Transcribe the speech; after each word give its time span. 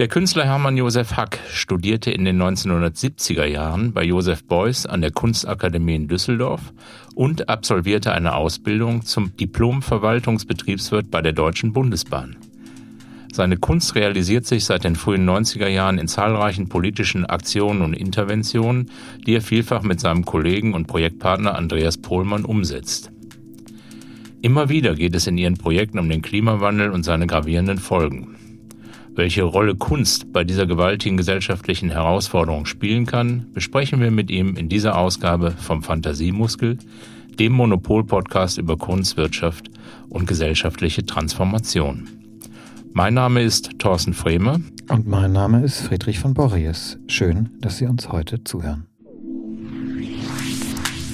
Der 0.00 0.08
Künstler 0.08 0.46
Hermann 0.46 0.78
Josef 0.78 1.18
Hack 1.18 1.40
studierte 1.50 2.10
in 2.10 2.24
den 2.24 2.40
1970er 2.40 3.44
Jahren 3.44 3.92
bei 3.92 4.02
Josef 4.02 4.42
Beuys 4.44 4.86
an 4.86 5.02
der 5.02 5.10
Kunstakademie 5.10 5.94
in 5.94 6.08
Düsseldorf 6.08 6.72
und 7.14 7.50
absolvierte 7.50 8.10
eine 8.14 8.34
Ausbildung 8.34 9.04
zum 9.04 9.36
Diplom-Verwaltungsbetriebswirt 9.36 11.10
bei 11.10 11.20
der 11.20 11.34
Deutschen 11.34 11.74
Bundesbahn. 11.74 12.36
Seine 13.30 13.58
Kunst 13.58 13.94
realisiert 13.94 14.46
sich 14.46 14.64
seit 14.64 14.84
den 14.84 14.96
frühen 14.96 15.28
90er 15.28 15.68
Jahren 15.68 15.98
in 15.98 16.08
zahlreichen 16.08 16.70
politischen 16.70 17.26
Aktionen 17.26 17.82
und 17.82 17.92
Interventionen, 17.92 18.90
die 19.26 19.34
er 19.34 19.42
vielfach 19.42 19.82
mit 19.82 20.00
seinem 20.00 20.24
Kollegen 20.24 20.72
und 20.72 20.86
Projektpartner 20.86 21.56
Andreas 21.56 21.98
Pohlmann 21.98 22.46
umsetzt. 22.46 23.12
Immer 24.40 24.70
wieder 24.70 24.94
geht 24.94 25.14
es 25.14 25.26
in 25.26 25.36
ihren 25.36 25.58
Projekten 25.58 25.98
um 25.98 26.08
den 26.08 26.22
Klimawandel 26.22 26.88
und 26.88 27.02
seine 27.02 27.26
gravierenden 27.26 27.76
Folgen. 27.76 28.39
Welche 29.14 29.42
Rolle 29.42 29.74
Kunst 29.74 30.32
bei 30.32 30.44
dieser 30.44 30.66
gewaltigen 30.66 31.16
gesellschaftlichen 31.16 31.90
Herausforderung 31.90 32.64
spielen 32.64 33.06
kann, 33.06 33.46
besprechen 33.52 34.00
wir 34.00 34.12
mit 34.12 34.30
ihm 34.30 34.56
in 34.56 34.68
dieser 34.68 34.96
Ausgabe 34.96 35.50
vom 35.50 35.82
Fantasiemuskel, 35.82 36.78
dem 37.38 37.52
Monopol-Podcast 37.52 38.58
über 38.58 38.76
Kunst, 38.76 39.16
Wirtschaft 39.16 39.68
und 40.08 40.28
gesellschaftliche 40.28 41.04
Transformation. 41.04 42.08
Mein 42.92 43.14
Name 43.14 43.42
ist 43.42 43.78
Thorsten 43.78 44.14
Fremer. 44.14 44.60
Und 44.88 45.08
mein 45.08 45.32
Name 45.32 45.64
ist 45.64 45.80
Friedrich 45.80 46.20
von 46.20 46.32
Borries. 46.32 46.98
Schön, 47.08 47.50
dass 47.60 47.78
Sie 47.78 47.86
uns 47.86 48.10
heute 48.10 48.44
zuhören. 48.44 48.86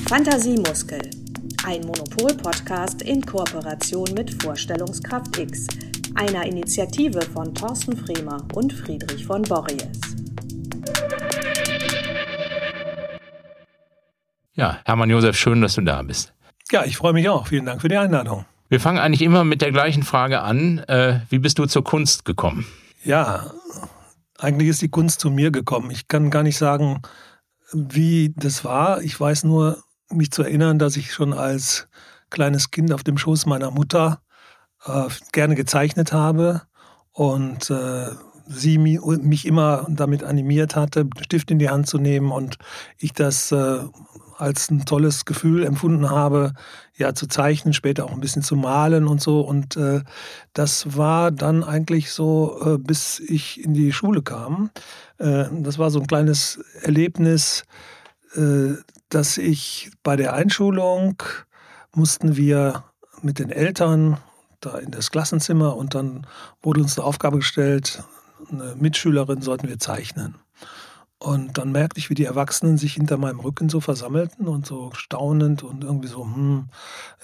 Fantasiemuskel, 0.07 1.01
ein 1.65 1.81
Monopol-Podcast 1.81 3.03
in 3.03 3.23
Kooperation 3.23 4.07
mit 4.15 4.43
Vorstellungskraft 4.43 5.39
X 5.39 5.67
einer 6.17 6.47
Initiative 6.47 7.21
von 7.23 7.55
Thorsten 7.55 7.97
Fremer 7.97 8.39
und 8.55 8.73
Friedrich 8.73 9.27
von 9.27 9.43
Borries. 9.43 9.85
Ja, 14.55 14.79
Hermann 14.85 15.11
Josef, 15.11 15.37
schön, 15.37 15.61
dass 15.61 15.75
du 15.75 15.83
da 15.83 16.03
bist. 16.03 16.33
Ja, 16.71 16.85
ich 16.85 16.97
freue 16.97 17.13
mich 17.13 17.29
auch. 17.29 17.47
Vielen 17.47 17.67
Dank 17.67 17.83
für 17.83 17.89
die 17.89 17.99
Einladung. 17.99 18.47
Wir 18.69 18.81
fangen 18.81 18.99
eigentlich 18.99 19.23
immer 19.23 19.45
mit 19.45 19.61
der 19.61 19.71
gleichen 19.71 20.03
Frage 20.03 20.41
an. 20.41 20.79
Äh, 20.89 21.21
wie 21.29 21.39
bist 21.39 21.59
du 21.59 21.67
zur 21.67 21.85
Kunst 21.85 22.25
gekommen? 22.25 22.67
Ja, 23.05 23.53
eigentlich 24.39 24.71
ist 24.71 24.83
die 24.83 24.89
Kunst 24.89 25.21
zu 25.21 25.31
mir 25.31 25.51
gekommen. 25.51 25.91
Ich 25.91 26.09
kann 26.09 26.31
gar 26.31 26.43
nicht 26.43 26.57
sagen, 26.57 27.03
wie 27.73 28.33
das 28.37 28.65
war. 28.65 29.03
Ich 29.03 29.19
weiß 29.21 29.45
nur, 29.45 29.83
mich 30.11 30.31
zu 30.31 30.43
erinnern, 30.43 30.79
dass 30.79 30.97
ich 30.97 31.13
schon 31.13 31.33
als 31.33 31.89
kleines 32.31 32.71
Kind 32.71 32.93
auf 32.93 33.05
dem 33.05 33.19
Schoß 33.19 33.47
meiner 33.47 33.71
Mutter 33.71 34.23
äh, 34.85 35.09
gerne 35.33 35.55
gezeichnet 35.55 36.13
habe 36.13 36.63
und 37.13 37.71
äh, 37.71 38.11
sie 38.49 38.79
mich 38.79 39.47
immer 39.47 39.87
damit 39.89 40.23
animiert 40.23 40.77
hatte, 40.77 41.09
Stift 41.21 41.51
in 41.51 41.59
die 41.59 41.69
Hand 41.69 41.89
zu 41.89 41.99
nehmen 41.99 42.31
und 42.31 42.59
ich 42.99 43.13
das 43.13 43.51
äh, 43.51 43.79
als 44.39 44.71
ein 44.71 44.85
tolles 44.85 45.25
Gefühl 45.25 45.65
empfunden 45.65 46.11
habe, 46.11 46.53
ja 46.97 47.15
zu 47.15 47.27
zeichnen, 47.27 47.75
später 47.75 48.05
auch 48.05 48.13
ein 48.13 48.21
bisschen 48.21 48.43
zu 48.43 48.57
malen 48.57 49.07
und 49.07 49.21
so. 49.21 49.41
Und 49.41 49.77
äh, 49.77 50.03
das 50.53 50.97
war 50.97 51.31
dann 51.31 51.65
eigentlich 51.65 52.13
so, 52.13 52.61
äh, 52.65 52.79
bis 52.79 53.21
ich 53.21 53.65
in 53.65 53.75
die 53.75 53.93
Schule 53.93 54.23
kam. 54.23 54.71
Äh, 55.19 55.45
das 55.53 55.79
war 55.79 55.91
so 55.91 56.01
ein 56.01 56.07
kleines 56.07 56.61
Erlebnis, 56.83 57.65
äh, 58.35 58.75
dass 59.09 59.39
ich 59.39 59.91
bei 60.03 60.17
der 60.17 60.35
Einschulung 60.35 61.23
mussten 61.95 62.37
wir 62.37 62.85
mit 63.23 63.39
den 63.39 63.51
Eltern 63.51 64.19
da 64.61 64.79
in 64.79 64.91
das 64.91 65.11
Klassenzimmer 65.11 65.77
und 65.77 65.95
dann 65.95 66.27
wurde 66.63 66.81
uns 66.81 66.99
eine 66.99 67.07
Aufgabe 67.07 67.39
gestellt, 67.39 68.03
eine 68.51 68.75
Mitschülerin 68.77 69.43
sollten 69.43 69.69
wir 69.69 69.79
zeichnen. 69.79 70.37
Und 71.19 71.57
dann 71.57 71.73
merkte 71.73 71.99
ich, 71.99 72.11
wie 72.11 72.15
die 72.15 72.27
Erwachsenen 72.27 72.77
sich 72.77 72.93
hinter 72.93 73.17
meinem 73.17 73.41
Rücken 73.41 73.71
so 73.71 73.81
versammelten 73.81 74.49
und 74.49 74.67
so 74.67 74.91
staunend 74.93 75.63
und 75.63 75.83
irgendwie 75.83 76.09
so, 76.09 76.25
hm, 76.25 76.69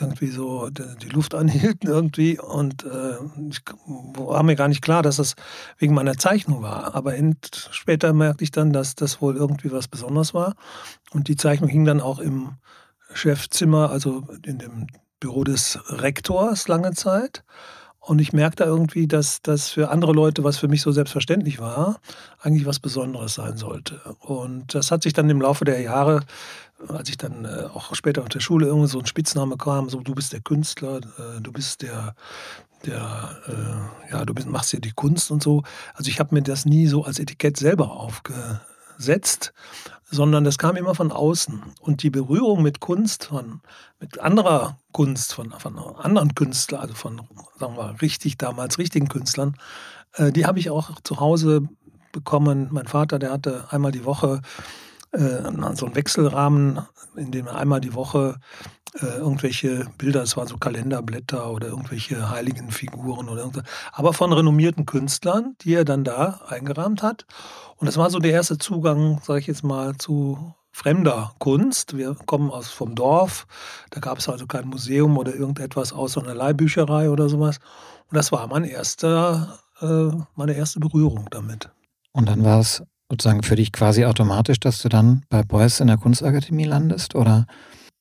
irgendwie 0.00 0.28
so 0.28 0.70
die 0.70 1.08
Luft 1.10 1.34
anhielten 1.36 1.88
irgendwie. 1.90 2.40
Und 2.40 2.84
äh, 2.84 3.16
ich 3.50 3.60
war 3.86 4.42
mir 4.44 4.56
gar 4.56 4.68
nicht 4.68 4.80
klar, 4.80 5.02
dass 5.02 5.16
das 5.16 5.34
wegen 5.76 5.94
meiner 5.94 6.16
Zeichnung 6.16 6.62
war. 6.62 6.94
Aber 6.94 7.12
später 7.70 8.14
merkte 8.14 8.44
ich 8.44 8.50
dann, 8.50 8.72
dass 8.72 8.94
das 8.94 9.20
wohl 9.20 9.36
irgendwie 9.36 9.72
was 9.72 9.88
Besonderes 9.88 10.32
war. 10.32 10.54
Und 11.10 11.28
die 11.28 11.36
Zeichnung 11.36 11.68
hing 11.68 11.84
dann 11.84 12.00
auch 12.00 12.18
im 12.18 12.52
Chefzimmer, 13.12 13.90
also 13.90 14.26
in 14.46 14.56
dem 14.56 14.86
Büro 15.22 15.44
des 15.44 15.78
Rektors 15.86 16.66
lange 16.66 16.92
Zeit. 16.92 17.44
Und 18.00 18.20
ich 18.20 18.32
merkte 18.32 18.64
irgendwie, 18.64 19.06
dass 19.06 19.40
das 19.42 19.68
für 19.68 19.90
andere 19.90 20.12
Leute, 20.12 20.42
was 20.42 20.58
für 20.58 20.66
mich 20.66 20.82
so 20.82 20.90
selbstverständlich 20.90 21.60
war, 21.60 22.00
eigentlich 22.40 22.66
was 22.66 22.80
Besonderes 22.80 23.34
sein 23.34 23.56
sollte. 23.56 24.00
Und 24.18 24.74
das 24.74 24.90
hat 24.90 25.04
sich 25.04 25.12
dann 25.12 25.30
im 25.30 25.40
Laufe 25.40 25.64
der 25.64 25.80
Jahre, 25.80 26.22
als 26.88 27.08
ich 27.08 27.16
dann 27.16 27.44
äh, 27.44 27.68
auch 27.72 27.94
später 27.94 28.22
auf 28.22 28.28
der 28.28 28.40
Schule 28.40 28.66
irgendwie 28.66 28.88
so 28.88 28.98
ein 28.98 29.06
Spitzname 29.06 29.56
kam, 29.56 29.88
so 29.88 30.00
du 30.00 30.16
bist 30.16 30.32
der 30.32 30.40
Künstler, 30.40 30.96
äh, 30.96 31.40
du 31.40 31.52
bist 31.52 31.82
der, 31.82 32.16
der, 32.84 33.36
äh, 33.46 34.10
ja, 34.12 34.24
du 34.24 34.34
bist, 34.34 34.48
machst 34.48 34.72
ja 34.72 34.80
die 34.80 34.90
Kunst 34.90 35.30
und 35.30 35.40
so. 35.40 35.62
Also 35.94 36.10
ich 36.10 36.18
habe 36.18 36.34
mir 36.34 36.42
das 36.42 36.64
nie 36.64 36.88
so 36.88 37.04
als 37.04 37.20
Etikett 37.20 37.56
selber 37.56 37.92
aufgesetzt, 37.92 39.52
sondern 40.12 40.44
das 40.44 40.58
kam 40.58 40.76
immer 40.76 40.94
von 40.94 41.10
außen. 41.10 41.62
Und 41.80 42.02
die 42.02 42.10
Berührung 42.10 42.62
mit 42.62 42.80
Kunst, 42.80 43.24
von, 43.24 43.62
mit 43.98 44.20
anderer 44.20 44.78
Kunst, 44.92 45.32
von, 45.32 45.52
von 45.52 45.78
anderen 45.78 46.34
Künstlern, 46.34 46.82
also 46.82 46.94
von, 46.94 47.22
sagen 47.58 47.76
wir, 47.76 48.00
richtig 48.02 48.36
damals 48.36 48.78
richtigen 48.78 49.08
Künstlern, 49.08 49.56
äh, 50.14 50.30
die 50.30 50.44
habe 50.46 50.58
ich 50.58 50.68
auch 50.70 51.00
zu 51.02 51.18
Hause 51.18 51.66
bekommen. 52.12 52.68
Mein 52.70 52.86
Vater, 52.86 53.18
der 53.18 53.32
hatte 53.32 53.64
einmal 53.70 53.90
die 53.90 54.04
Woche 54.04 54.42
äh, 55.12 55.42
so 55.74 55.86
einen 55.86 55.94
Wechselrahmen, 55.94 56.82
in 57.16 57.32
dem 57.32 57.46
er 57.46 57.56
einmal 57.56 57.80
die 57.80 57.94
Woche 57.94 58.36
äh, 59.00 59.06
irgendwelche 59.06 59.86
Bilder, 59.97 60.22
es 60.22 60.36
waren 60.36 60.48
so 60.48 60.58
Kalenderblätter 60.58 61.50
oder 61.50 61.69
irgendwelche 61.69 62.30
heiligen 62.30 62.70
Figuren 62.70 63.28
oder 63.28 63.41
irgendwas, 63.41 63.64
aber 63.92 64.12
von 64.12 64.32
renommierten 64.32 64.84
Künstlern, 64.84 65.56
die 65.62 65.75
er 65.75 65.84
dann 65.84 66.04
da 66.04 66.41
eingerahmt 66.48 67.02
hat. 67.02 67.25
Und 67.76 67.86
das 67.86 67.97
war 67.97 68.10
so 68.10 68.19
der 68.19 68.32
erste 68.32 68.58
Zugang, 68.58 69.20
sage 69.22 69.41
ich 69.41 69.47
jetzt 69.47 69.64
mal, 69.64 69.97
zu 69.97 70.54
fremder 70.72 71.32
Kunst. 71.38 71.97
Wir 71.97 72.14
kommen 72.26 72.50
aus 72.50 72.69
vom 72.69 72.94
Dorf, 72.94 73.47
da 73.91 74.00
gab 74.00 74.19
es 74.19 74.28
also 74.28 74.47
kein 74.47 74.69
Museum 74.69 75.16
oder 75.16 75.34
irgendetwas 75.34 75.92
außer 75.92 76.22
einer 76.22 76.34
Leihbücherei 76.34 77.10
oder 77.10 77.28
sowas. 77.28 77.58
Und 78.10 78.16
das 78.16 78.32
war 78.32 78.47
mein 78.47 78.64
erster, 78.64 79.58
äh, 79.81 80.10
meine 80.34 80.54
erste 80.54 80.81
Berührung 80.81 81.28
damit. 81.31 81.70
Und 82.12 82.28
dann 82.28 82.44
war 82.44 82.60
es 82.60 82.82
sozusagen 83.10 83.42
für 83.42 83.56
dich 83.56 83.72
quasi 83.72 84.04
automatisch, 84.04 84.60
dass 84.60 84.82
du 84.82 84.88
dann 84.88 85.25
bei 85.28 85.42
Beuys 85.42 85.81
in 85.81 85.86
der 85.86 85.98
Kunstakademie 85.98 86.64
landest, 86.64 87.14
oder? 87.14 87.47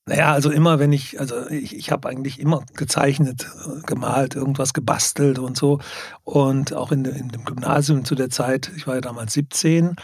Naja, 0.07 0.33
also 0.33 0.49
immer, 0.49 0.79
wenn 0.79 0.91
ich, 0.91 1.19
also 1.19 1.47
ich, 1.49 1.75
ich 1.75 1.91
habe 1.91 2.09
eigentlich 2.09 2.39
immer 2.39 2.63
gezeichnet, 2.73 3.47
gemalt, 3.85 4.35
irgendwas 4.35 4.73
gebastelt 4.73 5.37
und 5.37 5.55
so. 5.55 5.79
Und 6.23 6.73
auch 6.73 6.91
in, 6.91 7.05
in 7.05 7.29
dem 7.29 7.45
Gymnasium 7.45 8.03
zu 8.03 8.15
der 8.15 8.31
Zeit, 8.31 8.71
ich 8.75 8.87
war 8.87 8.95
ja 8.95 9.01
damals 9.01 9.33
17, 9.33 9.95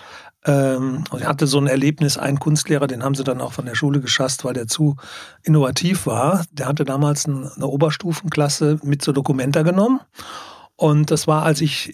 ähm, 0.45 1.03
und 1.09 1.19
ich 1.19 1.27
hatte 1.27 1.45
so 1.45 1.59
ein 1.59 1.67
Erlebnis, 1.67 2.17
einen 2.17 2.39
Kunstlehrer, 2.39 2.87
den 2.87 3.03
haben 3.03 3.15
sie 3.15 3.23
dann 3.23 3.41
auch 3.41 3.53
von 3.53 3.65
der 3.65 3.75
Schule 3.75 3.99
geschasst, 3.99 4.45
weil 4.45 4.53
der 4.53 4.67
zu 4.67 4.95
innovativ 5.43 6.05
war. 6.05 6.45
Der 6.51 6.67
hatte 6.67 6.85
damals 6.85 7.25
eine 7.25 7.67
Oberstufenklasse 7.67 8.79
mit 8.83 9.01
zur 9.01 9.13
Dokumenta 9.13 9.63
genommen. 9.63 9.99
Und 10.77 11.11
das 11.11 11.27
war, 11.27 11.43
als 11.43 11.59
ich 11.59 11.93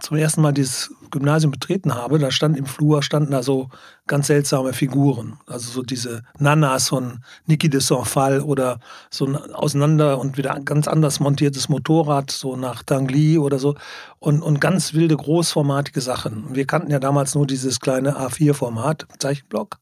zum 0.00 0.16
ersten 0.18 0.42
Mal 0.42 0.52
dieses 0.52 0.92
Gymnasium 1.10 1.50
betreten 1.50 1.94
habe, 1.94 2.18
da 2.18 2.30
stand 2.30 2.56
im 2.56 2.66
Flur, 2.66 3.02
standen 3.02 3.32
da 3.32 3.42
so 3.42 3.68
ganz 4.06 4.26
seltsame 4.28 4.72
Figuren. 4.72 5.38
Also 5.46 5.70
so 5.70 5.82
diese 5.82 6.22
Nanas 6.38 6.88
von 6.88 7.20
Niki 7.46 7.68
de 7.68 7.80
Saint-Phal 7.80 8.40
oder 8.40 8.80
so 9.10 9.26
ein 9.26 9.36
auseinander 9.36 10.18
und 10.18 10.36
wieder 10.36 10.58
ganz 10.60 10.88
anders 10.88 11.20
montiertes 11.20 11.68
Motorrad, 11.68 12.30
so 12.30 12.56
nach 12.56 12.82
Tangli 12.82 13.38
oder 13.38 13.58
so. 13.58 13.74
Und, 14.18 14.42
und 14.42 14.60
ganz 14.60 14.94
wilde, 14.94 15.16
großformatige 15.16 16.00
Sachen. 16.00 16.54
Wir 16.54 16.66
kannten 16.66 16.90
ja 16.90 16.98
damals 16.98 17.34
nur 17.34 17.46
dieses 17.46 17.80
kleine 17.80 18.18
A4-Format, 18.18 19.06
Zeichenblock. 19.18 19.78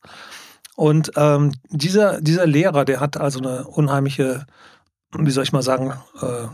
Und 0.77 1.11
ähm, 1.17 1.53
dieser, 1.71 2.21
dieser 2.21 2.47
Lehrer, 2.47 2.85
der 2.85 3.01
hat 3.01 3.17
also 3.17 3.41
eine 3.41 3.67
unheimliche, 3.67 4.47
wie 5.17 5.31
soll 5.31 5.43
ich 5.43 5.53
mal 5.53 5.63
sagen, 5.63 5.93
äh, 6.21 6.47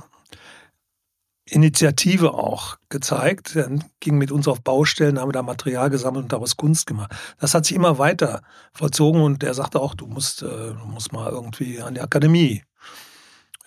Initiative 1.47 2.35
auch 2.35 2.79
gezeigt. 2.89 3.57
Dann 3.57 3.85
ging 4.01 4.17
mit 4.17 4.33
uns 4.33 4.49
auf 4.49 4.63
Baustellen, 4.63 5.21
haben 5.21 5.33
da 5.33 5.43
Material 5.43 5.91
gesammelt 5.91 6.25
und 6.25 6.33
daraus 6.33 6.57
Kunst 6.57 6.87
gemacht. 6.87 7.13
Das 7.39 7.55
hat 7.55 7.67
sich 7.67 7.77
immer 7.77 7.99
weiter 7.99 8.43
vollzogen 8.73 9.21
und 9.21 9.43
er 9.43 9.55
sagte 9.55 9.81
auch, 9.81 9.95
du 9.95 10.07
musst, 10.07 10.43
äh, 10.43 10.47
du 10.47 10.87
musst 10.87 11.13
mal 11.13 11.31
irgendwie 11.31 11.81
an 11.81 11.95
die 11.95 12.01
Akademie. 12.01 12.63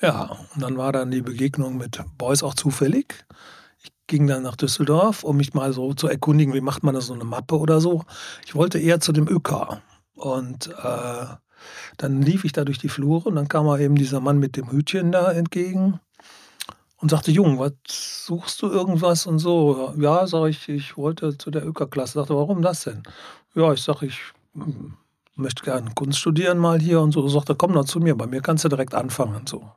Ja, 0.01 0.38
und 0.53 0.62
dann 0.62 0.77
war 0.77 0.91
dann 0.91 1.12
die 1.12 1.21
Begegnung 1.21 1.77
mit 1.77 2.00
Beuys 2.18 2.44
auch 2.44 2.53
zufällig. 2.53 3.25
Ich 3.83 3.91
ging 4.07 4.27
dann 4.27 4.44
nach 4.44 4.56
Düsseldorf, 4.56 5.24
um 5.24 5.38
mich 5.38 5.53
mal 5.53 5.74
so 5.74 5.94
zu 5.94 6.07
erkundigen, 6.07 6.53
wie 6.53 6.62
macht 6.62 6.83
man 6.83 6.95
das 6.95 7.07
so 7.07 7.13
eine 7.13 7.24
Mappe 7.24 7.57
oder 7.57 7.81
so. 7.81 8.03
Ich 8.45 8.56
wollte 8.56 8.79
eher 8.79 9.00
zu 9.00 9.12
dem 9.12 9.27
ÖK. 9.27 9.79
Und 10.13 10.68
äh, 10.68 11.25
dann 11.97 12.21
lief 12.21 12.44
ich 12.45 12.53
da 12.53 12.63
durch 12.63 12.77
die 12.77 12.89
Flure 12.89 13.29
und 13.29 13.35
dann 13.35 13.47
kam 13.47 13.65
mal 13.65 13.81
eben 13.81 13.95
dieser 13.95 14.19
Mann 14.19 14.39
mit 14.39 14.56
dem 14.56 14.71
Hütchen 14.71 15.12
da 15.12 15.31
entgegen 15.31 16.00
und 16.98 17.10
sagte, 17.10 17.32
Jung, 17.32 17.60
was 17.60 17.74
suchst 17.88 18.62
du 18.62 18.70
irgendwas 18.70 19.28
und 19.28 19.40
so? 19.40 19.94
Ja, 19.98 20.26
sage 20.28 20.50
ich, 20.50 20.68
ich 20.68 20.98
wollte 20.98 21.38
zu 21.38 21.52
der 21.52 21.66
ÖK-Klasse. 21.66 22.14
Sagte, 22.14 22.36
warum 22.36 22.62
das 22.62 22.84
denn? 22.84 23.04
Ja, 23.56 23.72
ich 23.72 23.82
sage, 23.82 24.08
ich 24.08 24.20
hm, 24.54 24.94
möchte 25.36 25.64
gerne 25.64 25.92
Kunst 25.94 26.20
studieren 26.20 26.58
mal 26.58 26.80
hier 26.80 27.02
und 27.02 27.12
so. 27.12 27.28
Sagte, 27.28 27.56
komm 27.56 27.74
doch 27.74 27.86
zu 27.86 28.00
mir, 28.00 28.16
bei 28.16 28.28
mir 28.28 28.42
kannst 28.42 28.66
du 28.66 28.70
direkt 28.70 28.96
anfangen. 28.96 29.46
So 29.46 29.72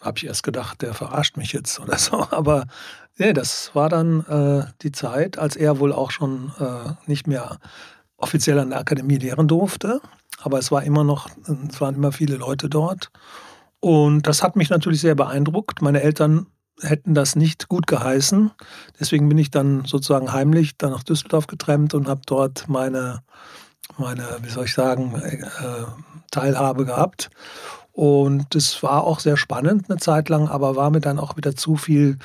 habe 0.00 0.18
ich 0.18 0.26
erst 0.26 0.42
gedacht, 0.42 0.82
der 0.82 0.94
verarscht 0.94 1.36
mich 1.36 1.52
jetzt 1.52 1.80
oder 1.80 1.98
so. 1.98 2.26
Aber 2.30 2.66
nee, 3.16 3.32
das 3.32 3.70
war 3.74 3.88
dann 3.88 4.24
äh, 4.26 4.66
die 4.82 4.92
Zeit, 4.92 5.38
als 5.38 5.56
er 5.56 5.78
wohl 5.78 5.92
auch 5.92 6.10
schon 6.10 6.52
äh, 6.58 6.92
nicht 7.06 7.26
mehr 7.26 7.58
offiziell 8.16 8.58
an 8.58 8.70
der 8.70 8.80
Akademie 8.80 9.16
lehren 9.16 9.48
durfte. 9.48 10.00
Aber 10.40 10.58
es 10.58 10.70
war 10.70 10.82
immer 10.82 11.04
noch, 11.04 11.28
es 11.68 11.80
waren 11.80 11.94
immer 11.94 12.12
viele 12.12 12.36
Leute 12.36 12.68
dort. 12.68 13.10
Und 13.80 14.26
das 14.26 14.42
hat 14.42 14.56
mich 14.56 14.70
natürlich 14.70 15.00
sehr 15.00 15.14
beeindruckt. 15.14 15.82
Meine 15.82 16.02
Eltern 16.02 16.46
hätten 16.80 17.14
das 17.14 17.36
nicht 17.36 17.68
gut 17.68 17.86
geheißen. 17.86 18.50
Deswegen 18.98 19.28
bin 19.28 19.38
ich 19.38 19.50
dann 19.50 19.84
sozusagen 19.84 20.32
heimlich 20.32 20.76
dann 20.78 20.90
nach 20.90 21.02
Düsseldorf 21.02 21.46
getrennt 21.46 21.94
und 21.94 22.08
habe 22.08 22.20
dort 22.26 22.68
meine, 22.68 23.22
meine, 23.96 24.24
wie 24.42 24.50
soll 24.50 24.64
ich 24.64 24.74
sagen, 24.74 25.14
äh, 25.16 25.40
Teilhabe 26.30 26.84
gehabt. 26.84 27.30
Und 27.92 28.54
es 28.54 28.82
war 28.82 29.04
auch 29.04 29.18
sehr 29.18 29.36
spannend 29.36 29.90
eine 29.90 29.98
Zeit 29.98 30.28
lang, 30.28 30.48
aber 30.48 30.76
war 30.76 30.90
mir 30.90 31.00
dann 31.00 31.18
auch 31.18 31.36
wieder 31.36 31.56
zu 31.56 31.76
viel 31.76 32.18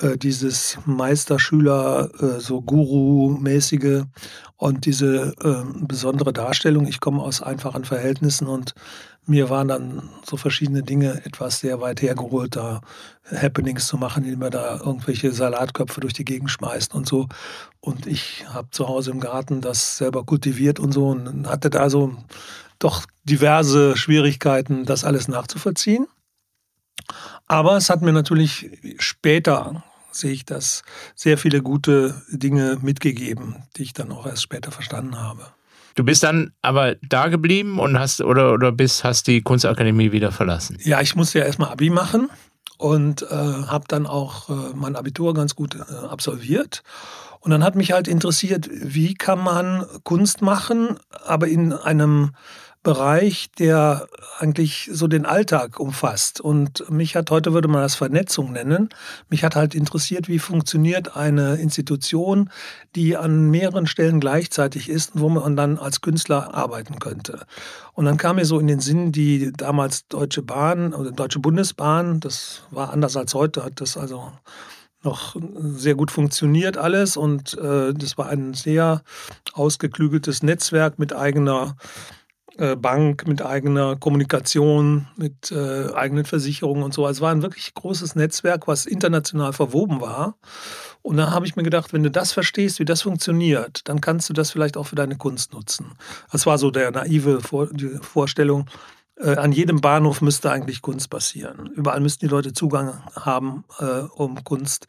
äh, 0.00 0.16
dieses 0.16 0.78
Meisterschüler, 0.86 2.10
äh, 2.20 2.40
so 2.40 2.60
Guru-mäßige 2.62 4.04
und 4.56 4.86
diese 4.86 5.34
äh, 5.40 5.84
besondere 5.86 6.32
Darstellung. 6.32 6.86
Ich 6.86 7.00
komme 7.00 7.22
aus 7.22 7.42
einfachen 7.42 7.84
Verhältnissen 7.84 8.46
und 8.46 8.74
mir 9.26 9.48
waren 9.48 9.68
dann 9.68 10.10
so 10.24 10.36
verschiedene 10.36 10.82
Dinge 10.82 11.24
etwas 11.24 11.60
sehr 11.60 11.80
weit 11.80 12.02
hergeholt, 12.02 12.56
da 12.56 12.82
Happenings 13.24 13.86
zu 13.86 13.96
machen, 13.96 14.24
indem 14.24 14.40
man 14.40 14.50
da 14.50 14.80
irgendwelche 14.84 15.32
Salatköpfe 15.32 16.00
durch 16.00 16.12
die 16.12 16.26
Gegend 16.26 16.50
schmeißt 16.50 16.94
und 16.94 17.08
so. 17.08 17.28
Und 17.80 18.06
ich 18.06 18.44
habe 18.48 18.68
zu 18.70 18.86
Hause 18.86 19.12
im 19.12 19.20
Garten 19.20 19.60
das 19.60 19.96
selber 19.96 20.24
kultiviert 20.24 20.78
und 20.78 20.92
so 20.92 21.08
und 21.08 21.48
hatte 21.48 21.70
da 21.70 21.88
so 21.88 22.14
doch 22.78 23.06
diverse 23.24 23.96
Schwierigkeiten, 23.96 24.84
das 24.84 25.04
alles 25.04 25.28
nachzuvollziehen. 25.28 26.06
Aber 27.46 27.76
es 27.76 27.90
hat 27.90 28.02
mir 28.02 28.12
natürlich 28.12 28.70
später, 28.98 29.84
sehe 30.10 30.32
ich 30.32 30.44
das, 30.44 30.82
sehr 31.14 31.38
viele 31.38 31.62
gute 31.62 32.22
Dinge 32.28 32.78
mitgegeben, 32.80 33.56
die 33.76 33.82
ich 33.82 33.92
dann 33.92 34.12
auch 34.12 34.26
erst 34.26 34.42
später 34.42 34.70
verstanden 34.70 35.18
habe. 35.18 35.46
Du 35.94 36.02
bist 36.02 36.22
dann 36.24 36.52
aber 36.60 36.96
da 37.02 37.28
geblieben 37.28 37.78
und 37.78 37.98
hast 37.98 38.20
oder, 38.20 38.52
oder 38.52 38.72
bist, 38.72 39.04
hast 39.04 39.28
die 39.28 39.42
Kunstakademie 39.42 40.10
wieder 40.10 40.32
verlassen? 40.32 40.76
Ja, 40.82 41.00
ich 41.00 41.14
musste 41.14 41.38
ja 41.38 41.44
erstmal 41.44 41.70
Abi 41.70 41.90
machen 41.90 42.30
und 42.78 43.22
äh, 43.22 43.26
habe 43.28 43.84
dann 43.86 44.06
auch 44.06 44.48
äh, 44.48 44.74
mein 44.74 44.96
Abitur 44.96 45.34
ganz 45.34 45.54
gut 45.54 45.76
äh, 45.76 46.06
absolviert. 46.06 46.82
Und 47.38 47.50
dann 47.50 47.62
hat 47.62 47.76
mich 47.76 47.92
halt 47.92 48.08
interessiert, 48.08 48.68
wie 48.72 49.14
kann 49.14 49.38
man 49.38 49.84
Kunst 50.02 50.42
machen, 50.42 50.98
aber 51.26 51.46
in 51.46 51.72
einem 51.72 52.30
Bereich, 52.84 53.50
der 53.58 54.06
eigentlich 54.38 54.90
so 54.92 55.08
den 55.08 55.24
Alltag 55.24 55.80
umfasst. 55.80 56.40
Und 56.40 56.88
mich 56.90 57.16
hat, 57.16 57.30
heute 57.30 57.54
würde 57.54 57.66
man 57.66 57.80
das 57.80 57.94
Vernetzung 57.94 58.52
nennen, 58.52 58.90
mich 59.30 59.42
hat 59.42 59.56
halt 59.56 59.74
interessiert, 59.74 60.28
wie 60.28 60.38
funktioniert 60.38 61.16
eine 61.16 61.56
Institution, 61.56 62.50
die 62.94 63.16
an 63.16 63.50
mehreren 63.50 63.86
Stellen 63.86 64.20
gleichzeitig 64.20 64.90
ist 64.90 65.14
und 65.14 65.22
wo 65.22 65.30
man 65.30 65.56
dann 65.56 65.78
als 65.78 66.02
Künstler 66.02 66.54
arbeiten 66.54 66.98
könnte. 66.98 67.46
Und 67.94 68.04
dann 68.04 68.18
kam 68.18 68.36
mir 68.36 68.44
so 68.44 68.60
in 68.60 68.66
den 68.66 68.80
Sinn 68.80 69.12
die 69.12 69.50
damals 69.52 70.06
Deutsche 70.08 70.42
Bahn 70.42 70.92
oder 70.92 71.10
Deutsche 71.10 71.40
Bundesbahn, 71.40 72.20
das 72.20 72.62
war 72.70 72.92
anders 72.92 73.16
als 73.16 73.32
heute, 73.32 73.64
hat 73.64 73.80
das 73.80 73.96
also 73.96 74.30
noch 75.02 75.36
sehr 75.60 75.94
gut 75.94 76.10
funktioniert 76.10 76.76
alles 76.76 77.16
und 77.16 77.56
äh, 77.58 77.94
das 77.94 78.18
war 78.18 78.28
ein 78.28 78.54
sehr 78.54 79.02
ausgeklügeltes 79.52 80.42
Netzwerk 80.42 80.98
mit 80.98 81.14
eigener 81.14 81.76
Bank, 82.76 83.26
mit 83.26 83.42
eigener 83.42 83.96
Kommunikation, 83.96 85.08
mit 85.16 85.50
äh, 85.50 85.92
eigenen 85.94 86.24
Versicherungen 86.24 86.82
und 86.82 86.94
so. 86.94 87.04
Also 87.04 87.18
es 87.18 87.20
war 87.20 87.32
ein 87.32 87.42
wirklich 87.42 87.74
großes 87.74 88.14
Netzwerk, 88.14 88.68
was 88.68 88.86
international 88.86 89.52
verwoben 89.52 90.00
war. 90.00 90.36
Und 91.02 91.16
da 91.16 91.30
habe 91.30 91.46
ich 91.46 91.56
mir 91.56 91.62
gedacht, 91.62 91.92
wenn 91.92 92.02
du 92.02 92.10
das 92.10 92.32
verstehst, 92.32 92.78
wie 92.78 92.84
das 92.84 93.02
funktioniert, 93.02 93.88
dann 93.88 94.00
kannst 94.00 94.28
du 94.28 94.32
das 94.32 94.50
vielleicht 94.50 94.76
auch 94.76 94.86
für 94.86 94.96
deine 94.96 95.16
Kunst 95.16 95.52
nutzen. 95.52 95.92
Das 96.32 96.46
war 96.46 96.58
so 96.58 96.70
der 96.70 96.90
naive 96.90 97.40
Vor 97.40 97.68
Vorstellung. 98.00 98.70
Äh, 99.16 99.36
an 99.36 99.52
jedem 99.52 99.80
Bahnhof 99.80 100.20
müsste 100.22 100.50
eigentlich 100.50 100.82
Kunst 100.82 101.10
passieren. 101.10 101.66
Überall 101.74 102.00
müssten 102.00 102.26
die 102.26 102.30
Leute 102.30 102.52
Zugang 102.52 103.02
haben, 103.14 103.64
äh, 103.78 104.02
um 104.14 104.42
Kunst 104.44 104.86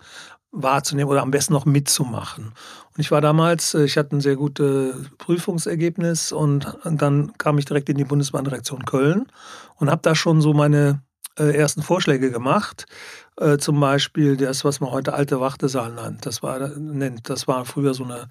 wahrzunehmen 0.52 1.12
oder 1.12 1.22
am 1.22 1.32
besten 1.32 1.54
noch 1.54 1.66
mitzumachen. 1.66 2.54
Und 2.96 3.02
ich 3.02 3.12
war 3.12 3.22
damals, 3.22 3.74
äh, 3.74 3.84
ich 3.84 3.98
hatte 3.98 4.16
ein 4.16 4.22
sehr 4.22 4.36
gutes 4.36 4.96
Prüfungsergebnis 5.18 6.32
und 6.32 6.78
dann 6.86 7.34
kam 7.38 7.58
ich 7.58 7.66
direkt 7.66 7.90
in 7.90 7.98
die 7.98 8.06
Bundesbahndirektion 8.06 8.86
Köln 8.86 9.26
und 9.76 9.90
habe 9.90 10.02
da 10.02 10.16
schon 10.16 10.42
so 10.42 10.54
meine 10.54 11.02
äh, 11.38 11.56
ersten 11.56 11.82
Vorschläge 11.82 12.32
gemacht. 12.32 12.86
Äh, 13.38 13.58
zum 13.58 13.80
Beispiel 13.80 14.38
das, 14.38 14.64
was 14.64 14.80
man 14.80 14.92
heute 14.92 15.14
alte 15.14 15.42
Wartesaal 15.42 15.92
nennt. 15.92 16.26
Das 16.26 16.42
war, 16.42 16.70
nennt, 16.70 17.30
das 17.30 17.48
war 17.48 17.66
früher 17.66 17.94
so 17.94 18.06
eine 18.06 18.30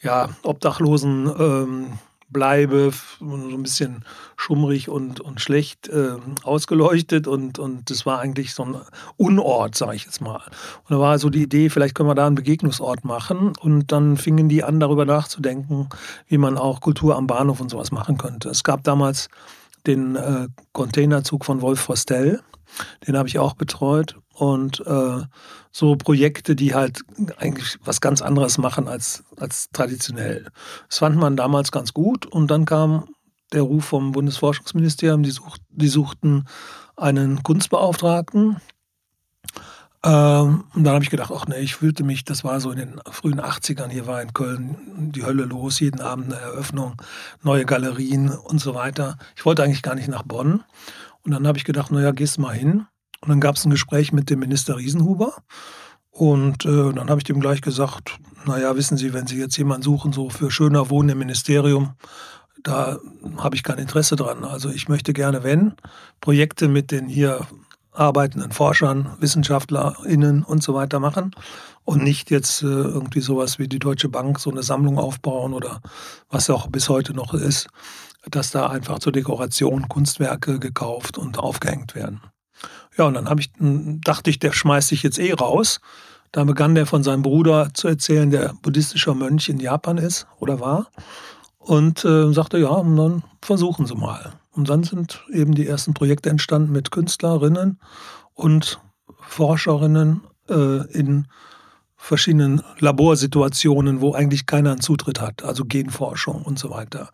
ja, 0.00 0.30
Obdachlosen. 0.42 1.32
Ähm, 1.38 1.98
bleibe, 2.30 2.92
so 3.18 3.34
ein 3.34 3.62
bisschen 3.62 4.04
schummrig 4.36 4.88
und, 4.88 5.20
und 5.20 5.40
schlecht 5.40 5.88
äh, 5.88 6.16
ausgeleuchtet 6.42 7.26
und, 7.26 7.58
und 7.58 7.90
das 7.90 8.06
war 8.06 8.20
eigentlich 8.20 8.54
so 8.54 8.64
ein 8.64 8.76
Unort, 9.16 9.74
sage 9.74 9.96
ich 9.96 10.04
jetzt 10.04 10.20
mal. 10.20 10.40
Und 10.88 10.90
da 10.90 10.98
war 10.98 11.18
so 11.18 11.30
die 11.30 11.42
Idee, 11.42 11.70
vielleicht 11.70 11.94
können 11.94 12.08
wir 12.08 12.14
da 12.14 12.26
einen 12.26 12.36
Begegnungsort 12.36 13.04
machen 13.04 13.52
und 13.60 13.92
dann 13.92 14.16
fingen 14.16 14.48
die 14.48 14.64
an, 14.64 14.80
darüber 14.80 15.04
nachzudenken, 15.04 15.88
wie 16.26 16.38
man 16.38 16.56
auch 16.56 16.80
Kultur 16.80 17.16
am 17.16 17.26
Bahnhof 17.26 17.60
und 17.60 17.70
sowas 17.70 17.92
machen 17.92 18.16
könnte. 18.16 18.48
Es 18.48 18.64
gab 18.64 18.84
damals 18.84 19.28
den 19.86 20.16
äh, 20.16 20.48
Containerzug 20.72 21.44
von 21.44 21.60
Wolf 21.62 21.88
Vostell, 21.88 22.40
den 23.06 23.16
habe 23.16 23.28
ich 23.28 23.38
auch 23.38 23.54
betreut 23.54 24.16
und 24.40 24.80
äh, 24.86 25.22
so 25.70 25.96
Projekte, 25.96 26.56
die 26.56 26.74
halt 26.74 27.02
eigentlich 27.36 27.78
was 27.84 28.00
ganz 28.00 28.22
anderes 28.22 28.56
machen 28.56 28.88
als, 28.88 29.22
als 29.36 29.68
traditionell. 29.70 30.46
Das 30.88 30.98
fand 30.98 31.16
man 31.16 31.36
damals 31.36 31.70
ganz 31.70 31.92
gut 31.92 32.24
und 32.24 32.50
dann 32.50 32.64
kam 32.64 33.08
der 33.52 33.62
Ruf 33.62 33.84
vom 33.84 34.12
Bundesforschungsministerium, 34.12 35.22
die, 35.22 35.30
such, 35.30 35.58
die 35.68 35.88
suchten 35.88 36.46
einen 36.96 37.42
Kunstbeauftragten. 37.42 38.56
Ähm, 40.02 40.64
und 40.74 40.84
dann 40.84 40.94
habe 40.94 41.04
ich 41.04 41.10
gedacht, 41.10 41.32
ach 41.34 41.46
nee, 41.46 41.58
ich 41.58 41.74
fühlte 41.74 42.02
mich, 42.02 42.24
das 42.24 42.42
war 42.42 42.60
so 42.60 42.70
in 42.70 42.78
den 42.78 43.00
frühen 43.10 43.42
80ern, 43.42 43.88
hier 43.88 44.06
war 44.06 44.22
in 44.22 44.32
Köln 44.32 45.12
die 45.12 45.26
Hölle 45.26 45.44
los, 45.44 45.80
jeden 45.80 46.00
Abend 46.00 46.32
eine 46.32 46.40
Eröffnung, 46.40 46.94
neue 47.42 47.66
Galerien 47.66 48.30
und 48.30 48.58
so 48.58 48.74
weiter. 48.74 49.18
Ich 49.36 49.44
wollte 49.44 49.62
eigentlich 49.62 49.82
gar 49.82 49.96
nicht 49.96 50.08
nach 50.08 50.22
Bonn. 50.22 50.64
Und 51.22 51.32
dann 51.32 51.46
habe 51.46 51.58
ich 51.58 51.64
gedacht, 51.64 51.92
naja, 51.92 52.12
gehst 52.12 52.38
mal 52.38 52.54
hin. 52.54 52.86
Und 53.20 53.28
dann 53.28 53.40
gab 53.40 53.56
es 53.56 53.64
ein 53.64 53.70
Gespräch 53.70 54.12
mit 54.12 54.30
dem 54.30 54.40
Minister 54.40 54.76
Riesenhuber. 54.76 55.34
Und 56.10 56.64
äh, 56.64 56.92
dann 56.92 57.08
habe 57.08 57.20
ich 57.20 57.24
dem 57.24 57.40
gleich 57.40 57.60
gesagt, 57.60 58.18
naja, 58.46 58.74
wissen 58.76 58.96
Sie, 58.96 59.12
wenn 59.12 59.26
Sie 59.26 59.38
jetzt 59.38 59.56
jemanden 59.56 59.82
suchen, 59.82 60.12
so 60.12 60.30
für 60.30 60.50
schöner 60.50 60.90
Wohnen 60.90 61.10
im 61.10 61.18
Ministerium, 61.18 61.94
da 62.62 62.98
habe 63.38 63.56
ich 63.56 63.62
kein 63.62 63.78
Interesse 63.78 64.16
dran. 64.16 64.44
Also 64.44 64.70
ich 64.70 64.88
möchte 64.88 65.12
gerne, 65.12 65.44
wenn, 65.44 65.74
Projekte 66.20 66.68
mit 66.68 66.90
den 66.90 67.08
hier 67.08 67.46
arbeitenden 67.92 68.52
Forschern, 68.52 69.16
WissenschaftlerInnen 69.18 70.42
und 70.42 70.62
so 70.62 70.74
weiter 70.74 71.00
machen 71.00 71.34
und 71.84 72.02
nicht 72.02 72.30
jetzt 72.30 72.62
äh, 72.62 72.66
irgendwie 72.66 73.20
sowas 73.20 73.58
wie 73.58 73.68
die 73.68 73.78
Deutsche 73.78 74.08
Bank 74.08 74.38
so 74.38 74.50
eine 74.50 74.62
Sammlung 74.62 74.98
aufbauen 74.98 75.52
oder 75.52 75.80
was 76.28 76.50
auch 76.50 76.68
bis 76.68 76.88
heute 76.88 77.14
noch 77.14 77.34
ist, 77.34 77.68
dass 78.30 78.50
da 78.50 78.68
einfach 78.68 79.00
zur 79.00 79.12
Dekoration 79.12 79.88
Kunstwerke 79.88 80.58
gekauft 80.58 81.18
und 81.18 81.38
aufgehängt 81.38 81.94
werden. 81.94 82.20
Ja, 83.00 83.06
und 83.06 83.14
dann 83.14 83.38
ich, 83.38 83.50
dachte 84.04 84.28
ich, 84.28 84.40
der 84.40 84.52
schmeißt 84.52 84.88
sich 84.88 85.02
jetzt 85.02 85.18
eh 85.18 85.32
raus. 85.32 85.80
Da 86.32 86.44
begann 86.44 86.74
der 86.74 86.84
von 86.84 87.02
seinem 87.02 87.22
Bruder 87.22 87.70
zu 87.72 87.88
erzählen, 87.88 88.30
der 88.30 88.52
buddhistischer 88.60 89.14
Mönch 89.14 89.48
in 89.48 89.58
Japan 89.58 89.96
ist 89.96 90.26
oder 90.38 90.60
war. 90.60 90.88
Und 91.56 92.04
äh, 92.04 92.30
sagte, 92.34 92.58
ja, 92.58 92.68
und 92.68 92.96
dann 92.96 93.22
versuchen 93.40 93.86
Sie 93.86 93.94
mal. 93.94 94.34
Und 94.52 94.68
dann 94.68 94.84
sind 94.84 95.24
eben 95.32 95.54
die 95.54 95.66
ersten 95.66 95.94
Projekte 95.94 96.28
entstanden 96.28 96.72
mit 96.72 96.90
Künstlerinnen 96.90 97.80
und 98.34 98.78
Forscherinnen 99.22 100.20
äh, 100.50 100.86
in 100.92 101.26
verschiedenen 102.00 102.62
Laborsituationen, 102.78 104.00
wo 104.00 104.14
eigentlich 104.14 104.46
keiner 104.46 104.72
einen 104.72 104.80
Zutritt 104.80 105.20
hat, 105.20 105.44
also 105.44 105.64
Genforschung 105.64 106.42
und 106.42 106.58
so 106.58 106.70
weiter. 106.70 107.10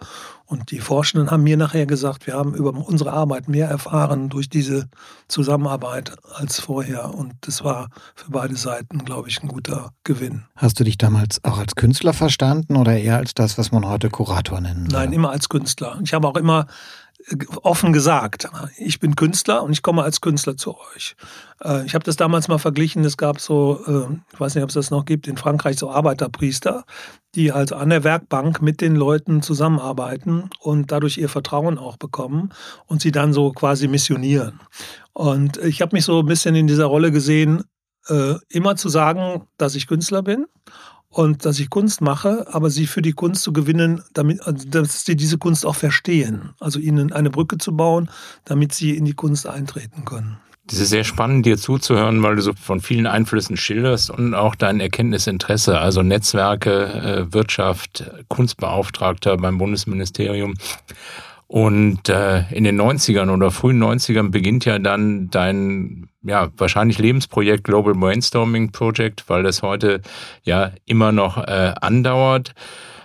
Und 0.47 0.71
die 0.71 0.79
Forschenden 0.79 1.33
haben 1.33 1.43
mir 1.43 1.57
nachher 1.57 1.87
gesagt, 1.87 2.29
wir 2.29 2.35
haben 2.35 2.55
über 2.55 2.73
unsere 2.73 3.13
Arbeit 3.13 3.49
mehr 3.49 3.69
erfahren 3.69 4.29
durch 4.29 4.49
diese 4.49 4.89
Zusammenarbeit 5.27 6.17
als 6.35 6.61
vorher. 6.61 7.13
Und 7.13 7.35
das 7.41 7.65
war 7.65 7.89
für 8.15 8.31
beide 8.31 8.55
Seiten, 8.55 9.05
glaube 9.05 9.29
ich, 9.29 9.43
ein 9.43 9.49
guter 9.49 9.91
Gewinn. 10.05 10.45
Hast 10.55 10.79
du 10.79 10.85
dich 10.85 10.99
damals 10.99 11.43
auch 11.43 11.59
als 11.59 11.75
Künstler 11.75 12.13
verstanden 12.13 12.77
oder 12.77 12.97
eher 12.97 13.17
als 13.17 13.35
das, 13.35 13.59
was 13.59 13.73
man 13.73 13.89
heute 13.89 14.09
Kurator 14.09 14.61
nennen 14.61 14.87
würde? 14.87 14.95
Nein, 14.95 15.13
immer 15.13 15.31
als 15.31 15.49
Künstler. 15.49 15.99
Ich 16.05 16.15
habe 16.15 16.29
auch 16.29 16.37
immer 16.37 16.67
offen 17.63 17.93
gesagt, 17.93 18.49
ich 18.77 19.01
bin 19.01 19.17
Künstler 19.17 19.63
und 19.63 19.73
ich 19.73 19.83
komme 19.83 20.03
als 20.03 20.21
Künstler 20.21 20.57
zu 20.57 20.77
euch. 20.95 21.17
Äh, 21.63 21.85
ich 21.85 21.95
habe 21.95 22.05
das 22.05 22.17
damals 22.17 22.49
mal 22.49 22.59
verglichen, 22.59 23.05
es 23.05 23.17
gab 23.17 23.41
so, 23.41 23.81
äh, 23.87 24.15
ich 24.33 24.41
weiß 24.41 24.55
nicht, 24.55 24.63
ob 24.63 24.71
es 24.71 24.75
das 24.75 24.91
noch 24.91 25.05
gibt, 25.05 25.27
in 25.27 25.37
Frankreich 25.37 25.77
so 25.77 25.91
Arbeiterpriester, 25.91 26.85
die 27.35 27.53
halt 27.53 27.73
an 27.73 27.91
der 27.91 28.05
Werkbank 28.05 28.63
mit 28.63 28.81
den 28.81 28.95
Leuten 28.95 29.43
zusammenarbeiten 29.43 30.51
und 30.61 30.93
dadurch 30.93 31.19
ihr 31.19 31.29
Vertrauen 31.29 31.79
auch 31.79 31.97
bekommen 31.97 32.51
und 32.87 33.01
sie 33.01 33.13
dann 33.13 33.33
so 33.33 33.51
quasi 33.53 33.89
missionieren. 33.89 34.61
Und 35.13 35.57
ich 35.59 35.83
habe 35.83 35.97
mich 35.97 36.05
so 36.05 36.21
ein 36.21 36.27
bisschen 36.27 36.55
in 36.55 36.67
dieser 36.67 36.87
Rolle 36.87 37.11
gesehen, 37.11 37.65
äh, 38.09 38.35
immer 38.49 38.77
zu 38.77 38.89
sagen, 38.89 39.49
dass 39.57 39.75
ich 39.75 39.89
Künstler 39.89 40.23
bin 40.23 40.47
und 41.17 41.47
dass 41.47 41.59
ich 41.59 41.71
Kunst 41.71 42.03
mache, 42.03 42.47
aber 42.51 42.69
sie 42.69 42.87
für 42.87 43.01
die 43.01 43.13
Kunst 43.13 43.43
zu 43.43 43.55
gewinnen, 43.55 44.03
damit, 44.13 44.47
also 44.47 44.69
dass 44.69 45.07
sie 45.07 45.17
diese 45.17 45.39
Kunst 45.39 45.65
auch 45.65 45.75
verstehen. 45.75 46.51
Also 46.61 46.79
ihnen 46.79 47.11
eine 47.11 47.31
Brücke 47.31 47.57
zu 47.57 47.75
bauen, 47.75 48.11
damit 48.45 48.75
sie 48.75 48.95
in 48.95 49.07
die 49.07 49.15
Kunst 49.15 49.47
eintreten 49.47 50.05
können. 50.05 50.37
Das 50.67 50.79
ist 50.79 50.91
sehr 50.91 51.05
spannend, 51.05 51.47
dir 51.47 51.57
zuzuhören, 51.57 52.23
weil 52.23 52.37
du 52.37 52.43
so 52.43 52.53
von 52.53 52.81
vielen 52.81 53.07
Einflüssen 53.07 53.57
schilderst 53.57 54.11
und 54.11 54.35
auch 54.35 54.55
dein 54.55 54.79
Erkenntnisinteresse, 54.79 55.79
also 55.79 56.03
Netzwerke, 56.03 56.85
äh, 56.85 57.33
Wirtschaft, 57.33 58.05
Kunstbeauftragter 58.29 59.39
beim 59.39 59.57
Bundesministerium. 59.57 60.55
Und 61.49 62.09
äh, 62.09 62.43
in 62.51 62.65
den 62.65 62.81
90ern 62.81 63.33
oder 63.33 63.51
frühen 63.53 63.83
90ern 63.83 64.31
beginnt 64.31 64.65
ja 64.65 64.79
dann 64.79 65.31
dein 65.31 66.09
ja, 66.23 66.49
wahrscheinlich 66.57 66.99
Lebensprojekt 66.99 67.65
Global 67.65 67.95
Brainstorming 67.95 68.73
Project, 68.73 69.29
weil 69.29 69.45
das 69.45 69.63
heute 69.63 70.01
ja 70.43 70.73
immer 70.85 71.13
noch 71.13 71.39
äh, 71.39 71.75
andauert. 71.81 72.55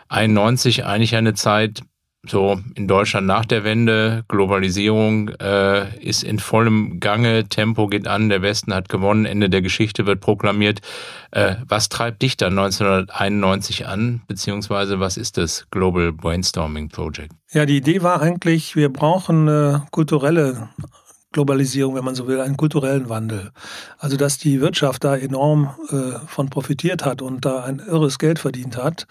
91 0.10 0.86
eigentlich 0.86 1.16
eine 1.16 1.36
Zeit, 1.36 1.84
so 2.28 2.60
in 2.76 2.88
Deutschland 2.88 3.26
nach 3.26 3.46
der 3.46 3.64
Wende, 3.64 4.24
Globalisierung 4.28 5.30
äh, 5.40 5.98
ist 6.00 6.24
in 6.24 6.38
vollem 6.38 7.00
Gange, 7.00 7.46
Tempo 7.46 7.88
geht 7.88 8.08
an, 8.08 8.30
der 8.30 8.42
Westen 8.42 8.74
hat 8.74 8.90
gewonnen, 8.90 9.26
Ende 9.26 9.50
der 9.50 9.62
Geschichte 9.62 10.06
wird 10.06 10.22
proklamiert. 10.22 10.82
Äh, 11.32 11.56
was 11.68 11.90
treibt 11.90 12.22
dich 12.22 12.38
dann 12.38 12.58
1991 12.58 13.88
an, 13.88 14.22
beziehungsweise 14.28 15.00
was 15.00 15.18
ist 15.18 15.38
das 15.38 15.66
Global 15.72 16.12
Brainstorming 16.12 16.90
Project? 16.90 17.34
Ja, 17.52 17.66
die 17.66 17.78
Idee 17.78 18.04
war 18.04 18.22
eigentlich, 18.22 18.76
wir 18.76 18.90
brauchen 18.90 19.50
eine 19.50 19.88
kulturelle 19.92 20.70
Globalisierung, 21.32 21.96
wenn 21.96 22.04
man 22.04 22.16
so 22.16 22.28
will, 22.28 22.42
einen 22.42 22.58
kulturellen 22.58 23.08
Wandel. 23.08 23.52
Also 23.98 24.18
dass 24.18 24.38
die 24.38 24.60
Wirtschaft 24.60 25.04
da 25.04 25.16
enorm 25.16 25.70
äh, 25.90 26.20
von 26.28 26.50
profitiert 26.50 27.06
hat 27.06 27.22
und 27.22 27.46
da 27.46 27.64
ein 27.64 27.80
irres 27.80 28.20
Geld 28.20 28.40
verdient 28.40 28.78
hat. 28.78 29.08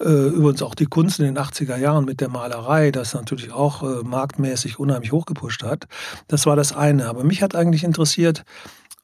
Äh, 0.00 0.28
übrigens 0.28 0.62
auch 0.62 0.74
die 0.74 0.86
Kunst 0.86 1.18
in 1.18 1.26
den 1.26 1.38
80er 1.38 1.76
Jahren 1.76 2.04
mit 2.04 2.20
der 2.20 2.28
Malerei, 2.28 2.90
das 2.90 3.14
natürlich 3.14 3.52
auch 3.52 3.82
äh, 3.82 4.02
marktmäßig 4.02 4.78
unheimlich 4.78 5.12
hochgepusht 5.12 5.62
hat. 5.62 5.86
Das 6.26 6.46
war 6.46 6.56
das 6.56 6.74
eine. 6.74 7.06
Aber 7.06 7.24
mich 7.24 7.42
hat 7.42 7.54
eigentlich 7.54 7.84
interessiert, 7.84 8.44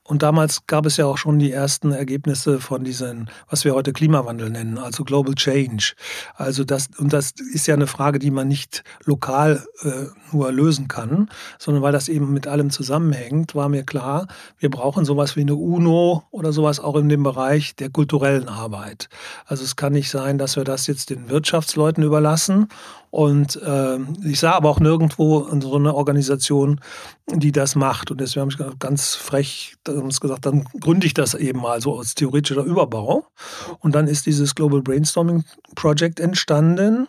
und 0.06 0.22
damals 0.22 0.66
gab 0.66 0.84
es 0.84 0.98
ja 0.98 1.06
auch 1.06 1.16
schon 1.16 1.38
die 1.38 1.50
ersten 1.50 1.90
Ergebnisse 1.92 2.60
von 2.60 2.84
diesen, 2.84 3.30
was 3.48 3.64
wir 3.64 3.74
heute 3.74 3.94
Klimawandel 3.94 4.50
nennen, 4.50 4.76
also 4.76 5.02
Global 5.02 5.34
Change. 5.34 5.94
Also 6.34 6.62
das, 6.62 6.88
und 6.98 7.14
das 7.14 7.32
ist 7.52 7.66
ja 7.66 7.74
eine 7.74 7.86
Frage, 7.86 8.18
die 8.18 8.30
man 8.30 8.46
nicht 8.46 8.84
lokal 9.06 9.66
äh, 9.80 10.06
nur 10.30 10.52
lösen 10.52 10.88
kann, 10.88 11.30
sondern 11.58 11.82
weil 11.82 11.92
das 11.92 12.08
eben 12.08 12.34
mit 12.34 12.46
allem 12.46 12.68
zusammenhängt, 12.68 13.54
war 13.54 13.70
mir 13.70 13.84
klar, 13.84 14.26
wir 14.58 14.70
brauchen 14.70 15.06
sowas 15.06 15.36
wie 15.36 15.40
eine 15.40 15.54
UNO 15.54 16.24
oder 16.30 16.52
sowas 16.52 16.80
auch 16.80 16.96
in 16.96 17.08
dem 17.08 17.22
Bereich 17.22 17.74
der 17.74 17.88
kulturellen 17.88 18.48
Arbeit. 18.48 19.08
Also 19.46 19.64
es 19.64 19.74
kann 19.74 19.94
nicht 19.94 20.10
sein, 20.10 20.36
dass 20.36 20.56
wir 20.56 20.64
das 20.64 20.86
jetzt 20.86 21.08
den 21.08 21.30
Wirtschaftsleuten 21.30 22.04
überlassen 22.04 22.68
und 23.14 23.62
äh, 23.62 23.98
ich 24.24 24.40
sah 24.40 24.54
aber 24.54 24.68
auch 24.68 24.80
nirgendwo 24.80 25.46
so 25.60 25.76
eine 25.76 25.94
Organisation, 25.94 26.80
die 27.32 27.52
das 27.52 27.76
macht. 27.76 28.10
Und 28.10 28.20
deswegen 28.20 28.40
habe 28.40 28.72
ich 28.72 28.78
ganz 28.80 29.14
frech 29.14 29.76
gesagt, 29.84 30.46
dann 30.46 30.64
gründe 30.80 31.06
ich 31.06 31.14
das 31.14 31.34
eben 31.34 31.60
mal 31.60 31.80
so 31.80 31.96
als 31.96 32.16
theoretischer 32.16 32.64
Überbau. 32.64 33.24
Und 33.78 33.94
dann 33.94 34.08
ist 34.08 34.26
dieses 34.26 34.56
Global 34.56 34.82
Brainstorming 34.82 35.44
Project 35.76 36.18
entstanden 36.18 37.06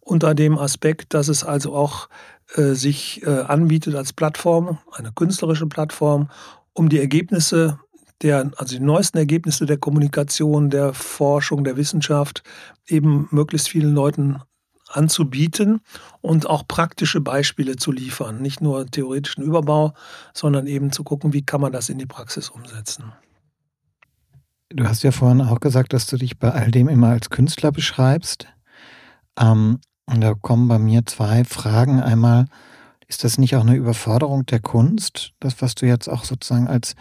unter 0.00 0.34
dem 0.34 0.58
Aspekt, 0.58 1.14
dass 1.14 1.28
es 1.28 1.44
also 1.44 1.74
auch 1.74 2.10
äh, 2.56 2.74
sich 2.74 3.22
äh, 3.26 3.30
anbietet 3.30 3.94
als 3.94 4.12
Plattform, 4.12 4.76
eine 4.92 5.12
künstlerische 5.12 5.66
Plattform, 5.66 6.28
um 6.74 6.90
die 6.90 6.98
Ergebnisse 6.98 7.78
der, 8.20 8.50
also 8.58 8.76
die 8.76 8.84
neuesten 8.84 9.16
Ergebnisse 9.16 9.64
der 9.64 9.78
Kommunikation, 9.78 10.68
der 10.68 10.92
Forschung, 10.92 11.64
der 11.64 11.78
Wissenschaft 11.78 12.42
eben 12.86 13.28
möglichst 13.30 13.70
vielen 13.70 13.94
Leuten 13.94 14.42
anzubieten 14.90 15.80
und 16.20 16.46
auch 16.46 16.66
praktische 16.66 17.20
Beispiele 17.20 17.76
zu 17.76 17.92
liefern. 17.92 18.40
Nicht 18.40 18.60
nur 18.60 18.86
theoretischen 18.86 19.44
Überbau, 19.44 19.94
sondern 20.32 20.66
eben 20.66 20.92
zu 20.92 21.04
gucken, 21.04 21.32
wie 21.32 21.42
kann 21.42 21.60
man 21.60 21.72
das 21.72 21.88
in 21.88 21.98
die 21.98 22.06
Praxis 22.06 22.48
umsetzen. 22.48 23.12
Du 24.70 24.86
hast 24.86 25.02
ja 25.02 25.12
vorhin 25.12 25.40
auch 25.40 25.60
gesagt, 25.60 25.92
dass 25.92 26.06
du 26.06 26.16
dich 26.16 26.38
bei 26.38 26.50
all 26.50 26.70
dem 26.70 26.88
immer 26.88 27.08
als 27.08 27.30
Künstler 27.30 27.72
beschreibst. 27.72 28.46
Ähm, 29.38 29.80
und 30.06 30.20
da 30.20 30.34
kommen 30.34 30.68
bei 30.68 30.78
mir 30.78 31.06
zwei 31.06 31.44
Fragen. 31.44 32.00
Einmal, 32.00 32.46
ist 33.08 33.24
das 33.24 33.38
nicht 33.38 33.56
auch 33.56 33.62
eine 33.62 33.74
Überforderung 33.74 34.44
der 34.46 34.60
Kunst, 34.60 35.32
das, 35.40 35.62
was 35.62 35.74
du 35.74 35.86
jetzt 35.86 36.08
auch 36.08 36.24
sozusagen 36.24 36.68
als 36.68 36.94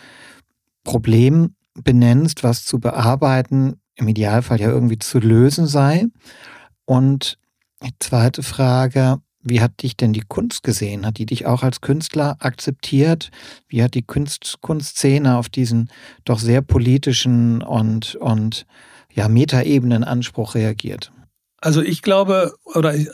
Problem 0.84 1.56
benennst, 1.74 2.44
was 2.44 2.64
zu 2.64 2.80
bearbeiten, 2.80 3.82
im 3.96 4.08
Idealfall 4.08 4.60
ja 4.62 4.70
irgendwie 4.70 5.00
zu 5.00 5.20
lösen 5.20 5.68
sei? 5.68 6.06
Und 6.86 7.38
zweite 8.00 8.44
Frage, 8.44 9.20
wie 9.50 9.62
hat 9.62 9.82
dich 9.82 9.96
denn 9.96 10.14
die 10.14 10.24
Kunst 10.28 10.64
gesehen? 10.64 11.06
Hat 11.06 11.18
die 11.18 11.26
dich 11.26 11.46
auch 11.46 11.64
als 11.64 11.82
Künstler 11.82 12.36
akzeptiert? 12.40 13.30
Wie 13.68 13.82
hat 13.82 13.94
die 13.94 14.02
Kunst, 14.02 14.58
Kunstszene 14.62 15.38
auf 15.38 15.48
diesen 15.50 15.90
doch 16.26 16.40
sehr 16.40 16.62
politischen 16.62 17.62
und, 17.62 18.16
und 18.16 18.66
ja, 19.14 19.30
Metaebenen-Anspruch 19.30 20.56
reagiert? 20.56 21.12
Also 21.60 21.82
ich 21.82 22.02
glaube, 22.02 22.54
oder 22.66 22.94
ich, 22.94 23.10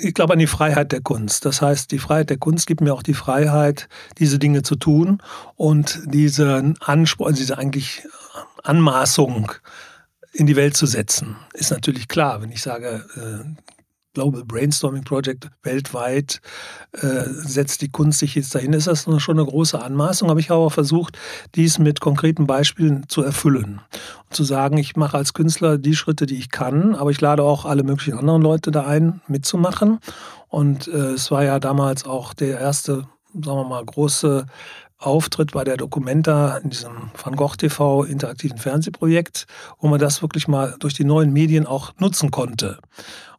ich, 0.00 0.14
glaube 0.14 0.32
an 0.32 0.38
die 0.38 0.46
Freiheit 0.46 0.92
der 0.92 1.02
Kunst. 1.02 1.44
Das 1.44 1.60
heißt, 1.60 1.90
die 1.90 1.98
Freiheit 1.98 2.30
der 2.30 2.38
Kunst 2.38 2.66
gibt 2.66 2.80
mir 2.80 2.94
auch 2.94 3.02
die 3.02 3.14
Freiheit, 3.14 3.88
diese 4.18 4.38
Dinge 4.38 4.62
zu 4.62 4.76
tun 4.76 5.20
und 5.56 6.00
diese 6.06 6.74
Anspruch, 6.80 7.26
also 7.26 7.38
diese 7.38 7.58
eigentlich 7.58 8.06
Anmaßung 8.62 9.52
in 10.32 10.46
die 10.46 10.56
Welt 10.56 10.76
zu 10.76 10.86
setzen. 10.86 11.36
Ist 11.52 11.70
natürlich 11.70 12.08
klar, 12.08 12.40
wenn 12.40 12.50
ich 12.50 12.62
sage, 12.62 13.04
äh, 13.14 13.75
Global 14.16 14.44
Brainstorming 14.46 15.04
Project 15.04 15.50
weltweit 15.62 16.40
äh, 16.92 17.24
setzt 17.26 17.82
die 17.82 17.90
Kunst 17.90 18.20
sich 18.20 18.34
jetzt 18.34 18.54
dahin, 18.54 18.72
ist 18.72 18.86
das 18.86 19.06
schon 19.18 19.38
eine 19.38 19.46
große 19.46 19.78
Anmaßung. 19.78 20.30
Aber 20.30 20.40
ich 20.40 20.48
habe 20.48 20.60
auch 20.60 20.72
versucht, 20.72 21.18
dies 21.54 21.78
mit 21.78 22.00
konkreten 22.00 22.46
Beispielen 22.46 23.06
zu 23.08 23.22
erfüllen. 23.22 23.82
Und 24.24 24.34
zu 24.34 24.42
sagen, 24.42 24.78
ich 24.78 24.96
mache 24.96 25.18
als 25.18 25.34
Künstler 25.34 25.76
die 25.76 25.94
Schritte, 25.94 26.24
die 26.24 26.36
ich 26.36 26.50
kann, 26.50 26.94
aber 26.94 27.10
ich 27.10 27.20
lade 27.20 27.42
auch 27.42 27.66
alle 27.66 27.82
möglichen 27.82 28.18
anderen 28.18 28.40
Leute 28.40 28.70
da 28.70 28.86
ein, 28.86 29.20
mitzumachen. 29.28 29.98
Und 30.48 30.88
äh, 30.88 31.12
es 31.12 31.30
war 31.30 31.44
ja 31.44 31.60
damals 31.60 32.06
auch 32.06 32.32
der 32.32 32.58
erste, 32.58 33.06
sagen 33.34 33.58
wir 33.58 33.68
mal, 33.68 33.84
große 33.84 34.46
Auftritt 34.96 35.52
bei 35.52 35.62
der 35.62 35.76
Documenta 35.76 36.56
in 36.56 36.70
diesem 36.70 37.10
Van 37.22 37.36
Gogh 37.36 37.56
TV 37.56 38.04
interaktiven 38.04 38.56
Fernsehprojekt, 38.56 39.46
wo 39.78 39.88
man 39.88 40.00
das 40.00 40.22
wirklich 40.22 40.48
mal 40.48 40.74
durch 40.78 40.94
die 40.94 41.04
neuen 41.04 41.34
Medien 41.34 41.66
auch 41.66 41.92
nutzen 41.98 42.30
konnte 42.30 42.78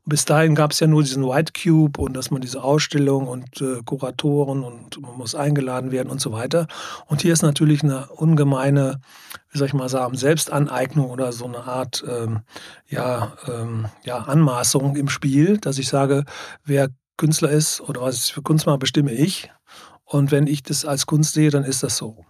bis 0.07 0.23
dahin 0.23 0.55
gab 0.55 0.71
es 0.71 0.79
ja 0.79 0.87
nur 0.87 1.03
diesen 1.03 1.27
White 1.27 1.51
Cube 1.51 1.99
und 1.99 2.13
dass 2.13 2.31
man 2.31 2.41
diese 2.41 2.63
Ausstellung 2.63 3.27
und 3.27 3.61
äh, 3.61 3.81
Kuratoren 3.83 4.63
und 4.63 5.01
man 5.01 5.17
muss 5.17 5.35
eingeladen 5.35 5.91
werden 5.91 6.09
und 6.09 6.21
so 6.21 6.31
weiter. 6.31 6.67
Und 7.07 7.21
hier 7.21 7.33
ist 7.33 7.41
natürlich 7.41 7.83
eine 7.83 8.07
ungemeine, 8.07 9.01
wie 9.51 9.57
soll 9.57 9.67
ich 9.67 9.73
mal 9.73 9.89
sagen, 9.89 10.15
Selbstaneignung 10.15 11.09
oder 11.09 11.33
so 11.33 11.45
eine 11.45 11.65
Art 11.65 12.05
ähm, 12.07 12.39
ja, 12.87 13.33
ähm, 13.47 13.87
ja, 14.03 14.19
Anmaßung 14.19 14.95
im 14.95 15.09
Spiel, 15.09 15.57
dass 15.57 15.77
ich 15.77 15.89
sage, 15.89 16.23
wer 16.63 16.89
Künstler 17.17 17.49
ist 17.49 17.81
oder 17.81 18.01
was 18.01 18.25
ich 18.25 18.33
für 18.33 18.41
Kunst 18.41 18.65
mache, 18.65 18.77
bestimme 18.77 19.11
ich. 19.11 19.51
Und 20.05 20.31
wenn 20.31 20.47
ich 20.47 20.63
das 20.63 20.85
als 20.85 21.05
Kunst 21.05 21.33
sehe, 21.33 21.49
dann 21.49 21.65
ist 21.65 21.83
das 21.83 21.97
so. 21.97 22.25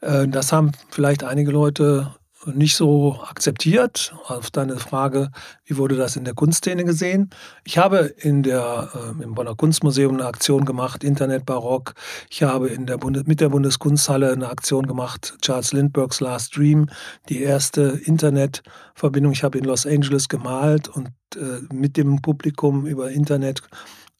Äh, 0.00 0.26
das 0.26 0.52
haben 0.52 0.72
vielleicht 0.90 1.22
einige 1.22 1.52
Leute 1.52 2.12
nicht 2.46 2.76
so 2.76 3.18
akzeptiert. 3.22 4.14
Auf 4.26 4.50
deine 4.50 4.78
Frage, 4.78 5.30
wie 5.64 5.76
wurde 5.76 5.96
das 5.96 6.16
in 6.16 6.24
der 6.24 6.34
Kunstszene 6.34 6.84
gesehen? 6.84 7.30
Ich 7.64 7.78
habe 7.78 8.14
in 8.18 8.42
der, 8.42 8.88
äh, 8.94 9.22
im 9.22 9.34
Bonner 9.34 9.54
Kunstmuseum 9.54 10.14
eine 10.14 10.26
Aktion 10.26 10.64
gemacht, 10.64 11.04
Internet 11.04 11.44
Barock. 11.44 11.94
Ich 12.30 12.42
habe 12.42 12.68
in 12.68 12.86
der 12.86 12.98
Bundes 12.98 13.26
mit 13.26 13.40
der 13.40 13.50
Bundeskunsthalle 13.50 14.32
eine 14.32 14.48
Aktion 14.48 14.86
gemacht, 14.86 15.36
Charles 15.42 15.72
Lindberghs 15.72 16.20
Last 16.20 16.56
Dream, 16.56 16.86
die 17.28 17.42
erste 17.42 18.00
Internetverbindung. 18.04 19.32
Ich 19.32 19.44
habe 19.44 19.58
in 19.58 19.64
Los 19.64 19.86
Angeles 19.86 20.28
gemalt 20.28 20.88
und 20.88 21.08
äh, 21.36 21.60
mit 21.72 21.96
dem 21.96 22.22
Publikum 22.22 22.86
über 22.86 23.10
Internet 23.10 23.62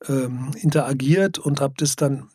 ähm, 0.09 0.51
interagiert 0.61 1.39
und 1.39 1.61
habe 1.61 1.75
das 1.79 1.97
dann 1.97 2.29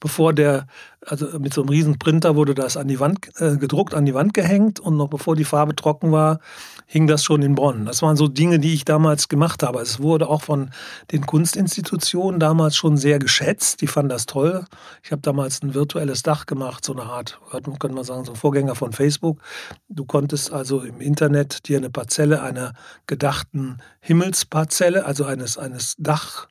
bevor 0.00 0.32
der, 0.32 0.66
also 1.06 1.38
mit 1.38 1.52
so 1.52 1.62
einem 1.62 1.70
riesen 1.70 1.98
Printer 1.98 2.36
wurde 2.36 2.54
das 2.54 2.76
an 2.76 2.88
die 2.88 3.00
Wand 3.00 3.28
äh, 3.40 3.56
gedruckt, 3.56 3.94
an 3.94 4.06
die 4.06 4.14
Wand 4.14 4.34
gehängt 4.34 4.80
und 4.80 4.96
noch 4.96 5.08
bevor 5.08 5.36
die 5.36 5.44
Farbe 5.44 5.74
trocken 5.74 6.12
war, 6.12 6.38
hing 6.86 7.06
das 7.06 7.24
schon 7.24 7.42
in 7.42 7.54
Bonn. 7.54 7.86
Das 7.86 8.02
waren 8.02 8.16
so 8.16 8.28
Dinge, 8.28 8.58
die 8.58 8.74
ich 8.74 8.84
damals 8.84 9.28
gemacht 9.28 9.62
habe. 9.62 9.80
Es 9.80 10.00
wurde 10.00 10.28
auch 10.28 10.42
von 10.42 10.70
den 11.10 11.26
Kunstinstitutionen 11.26 12.38
damals 12.38 12.76
schon 12.76 12.96
sehr 12.96 13.18
geschätzt. 13.18 13.80
Die 13.80 13.86
fanden 13.86 14.10
das 14.10 14.26
toll. 14.26 14.64
Ich 15.02 15.10
habe 15.10 15.22
damals 15.22 15.62
ein 15.62 15.74
virtuelles 15.74 16.22
Dach 16.22 16.46
gemacht, 16.46 16.84
so 16.84 16.92
eine 16.92 17.04
Art, 17.04 17.40
könnte 17.50 17.94
man 17.94 18.04
sagen, 18.04 18.24
so 18.24 18.32
ein 18.32 18.36
Vorgänger 18.36 18.74
von 18.74 18.92
Facebook. 18.92 19.40
Du 19.88 20.04
konntest 20.04 20.52
also 20.52 20.80
im 20.80 21.00
Internet 21.00 21.68
dir 21.68 21.78
eine 21.78 21.90
Parzelle 21.90 22.42
einer 22.42 22.74
gedachten 23.06 23.78
Himmelsparzelle, 24.00 25.04
also 25.04 25.24
eines, 25.24 25.58
eines 25.58 25.96
Dach, 25.98 26.48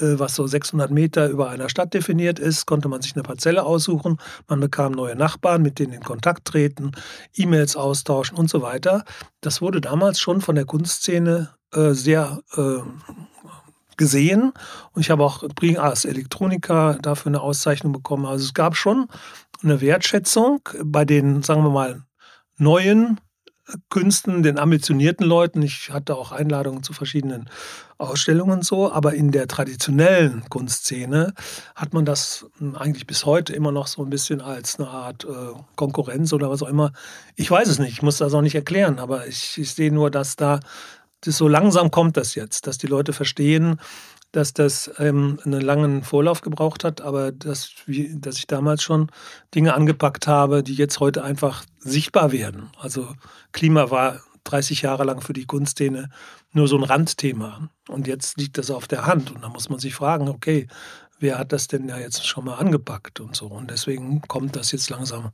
was 0.00 0.34
so 0.34 0.46
600 0.46 0.90
Meter 0.90 1.28
über 1.28 1.50
einer 1.50 1.68
Stadt 1.68 1.94
definiert 1.94 2.38
ist, 2.38 2.66
konnte 2.66 2.88
man 2.88 3.02
sich 3.02 3.14
eine 3.14 3.22
Parzelle 3.22 3.64
aussuchen. 3.64 4.18
Man 4.48 4.60
bekam 4.60 4.92
neue 4.92 5.16
Nachbarn, 5.16 5.62
mit 5.62 5.78
denen 5.78 5.92
in 5.92 6.02
Kontakt 6.02 6.46
treten, 6.46 6.92
E-Mails 7.34 7.76
austauschen 7.76 8.36
und 8.36 8.50
so 8.50 8.62
weiter. 8.62 9.04
Das 9.40 9.60
wurde 9.60 9.80
damals 9.80 10.20
schon 10.20 10.40
von 10.40 10.54
der 10.54 10.64
Kunstszene 10.64 11.50
äh, 11.72 11.90
sehr 11.92 12.40
äh, 12.56 12.78
gesehen. 13.96 14.52
Und 14.92 15.02
ich 15.02 15.10
habe 15.10 15.24
auch 15.24 15.42
als 15.76 16.04
Elektroniker 16.04 16.98
dafür 17.02 17.30
eine 17.30 17.40
Auszeichnung 17.40 17.92
bekommen. 17.92 18.24
Also 18.24 18.44
es 18.44 18.54
gab 18.54 18.76
schon 18.76 19.08
eine 19.62 19.80
Wertschätzung 19.80 20.60
bei 20.84 21.04
den, 21.04 21.42
sagen 21.42 21.62
wir 21.62 21.70
mal, 21.70 22.02
neuen 22.56 23.20
Künsten, 23.90 24.42
den 24.42 24.58
ambitionierten 24.58 25.26
Leuten. 25.26 25.62
Ich 25.62 25.90
hatte 25.90 26.16
auch 26.16 26.32
Einladungen 26.32 26.82
zu 26.82 26.92
verschiedenen 26.92 27.50
Ausstellungen 27.98 28.58
und 28.58 28.64
so, 28.64 28.92
aber 28.92 29.14
in 29.14 29.32
der 29.32 29.48
traditionellen 29.48 30.44
Kunstszene 30.48 31.34
hat 31.74 31.92
man 31.92 32.04
das 32.04 32.46
eigentlich 32.74 33.06
bis 33.06 33.26
heute 33.26 33.52
immer 33.52 33.72
noch 33.72 33.88
so 33.88 34.02
ein 34.02 34.10
bisschen 34.10 34.40
als 34.40 34.78
eine 34.78 34.88
Art 34.88 35.24
äh, 35.24 35.28
Konkurrenz 35.74 36.32
oder 36.32 36.48
was 36.48 36.62
auch 36.62 36.68
immer. 36.68 36.92
Ich 37.34 37.50
weiß 37.50 37.68
es 37.68 37.78
nicht, 37.78 37.92
ich 37.92 38.02
muss 38.02 38.18
das 38.18 38.34
auch 38.34 38.42
nicht 38.42 38.54
erklären, 38.54 38.98
aber 39.00 39.26
ich, 39.26 39.58
ich 39.58 39.74
sehe 39.74 39.92
nur, 39.92 40.10
dass 40.10 40.36
da 40.36 40.60
das 41.22 41.36
so 41.36 41.48
langsam 41.48 41.90
kommt 41.90 42.16
das 42.16 42.34
jetzt, 42.34 42.66
dass 42.66 42.78
die 42.78 42.86
Leute 42.86 43.12
verstehen, 43.12 43.80
dass 44.32 44.52
das 44.52 44.90
ähm, 44.98 45.38
einen 45.44 45.60
langen 45.60 46.02
Vorlauf 46.02 46.42
gebraucht 46.42 46.84
hat, 46.84 47.00
aber 47.00 47.32
dass, 47.32 47.70
wie, 47.86 48.18
dass 48.20 48.36
ich 48.36 48.46
damals 48.46 48.82
schon 48.82 49.10
Dinge 49.54 49.74
angepackt 49.74 50.26
habe, 50.26 50.62
die 50.62 50.74
jetzt 50.74 51.00
heute 51.00 51.24
einfach 51.24 51.64
sichtbar 51.78 52.30
werden. 52.30 52.70
Also 52.78 53.08
Klima 53.52 53.90
war 53.90 54.20
30 54.44 54.82
Jahre 54.82 55.04
lang 55.04 55.20
für 55.20 55.32
die 55.32 55.46
Kunstszene 55.46 56.10
nur 56.52 56.68
so 56.68 56.76
ein 56.76 56.82
Randthema. 56.82 57.70
Und 57.88 58.06
jetzt 58.06 58.38
liegt 58.38 58.58
das 58.58 58.70
auf 58.70 58.86
der 58.86 59.06
Hand. 59.06 59.30
Und 59.30 59.42
da 59.42 59.48
muss 59.48 59.68
man 59.68 59.78
sich 59.78 59.94
fragen, 59.94 60.28
okay, 60.28 60.68
wer 61.18 61.38
hat 61.38 61.52
das 61.52 61.68
denn 61.68 61.88
ja 61.88 61.98
jetzt 61.98 62.26
schon 62.26 62.44
mal 62.44 62.56
angepackt 62.56 63.20
und 63.20 63.36
so. 63.36 63.46
Und 63.46 63.70
deswegen 63.70 64.22
kommt 64.22 64.56
das 64.56 64.72
jetzt 64.72 64.90
langsam 64.90 65.30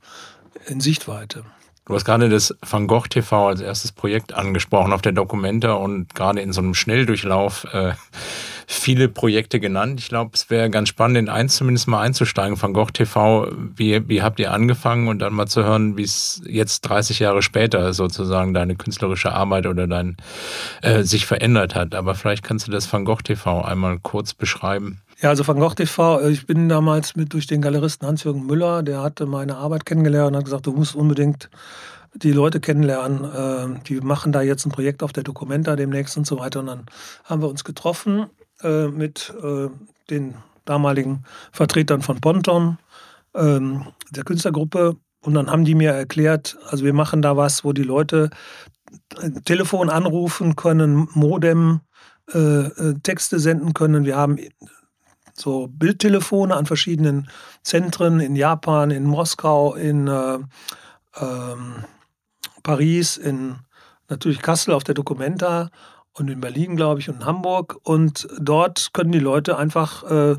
in 0.67 0.79
Sichtweite. 0.79 1.45
Du 1.87 1.93
hast 1.93 2.03
gerade 2.03 2.29
das 2.29 2.55
Van 2.67 2.87
Gogh 2.87 3.07
TV 3.07 3.47
als 3.47 3.61
erstes 3.61 3.91
Projekt 3.91 4.33
angesprochen 4.33 4.91
auf 4.91 5.03
der 5.03 5.11
Dokumenta 5.11 5.73
und 5.73 6.15
gerade 6.15 6.41
in 6.41 6.51
so 6.51 6.59
einem 6.59 6.73
Schnelldurchlauf 6.73 7.65
äh, 7.73 7.93
viele 8.65 9.07
Projekte 9.07 9.59
genannt. 9.59 9.99
Ich 9.99 10.09
glaube, 10.09 10.31
es 10.33 10.49
wäre 10.49 10.71
ganz 10.71 10.89
spannend, 10.89 11.19
in 11.19 11.29
eins 11.29 11.57
zumindest 11.57 11.87
mal 11.87 12.01
einzusteigen. 12.01 12.59
Van 12.59 12.73
Gogh 12.73 12.89
TV, 12.91 13.49
wie, 13.75 14.09
wie 14.09 14.23
habt 14.23 14.39
ihr 14.39 14.51
angefangen 14.51 15.07
und 15.07 15.19
dann 15.19 15.33
mal 15.33 15.45
zu 15.45 15.63
hören, 15.63 15.95
wie 15.95 16.01
es 16.01 16.41
jetzt 16.47 16.81
30 16.81 17.19
Jahre 17.19 17.43
später 17.43 17.93
sozusagen 17.93 18.55
deine 18.55 18.75
künstlerische 18.75 19.31
Arbeit 19.31 19.67
oder 19.67 19.85
dein 19.85 20.17
äh, 20.81 21.03
sich 21.03 21.27
verändert 21.27 21.75
hat. 21.75 21.93
Aber 21.93 22.15
vielleicht 22.15 22.43
kannst 22.43 22.65
du 22.67 22.71
das 22.71 22.91
Van 22.91 23.05
Gogh 23.05 23.21
TV 23.21 23.61
einmal 23.61 23.99
kurz 23.99 24.33
beschreiben. 24.33 25.01
Ja, 25.25 25.31
also 25.31 25.47
Van 25.47 25.59
Gogh 25.59 25.73
TV, 25.73 26.19
äh, 26.19 26.29
ich 26.29 26.45
bin 26.45 26.69
damals 26.69 27.15
mit 27.15 27.33
durch 27.33 27.47
den 27.47 27.59
Galeristen 27.59 28.07
Hans-Jürgen 28.07 28.45
Müller, 28.45 28.83
der 28.83 29.01
hatte 29.01 29.25
meine 29.25 29.57
Arbeit 29.57 29.83
kennengelernt 29.83 30.33
und 30.33 30.37
hat 30.37 30.45
gesagt, 30.45 30.67
du 30.67 30.71
musst 30.71 30.93
unbedingt 30.93 31.49
die 32.13 32.31
Leute 32.31 32.59
kennenlernen. 32.59 33.23
Äh, 33.23 33.79
die 33.87 34.01
machen 34.01 34.31
da 34.31 34.43
jetzt 34.43 34.67
ein 34.67 34.71
Projekt 34.71 35.01
auf 35.01 35.13
der 35.13 35.23
Documenta 35.23 35.75
demnächst 35.75 36.15
und 36.15 36.27
so 36.27 36.37
weiter. 36.37 36.59
Und 36.59 36.67
dann 36.67 36.85
haben 37.23 37.41
wir 37.41 37.49
uns 37.49 37.63
getroffen 37.63 38.27
äh, 38.61 38.85
mit 38.85 39.33
äh, 39.41 39.69
den 40.11 40.35
damaligen 40.63 41.23
Vertretern 41.51 42.03
von 42.03 42.21
Ponton, 42.21 42.77
ähm, 43.33 43.87
der 44.11 44.25
Künstlergruppe. 44.25 44.95
Und 45.21 45.33
dann 45.33 45.49
haben 45.49 45.65
die 45.65 45.73
mir 45.73 45.89
erklärt, 45.89 46.55
also 46.67 46.85
wir 46.85 46.93
machen 46.93 47.23
da 47.23 47.35
was, 47.35 47.63
wo 47.63 47.73
die 47.73 47.81
Leute 47.81 48.29
Telefon 49.45 49.89
anrufen 49.89 50.55
können, 50.55 51.07
Modem, 51.13 51.79
äh, 52.31 52.93
Texte 53.01 53.39
senden 53.39 53.73
können. 53.73 54.05
Wir 54.05 54.17
haben 54.17 54.37
so 55.37 55.67
Bildtelefone 55.67 56.55
an 56.55 56.65
verschiedenen 56.65 57.29
Zentren 57.61 58.19
in 58.19 58.35
Japan, 58.35 58.91
in 58.91 59.03
Moskau, 59.03 59.75
in 59.75 60.07
äh, 60.07 60.39
ähm, 61.17 61.83
Paris, 62.63 63.17
in 63.17 63.57
natürlich 64.07 64.41
Kassel 64.41 64.73
auf 64.73 64.83
der 64.83 64.95
Documenta 64.95 65.69
und 66.13 66.29
in 66.29 66.39
Berlin, 66.39 66.75
glaube 66.75 66.99
ich, 66.99 67.09
und 67.09 67.17
in 67.17 67.25
Hamburg. 67.25 67.77
Und 67.83 68.27
dort 68.39 68.91
können 68.93 69.11
die 69.11 69.19
Leute 69.19 69.57
einfach, 69.57 70.03
äh, 70.03 70.37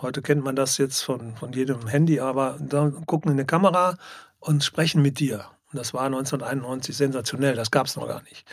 heute 0.00 0.22
kennt 0.22 0.44
man 0.44 0.56
das 0.56 0.78
jetzt 0.78 1.02
von, 1.02 1.36
von 1.36 1.52
jedem 1.52 1.86
Handy, 1.86 2.20
aber 2.20 2.56
da 2.60 2.90
gucken 3.06 3.30
in 3.30 3.38
eine 3.38 3.46
Kamera 3.46 3.96
und 4.40 4.64
sprechen 4.64 5.02
mit 5.02 5.20
dir. 5.20 5.44
Und 5.72 5.78
das 5.78 5.94
war 5.94 6.04
1991 6.04 6.96
sensationell, 6.96 7.54
das 7.54 7.70
gab 7.70 7.86
es 7.86 7.96
noch 7.96 8.08
gar 8.08 8.22
nicht. 8.22 8.44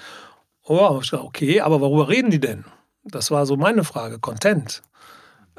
Oh, 0.63 1.01
okay, 1.11 1.61
aber 1.61 1.81
worüber 1.81 2.09
reden 2.09 2.29
die 2.29 2.39
denn? 2.39 2.65
Das 3.03 3.31
war 3.31 3.45
so 3.45 3.55
meine 3.55 3.83
Frage, 3.83 4.19
Content. 4.19 4.83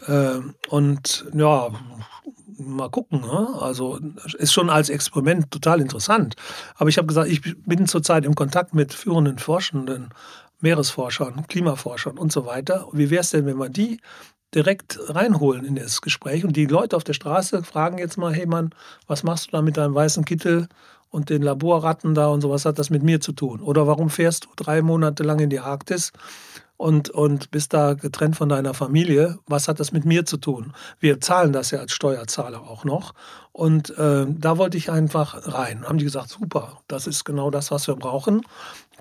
Äh, 0.07 0.41
und 0.69 1.27
ja, 1.35 1.71
mal 2.59 2.91
gucken. 2.91 3.21
Ne? 3.21 3.49
Also 3.61 3.99
ist 4.39 4.53
schon 4.53 4.71
als 4.71 4.89
Experiment 4.89 5.51
total 5.51 5.81
interessant. 5.81 6.37
Aber 6.77 6.89
ich 6.89 6.99
habe 6.99 7.07
gesagt, 7.07 7.29
ich 7.29 7.43
bin 7.65 7.87
zurzeit 7.87 8.25
im 8.25 8.35
Kontakt 8.35 8.75
mit 8.75 8.93
führenden 8.95 9.39
Forschenden 9.39 10.11
Meeresforschern, 10.61 11.47
Klimaforschern 11.49 12.19
und 12.19 12.33
so 12.33 12.47
weiter. 12.47 12.87
Wie 12.93 13.11
wäre 13.11 13.23
es 13.23 13.31
denn, 13.31 13.47
wenn 13.47 13.59
wir 13.59 13.71
die 13.71 14.01
direkt 14.55 14.99
reinholen 15.09 15.65
in 15.65 15.77
das 15.77 16.03
Gespräch 16.03 16.45
und 16.45 16.57
die 16.57 16.67
Leute 16.67 16.97
auf 16.97 17.05
der 17.05 17.13
Straße 17.13 17.63
fragen 17.63 17.99
jetzt 17.99 18.19
mal, 18.19 18.35
hey 18.35 18.47
Mann, 18.47 18.71
was 19.07 19.23
machst 19.23 19.47
du 19.47 19.51
da 19.53 19.63
mit 19.63 19.77
deinem 19.77 19.95
weißen 19.95 20.25
Kittel 20.25 20.69
und 21.09 21.31
den 21.31 21.43
Laborratten 21.43 22.15
da 22.15 22.29
und 22.29 22.41
so, 22.41 22.51
was 22.51 22.65
hat 22.65 22.79
das 22.79 22.91
mit 22.91 23.03
mir 23.03 23.21
zu 23.21 23.33
tun? 23.33 23.61
Oder 23.61 23.87
warum 23.87 24.11
fährst 24.11 24.45
du 24.45 24.49
drei 24.57 24.83
Monate 24.83 25.23
lang 25.23 25.39
in 25.39 25.51
die 25.51 25.61
Arktis 25.61 26.13
und, 26.81 27.11
und 27.11 27.51
bist 27.51 27.75
da 27.75 27.93
getrennt 27.93 28.37
von 28.37 28.49
deiner 28.49 28.73
Familie. 28.73 29.38
Was 29.47 29.69
hat 29.69 29.81
das 29.81 29.93
mit 29.93 30.07
mir 30.07 30.25
zu 30.25 30.38
tun? 30.38 30.73
Wir 30.99 31.21
zahlen 31.21 31.53
das 31.53 31.73
ja 31.73 31.79
als 31.79 31.93
Steuerzahler 31.93 32.62
auch 32.62 32.85
noch. 32.85 33.12
Und 33.53 33.90
äh, 33.99 34.25
da 34.27 34.57
wollte 34.57 34.79
ich 34.79 34.90
einfach 34.90 35.47
rein. 35.53 35.85
Haben 35.87 35.99
die 35.99 36.05
gesagt, 36.05 36.31
super, 36.31 36.81
das 36.88 37.07
ist 37.07 37.25
genau 37.25 37.51
das, 37.51 37.71
was 37.71 37.87
wir 37.87 37.97
brauchen. 37.97 38.40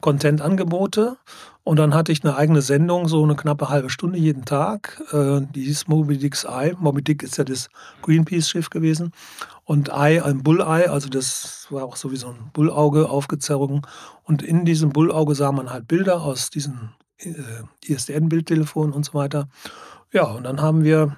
Content-Angebote. 0.01 1.15
Und 1.63 1.79
dann 1.79 1.93
hatte 1.93 2.11
ich 2.11 2.21
eine 2.25 2.35
eigene 2.35 2.61
Sendung, 2.61 3.07
so 3.07 3.23
eine 3.23 3.37
knappe 3.37 3.69
halbe 3.69 3.89
Stunde 3.89 4.19
jeden 4.19 4.43
Tag. 4.43 5.01
Äh, 5.13 5.39
die 5.55 5.63
hieß 5.63 5.87
Moby 5.87 6.17
Dick's 6.17 6.43
Eye. 6.43 6.75
Moby 6.79 7.01
Dick 7.01 7.23
ist 7.23 7.37
ja 7.37 7.45
das 7.45 7.69
Greenpeace-Schiff 8.01 8.69
gewesen. 8.69 9.13
Und 9.63 9.87
Eye, 9.87 10.19
ein 10.19 10.43
Bulleye, 10.43 10.89
also 10.89 11.07
das 11.07 11.67
war 11.69 11.85
auch 11.85 11.95
so 11.95 12.11
wie 12.11 12.17
so 12.17 12.27
ein 12.27 12.49
Bullauge 12.51 13.09
aufgezogen. 13.09 13.83
Und 14.23 14.41
in 14.41 14.65
diesem 14.65 14.89
Bullauge 14.89 15.33
sah 15.33 15.53
man 15.53 15.71
halt 15.71 15.87
Bilder 15.87 16.21
aus 16.23 16.49
diesen 16.49 16.91
ISDN-Bildtelefon 17.85 18.93
und 18.93 19.05
so 19.05 19.13
weiter. 19.13 19.49
Ja, 20.11 20.23
und 20.23 20.43
dann 20.43 20.61
haben 20.61 20.83
wir 20.83 21.17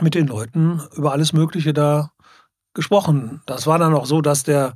mit 0.00 0.14
den 0.14 0.26
Leuten 0.26 0.82
über 0.94 1.12
alles 1.12 1.32
Mögliche 1.32 1.72
da 1.72 2.12
gesprochen. 2.74 3.42
Das 3.46 3.66
war 3.66 3.78
dann 3.78 3.94
auch 3.94 4.06
so, 4.06 4.20
dass 4.20 4.42
der 4.42 4.74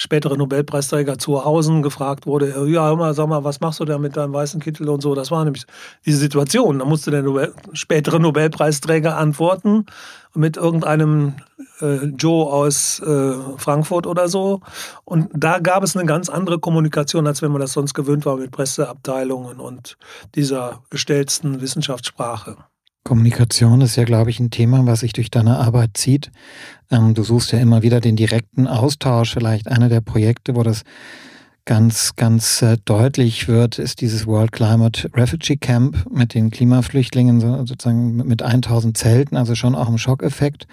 spätere 0.00 0.38
Nobelpreisträger 0.38 1.18
Zuhausen 1.18 1.82
gefragt 1.82 2.26
wurde, 2.26 2.54
ja, 2.66 2.86
hör 2.86 2.96
mal, 2.96 3.12
sag 3.12 3.28
mal, 3.28 3.44
was 3.44 3.60
machst 3.60 3.80
du 3.80 3.84
da 3.84 3.98
mit 3.98 4.16
deinem 4.16 4.32
weißen 4.32 4.58
Kittel 4.58 4.88
und 4.88 5.02
so. 5.02 5.14
Das 5.14 5.30
war 5.30 5.44
nämlich 5.44 5.66
diese 6.06 6.16
Situation. 6.16 6.78
Da 6.78 6.86
musste 6.86 7.10
der 7.10 7.22
Nobel, 7.22 7.52
spätere 7.74 8.18
Nobelpreisträger 8.18 9.18
antworten 9.18 9.84
mit 10.34 10.56
irgendeinem 10.56 11.34
äh, 11.82 12.06
Joe 12.06 12.50
aus 12.50 13.00
äh, 13.00 13.34
Frankfurt 13.58 14.06
oder 14.06 14.28
so. 14.28 14.62
Und 15.04 15.28
da 15.34 15.58
gab 15.58 15.82
es 15.82 15.94
eine 15.94 16.06
ganz 16.06 16.30
andere 16.30 16.58
Kommunikation, 16.58 17.26
als 17.26 17.42
wenn 17.42 17.52
man 17.52 17.60
das 17.60 17.74
sonst 17.74 17.92
gewöhnt 17.92 18.24
war 18.24 18.36
mit 18.36 18.52
Presseabteilungen 18.52 19.60
und 19.60 19.98
dieser 20.34 20.82
gestellten 20.88 21.60
Wissenschaftssprache. 21.60 22.56
Kommunikation 23.04 23.80
ist 23.80 23.96
ja, 23.96 24.04
glaube 24.04 24.30
ich, 24.30 24.40
ein 24.40 24.50
Thema, 24.50 24.86
was 24.86 25.00
sich 25.00 25.12
durch 25.12 25.30
deine 25.30 25.58
Arbeit 25.58 25.90
zieht. 25.94 26.30
Ähm, 26.90 27.14
du 27.14 27.22
suchst 27.22 27.52
ja 27.52 27.58
immer 27.58 27.82
wieder 27.82 28.00
den 28.00 28.16
direkten 28.16 28.66
Austausch. 28.66 29.32
Vielleicht 29.32 29.68
einer 29.68 29.88
der 29.88 30.00
Projekte, 30.00 30.54
wo 30.54 30.62
das 30.62 30.82
ganz, 31.64 32.16
ganz 32.16 32.62
äh, 32.62 32.78
deutlich 32.84 33.48
wird, 33.48 33.78
ist 33.78 34.00
dieses 34.00 34.26
World 34.26 34.52
Climate 34.52 35.08
Refugee 35.14 35.56
Camp 35.56 36.04
mit 36.10 36.34
den 36.34 36.50
Klimaflüchtlingen, 36.50 37.40
sozusagen 37.40 38.16
mit 38.16 38.42
1000 38.42 38.96
Zelten, 38.96 39.36
also 39.36 39.54
schon 39.54 39.74
auch 39.74 39.88
ein 39.88 39.98
Schockeffekt. 39.98 40.66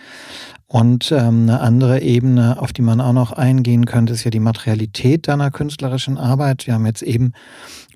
Und 0.65 1.13
ähm, 1.13 1.43
eine 1.43 1.61
andere 1.61 2.01
Ebene, 2.01 2.61
auf 2.61 2.73
die 2.73 2.81
man 2.81 2.99
auch 2.99 3.13
noch 3.13 3.31
eingehen 3.31 3.85
könnte, 3.85 4.13
ist 4.13 4.25
ja 4.25 4.31
die 4.31 4.41
Materialität 4.41 5.27
deiner 5.29 5.49
künstlerischen 5.49 6.17
Arbeit. 6.17 6.67
Wir 6.67 6.73
haben 6.73 6.85
jetzt 6.85 7.03
eben 7.03 7.31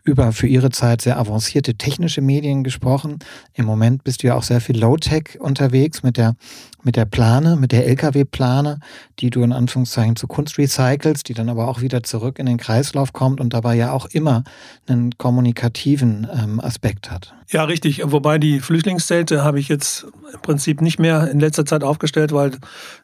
über 0.03 0.31
für 0.31 0.47
ihre 0.47 0.69
Zeit 0.69 1.01
sehr 1.01 1.19
avancierte 1.19 1.75
technische 1.75 2.21
Medien 2.21 2.63
gesprochen. 2.63 3.19
Im 3.53 3.65
Moment 3.65 4.03
bist 4.03 4.23
du 4.23 4.27
ja 4.27 4.35
auch 4.35 4.43
sehr 4.43 4.61
viel 4.61 4.79
Low-Tech 4.79 5.39
unterwegs 5.39 6.03
mit 6.03 6.17
der, 6.17 6.35
mit 6.83 6.95
der 6.95 7.05
Plane, 7.05 7.55
mit 7.55 7.71
der 7.71 7.87
LKW-Plane, 7.87 8.79
die 9.19 9.29
du 9.29 9.43
in 9.43 9.51
Anführungszeichen 9.51 10.15
zu 10.15 10.27
Kunst 10.27 10.57
recycelst, 10.57 11.27
die 11.29 11.33
dann 11.33 11.49
aber 11.49 11.67
auch 11.67 11.81
wieder 11.81 12.03
zurück 12.03 12.39
in 12.39 12.45
den 12.45 12.57
Kreislauf 12.57 13.13
kommt 13.13 13.39
und 13.39 13.53
dabei 13.53 13.75
ja 13.75 13.91
auch 13.91 14.07
immer 14.07 14.43
einen 14.87 15.17
kommunikativen 15.17 16.27
ähm, 16.33 16.59
Aspekt 16.59 17.11
hat. 17.11 17.33
Ja, 17.49 17.65
richtig. 17.65 18.01
Wobei 18.03 18.37
die 18.37 18.59
Flüchtlingszelte 18.59 19.43
habe 19.43 19.59
ich 19.59 19.67
jetzt 19.67 20.07
im 20.33 20.41
Prinzip 20.41 20.81
nicht 20.81 20.99
mehr 20.99 21.29
in 21.29 21.39
letzter 21.39 21.65
Zeit 21.65 21.83
aufgestellt, 21.83 22.31
weil 22.31 22.51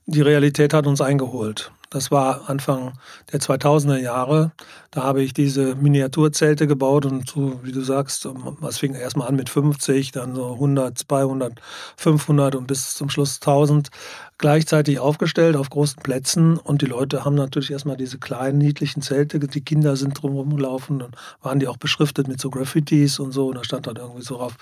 die 0.05 0.21
Realität 0.21 0.73
hat 0.73 0.87
uns 0.87 1.01
eingeholt. 1.01 1.71
Das 1.89 2.11
war 2.11 2.49
Anfang 2.49 2.93
der 3.31 3.39
2000er 3.39 3.97
Jahre. 3.97 4.51
Da 4.91 5.03
habe 5.03 5.23
ich 5.23 5.33
diese 5.33 5.75
Miniaturzelte 5.75 6.67
gebaut 6.67 7.05
und 7.05 7.29
so, 7.29 7.59
wie 7.63 7.71
du 7.71 7.81
sagst, 7.81 8.27
was 8.59 8.77
fing 8.77 8.93
erstmal 8.93 9.27
an 9.29 9.35
mit 9.35 9.49
50, 9.49 10.11
dann 10.11 10.35
so 10.35 10.53
100, 10.53 10.97
200, 10.97 11.53
500 11.95 12.55
und 12.55 12.67
bis 12.67 12.95
zum 12.95 13.09
Schluss 13.09 13.35
1000 13.35 13.89
gleichzeitig 14.37 14.99
aufgestellt 14.99 15.55
auf 15.55 15.69
großen 15.69 16.01
Plätzen. 16.03 16.57
Und 16.57 16.81
die 16.81 16.87
Leute 16.87 17.25
haben 17.25 17.35
natürlich 17.35 17.71
erstmal 17.71 17.97
diese 17.97 18.17
kleinen, 18.17 18.57
niedlichen 18.57 19.01
Zelte. 19.01 19.39
Die 19.39 19.61
Kinder 19.61 19.95
sind 19.95 20.21
drumherum 20.21 20.55
gelaufen. 20.55 20.99
Dann 20.99 21.11
waren 21.41 21.59
die 21.59 21.67
auch 21.67 21.77
beschriftet 21.77 22.27
mit 22.27 22.41
so 22.41 22.49
Graffitis 22.49 23.19
und 23.19 23.31
so. 23.31 23.47
Und 23.47 23.55
da 23.55 23.63
stand 23.63 23.87
dann 23.87 23.95
irgendwie 23.95 24.23
so 24.23 24.37
drauf, 24.37 24.55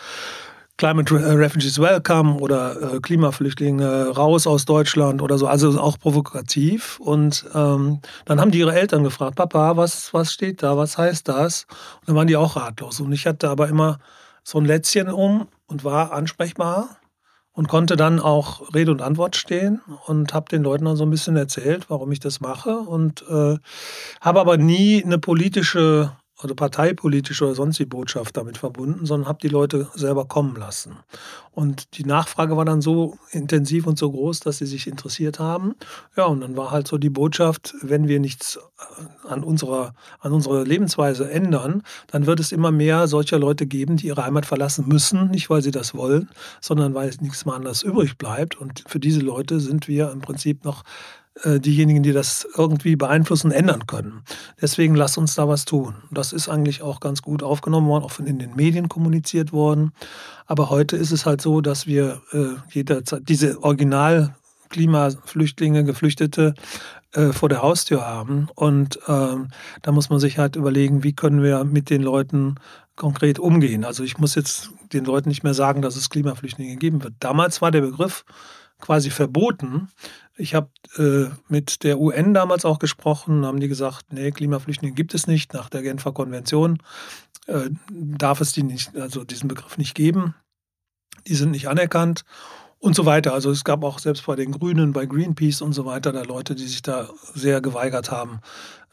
Climate 0.78 1.16
äh, 1.16 1.32
Refugees 1.32 1.80
Welcome 1.80 2.40
oder 2.40 2.96
äh, 2.96 3.00
Klimaflüchtlinge 3.00 4.10
raus 4.10 4.46
aus 4.46 4.66
Deutschland 4.66 5.22
oder 5.22 5.38
so, 5.38 5.48
also 5.48 5.80
auch 5.80 5.98
provokativ. 5.98 7.00
Und 7.00 7.46
ähm, 7.54 8.02
dann 8.26 8.42
haben 8.42 8.52
die 8.52 8.60
ihre 8.60 8.76
Eltern 8.76 9.04
gefragt, 9.04 9.36
Papa, 9.36 9.78
was, 9.78 10.14
was 10.14 10.34
steht 10.34 10.64
da, 10.64 10.76
was 10.76 10.98
heißt 10.98 11.28
das? 11.28 11.66
Und 12.02 12.10
dann 12.10 12.16
waren 12.18 12.28
die 12.28 12.36
auch 12.36 12.58
ratlos. 12.58 13.00
Und 13.00 13.14
ich 13.14 13.26
hatte 13.26 13.50
aber 13.50 13.70
immer 13.70 14.00
so 14.44 14.58
ein 14.60 14.66
Lätzchen 14.66 15.10
um 15.10 15.48
und 15.68 15.86
war 15.86 16.12
ansprechbar 16.12 16.98
und 17.54 17.70
konnte 17.70 17.96
dann 17.96 18.20
auch 18.20 18.74
Rede 18.76 18.92
und 18.92 19.02
Antwort 19.02 19.38
stehen 19.38 19.82
und 20.08 20.34
habe 20.34 20.50
den 20.50 20.62
Leuten 20.62 20.86
dann 20.86 20.98
so 20.98 21.06
ein 21.06 21.10
bisschen 21.10 21.38
erzählt, 21.38 21.90
warum 21.90 22.12
ich 22.12 22.20
das 22.20 22.42
mache 22.42 22.78
und 22.80 23.24
äh, 23.30 23.58
habe 24.20 24.40
aber 24.42 24.58
nie 24.58 25.04
eine 25.04 25.20
politische 25.20 26.12
oder 26.44 26.54
parteipolitische 26.54 27.46
oder 27.46 27.56
sonstige 27.56 27.88
Botschaft 27.88 28.36
damit 28.36 28.58
verbunden, 28.58 29.06
sondern 29.06 29.30
habe 29.30 29.40
die 29.42 29.48
Leute 29.48 29.88
selber 29.94 30.26
kommen 30.26 30.56
lassen. 30.56 30.98
Und 31.52 31.98
die 31.98 32.04
Nachfrage 32.04 32.58
war 32.58 32.66
dann 32.66 32.82
so 32.82 33.18
intensiv 33.32 33.88
und 33.88 33.98
so 33.98 34.12
groß, 34.12 34.42
dass 34.42 34.58
sie 34.58 34.66
sich 34.66 34.88
interessiert 34.88 35.40
haben. 35.40 35.76
Ja, 36.18 36.26
und 36.26 36.42
dann 36.42 36.58
war 36.58 36.72
halt 36.72 36.88
so 36.88 36.98
die 36.98 37.10
Botschaft, 37.10 37.74
wenn 37.82 38.10
wir 38.10 38.20
nichts 38.20 38.58
äh, 38.58 39.30
an 39.30 39.44
unserer, 39.46 39.94
an 40.20 40.34
unserer 40.34 40.66
Lebensweise 40.66 41.32
ändern, 41.32 41.84
dann 42.08 42.26
wird 42.26 42.42
es 42.42 42.52
immer 42.52 42.72
mehr 42.72 43.08
solcher 43.08 43.40
Leute 43.40 43.66
geben, 43.66 43.96
die 43.96 44.08
ihre 44.08 44.26
Heimat 44.26 44.46
verlassen 44.46 44.90
müssen, 44.90 45.32
nicht 45.32 45.50
weil 45.50 45.62
sie 45.62 45.72
das 45.72 45.96
wollen, 45.96 46.30
sondern 46.60 46.94
weil 46.94 47.14
nichts 47.22 47.46
mehr 47.46 47.56
anders 47.56 47.82
übrig 47.84 48.18
bleibt. 48.18 48.60
Und 48.60 48.84
für 48.88 49.00
diese 49.00 49.22
Leute 49.22 49.62
sind 49.62 49.88
wir 49.88 50.12
im 50.12 50.20
Prinzip 50.20 50.66
noch 50.66 50.84
diejenigen, 51.44 52.02
die 52.02 52.14
das 52.14 52.48
irgendwie 52.56 52.96
beeinflussen, 52.96 53.52
ändern 53.52 53.88
können. 53.88 54.24
Deswegen 54.62 54.96
lass 54.96 55.18
uns 55.18 55.36
da 55.36 55.50
was 55.50 55.66
tun. 55.66 55.96
Das 56.10 56.32
ist 56.32 56.48
eigentlich 56.48 56.82
auch 56.82 57.02
ganz 57.02 57.22
gut 57.22 57.44
aufgenommen 57.44 57.88
worden, 57.88 58.06
auch 58.06 58.20
in 58.20 58.40
den 58.40 58.56
Medien 58.56 58.88
kommuniziert 58.88 59.52
worden. 59.52 59.92
Aber 60.46 60.70
heute 60.70 60.96
ist 60.96 61.12
es 61.12 61.26
halt 61.26 61.42
so, 61.42 61.60
dass 61.60 61.88
wir 61.88 62.22
äh, 62.32 62.56
jederzeit 62.72 63.28
diese 63.28 63.62
Original 63.64 64.34
Klimaflüchtlinge, 64.70 65.84
Geflüchtete 65.84 66.54
äh, 67.14 67.32
vor 67.32 67.50
der 67.50 67.62
Haustür 67.62 68.06
haben. 68.06 68.48
Und 68.56 69.00
ähm, 69.08 69.50
da 69.82 69.92
muss 69.92 70.10
man 70.10 70.20
sich 70.20 70.38
halt 70.38 70.56
überlegen, 70.56 71.04
wie 71.04 71.14
können 71.14 71.42
wir 71.44 71.64
mit 71.64 71.90
den 71.90 72.02
Leuten 72.02 72.56
konkret 72.96 73.40
umgehen. 73.40 73.84
Also 73.84 74.04
ich 74.04 74.18
muss 74.18 74.36
jetzt 74.36 74.70
den 74.94 75.06
Leuten 75.06 75.30
nicht 75.30 75.44
mehr 75.44 75.54
sagen, 75.54 75.82
dass 75.82 75.96
es 75.96 76.10
Klimaflüchtlinge 76.10 76.76
geben 76.78 77.04
wird. 77.04 77.14
Damals 77.20 77.62
war 77.62 77.72
der 77.72 77.82
Begriff 77.82 78.26
quasi 78.80 79.10
verboten. 79.10 79.90
Ich 80.38 80.54
habe 80.54 80.70
äh, 80.98 81.34
mit 81.48 81.84
der 81.84 82.00
UN 82.00 82.34
damals 82.34 82.66
auch 82.66 82.80
gesprochen, 82.80 83.46
haben 83.46 83.60
die 83.60 83.70
gesagt, 83.70 84.12
nee, 84.12 84.32
Klimaflüchtlinge 84.32 84.94
gibt 84.94 85.14
es 85.14 85.28
nicht. 85.28 85.54
Nach 85.54 85.70
der 85.70 85.82
Genfer 85.82 86.12
Konvention 86.12 86.82
äh, 87.48 87.70
darf 87.90 88.42
es 88.42 88.52
die 88.52 88.64
nicht, 88.64 88.96
also 88.98 89.24
diesen 89.24 89.48
Begriff 89.48 89.78
nicht 89.78 89.96
geben. 89.96 90.36
Die 91.28 91.36
sind 91.36 91.52
nicht 91.52 91.70
anerkannt 91.70 92.26
und 92.80 92.96
so 92.96 93.06
weiter. 93.06 93.34
Also 93.34 93.50
es 93.50 93.64
gab 93.64 93.84
auch 93.84 94.00
selbst 94.00 94.26
bei 94.26 94.36
den 94.36 94.52
Grünen, 94.52 94.94
bei 94.94 95.06
Greenpeace 95.06 95.62
und 95.62 95.74
so 95.74 95.86
weiter, 95.86 96.12
da 96.12 96.24
Leute, 96.24 96.54
die 96.54 96.68
sich 96.68 96.82
da 96.82 97.10
sehr 97.34 97.62
geweigert 97.62 98.12
haben, 98.12 98.42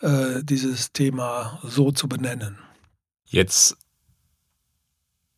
äh, 0.00 0.42
dieses 0.42 0.92
Thema 0.92 1.60
so 1.62 1.90
zu 1.90 2.08
benennen. 2.08 2.58
Jetzt 3.26 3.76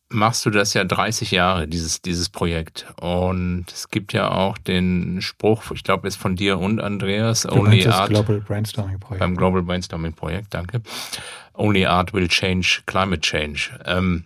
machst 0.09 0.45
du 0.45 0.49
das 0.49 0.73
ja 0.73 0.83
30 0.83 1.31
Jahre, 1.31 1.67
dieses, 1.67 2.01
dieses 2.01 2.29
Projekt. 2.29 2.85
Und 3.01 3.65
es 3.71 3.89
gibt 3.89 4.13
ja 4.13 4.31
auch 4.31 4.57
den 4.57 5.21
Spruch, 5.21 5.63
ich 5.73 5.83
glaube, 5.83 6.07
ist 6.07 6.15
von 6.15 6.35
dir 6.35 6.59
und 6.59 6.79
Andreas, 6.79 7.43
du 7.43 7.53
Only 7.53 7.85
Art. 7.87 8.09
Global 8.09 8.39
Brainstorming 8.41 8.99
Projekt. 8.99 9.19
Beim 9.19 9.35
Global 9.35 9.63
Brainstorming 9.63 10.13
Projekt, 10.13 10.53
danke. 10.53 10.81
Only 11.53 11.85
Art 11.85 12.13
will 12.13 12.27
change 12.27 12.83
climate 12.85 13.21
change. 13.21 13.71
Ähm, 13.85 14.25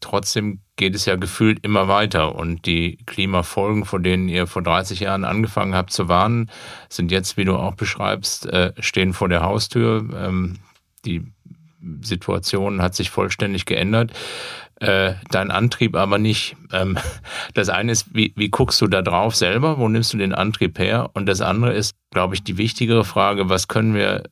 trotzdem 0.00 0.60
geht 0.76 0.96
es 0.96 1.06
ja 1.06 1.16
gefühlt 1.16 1.64
immer 1.64 1.86
weiter 1.86 2.34
und 2.34 2.66
die 2.66 2.96
Klimafolgen, 3.06 3.84
vor 3.84 4.00
denen 4.00 4.28
ihr 4.28 4.46
vor 4.46 4.62
30 4.62 5.00
Jahren 5.00 5.24
angefangen 5.24 5.74
habt 5.74 5.92
zu 5.92 6.08
warnen, 6.08 6.50
sind 6.88 7.12
jetzt, 7.12 7.36
wie 7.36 7.44
du 7.44 7.56
auch 7.56 7.74
beschreibst, 7.74 8.46
äh, 8.46 8.72
stehen 8.80 9.12
vor 9.12 9.28
der 9.28 9.42
Haustür. 9.42 10.04
Ähm, 10.14 10.58
die 11.04 11.22
Situation 12.00 12.80
hat 12.80 12.94
sich 12.94 13.10
vollständig 13.10 13.66
geändert 13.66 14.12
äh, 14.82 15.14
dein 15.30 15.50
Antrieb 15.50 15.94
aber 15.94 16.18
nicht. 16.18 16.56
Ähm, 16.72 16.98
das 17.54 17.68
eine 17.68 17.92
ist, 17.92 18.14
wie, 18.14 18.32
wie 18.36 18.48
guckst 18.48 18.80
du 18.80 18.88
da 18.88 19.00
drauf 19.02 19.36
selber? 19.36 19.78
Wo 19.78 19.88
nimmst 19.88 20.12
du 20.12 20.18
den 20.18 20.34
Antrieb 20.34 20.78
her? 20.78 21.10
Und 21.14 21.26
das 21.26 21.40
andere 21.40 21.72
ist, 21.72 21.94
glaube 22.10 22.34
ich, 22.34 22.42
die 22.42 22.58
wichtigere 22.58 23.04
Frage, 23.04 23.48
was 23.48 23.68
können 23.68 23.94
wir 23.94 24.24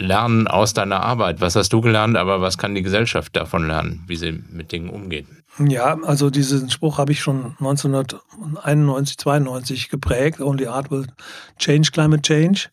lernen 0.00 0.46
aus 0.46 0.74
deiner 0.74 1.02
Arbeit? 1.02 1.40
Was 1.40 1.56
hast 1.56 1.72
du 1.72 1.80
gelernt, 1.80 2.16
aber 2.16 2.40
was 2.40 2.58
kann 2.58 2.74
die 2.74 2.82
Gesellschaft 2.82 3.34
davon 3.36 3.66
lernen, 3.66 4.04
wie 4.06 4.16
sie 4.16 4.32
mit 4.50 4.72
Dingen 4.72 4.90
umgeht? 4.90 5.26
Ja, 5.58 5.98
also 6.02 6.30
diesen 6.30 6.70
Spruch 6.70 6.98
habe 6.98 7.12
ich 7.12 7.20
schon 7.20 7.56
1991, 7.60 9.18
92 9.18 9.88
geprägt. 9.88 10.40
Only 10.40 10.66
Art 10.66 10.90
will 10.90 11.06
change 11.58 11.90
climate 11.92 12.22
change. 12.22 12.68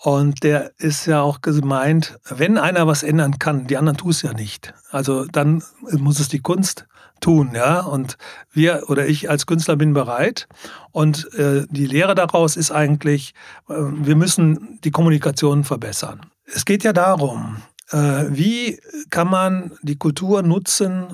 Und 0.00 0.44
der 0.44 0.72
ist 0.78 1.06
ja 1.06 1.22
auch 1.22 1.40
gemeint, 1.40 2.20
wenn 2.28 2.56
einer 2.56 2.86
was 2.86 3.02
ändern 3.02 3.40
kann, 3.40 3.66
die 3.66 3.76
anderen 3.76 3.98
tun 3.98 4.10
es 4.10 4.22
ja 4.22 4.32
nicht. 4.32 4.72
Also 4.90 5.24
dann 5.24 5.62
muss 5.90 6.20
es 6.20 6.28
die 6.28 6.38
Kunst 6.38 6.86
tun, 7.20 7.50
ja. 7.52 7.80
Und 7.80 8.16
wir 8.52 8.84
oder 8.88 9.06
ich 9.06 9.28
als 9.28 9.46
Künstler 9.46 9.74
bin 9.74 9.94
bereit. 9.94 10.46
Und 10.92 11.32
äh, 11.34 11.66
die 11.68 11.86
Lehre 11.86 12.14
daraus 12.14 12.56
ist 12.56 12.70
eigentlich, 12.70 13.34
äh, 13.68 13.74
wir 13.74 14.14
müssen 14.14 14.78
die 14.84 14.92
Kommunikation 14.92 15.64
verbessern. 15.64 16.26
Es 16.44 16.64
geht 16.64 16.84
ja 16.84 16.92
darum, 16.92 17.56
äh, 17.90 18.26
wie 18.28 18.80
kann 19.10 19.28
man 19.28 19.72
die 19.82 19.96
Kultur 19.96 20.42
nutzen 20.42 21.08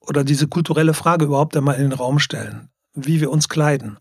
oder 0.00 0.24
diese 0.24 0.46
kulturelle 0.46 0.92
Frage 0.92 1.24
überhaupt 1.24 1.56
einmal 1.56 1.76
in 1.76 1.90
den 1.90 1.92
Raum 1.92 2.18
stellen, 2.18 2.68
wie 2.92 3.22
wir 3.22 3.30
uns 3.30 3.48
kleiden, 3.48 3.98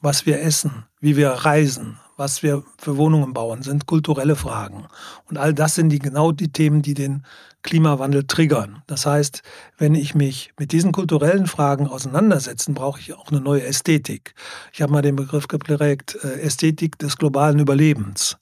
was 0.00 0.26
wir 0.26 0.42
essen, 0.42 0.86
wie 1.00 1.16
wir 1.16 1.30
reisen, 1.30 1.98
was 2.18 2.42
wir 2.42 2.64
für 2.78 2.96
Wohnungen 2.96 3.32
bauen, 3.32 3.62
sind 3.62 3.86
kulturelle 3.86 4.34
Fragen. 4.34 4.86
Und 5.26 5.38
all 5.38 5.54
das 5.54 5.76
sind 5.76 5.88
die, 5.88 6.00
genau 6.00 6.32
die 6.32 6.50
Themen, 6.50 6.82
die 6.82 6.94
den 6.94 7.24
Klimawandel 7.62 8.24
triggern. 8.24 8.82
Das 8.88 9.06
heißt, 9.06 9.42
wenn 9.78 9.94
ich 9.94 10.16
mich 10.16 10.52
mit 10.58 10.72
diesen 10.72 10.90
kulturellen 10.90 11.46
Fragen 11.46 11.86
auseinandersetze, 11.86 12.72
brauche 12.72 13.00
ich 13.00 13.14
auch 13.14 13.30
eine 13.30 13.40
neue 13.40 13.64
Ästhetik. 13.64 14.34
Ich 14.72 14.82
habe 14.82 14.92
mal 14.92 15.02
den 15.02 15.14
Begriff 15.14 15.46
geprägt, 15.46 16.18
äh, 16.22 16.40
Ästhetik 16.40 16.98
des 16.98 17.16
globalen 17.16 17.60
Überlebens. 17.60 18.36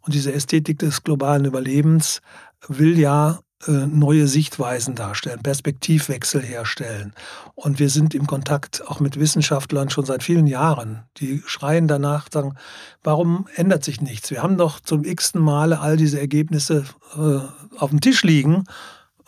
Und 0.00 0.14
diese 0.14 0.32
Ästhetik 0.32 0.78
des 0.78 1.02
globalen 1.02 1.44
Überlebens 1.44 2.22
will 2.68 2.98
ja 2.98 3.40
neue 3.66 4.28
Sichtweisen 4.28 4.94
darstellen, 4.94 5.42
Perspektivwechsel 5.42 6.42
herstellen. 6.42 7.12
Und 7.56 7.80
wir 7.80 7.90
sind 7.90 8.14
im 8.14 8.26
Kontakt 8.26 8.86
auch 8.86 9.00
mit 9.00 9.18
Wissenschaftlern 9.18 9.90
schon 9.90 10.04
seit 10.04 10.22
vielen 10.22 10.46
Jahren. 10.46 11.02
Die 11.16 11.42
schreien 11.44 11.88
danach, 11.88 12.28
sagen, 12.32 12.54
warum 13.02 13.48
ändert 13.56 13.82
sich 13.82 14.00
nichts? 14.00 14.30
Wir 14.30 14.42
haben 14.42 14.58
doch 14.58 14.78
zum 14.78 15.04
x-ten 15.04 15.40
Male 15.40 15.80
all 15.80 15.96
diese 15.96 16.20
Ergebnisse 16.20 16.84
äh, 17.16 17.78
auf 17.78 17.90
dem 17.90 18.00
Tisch 18.00 18.22
liegen. 18.22 18.64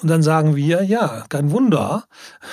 Und 0.02 0.08
dann 0.08 0.22
sagen 0.22 0.56
wir, 0.56 0.82
ja, 0.82 1.24
kein 1.28 1.50
Wunder, 1.50 2.04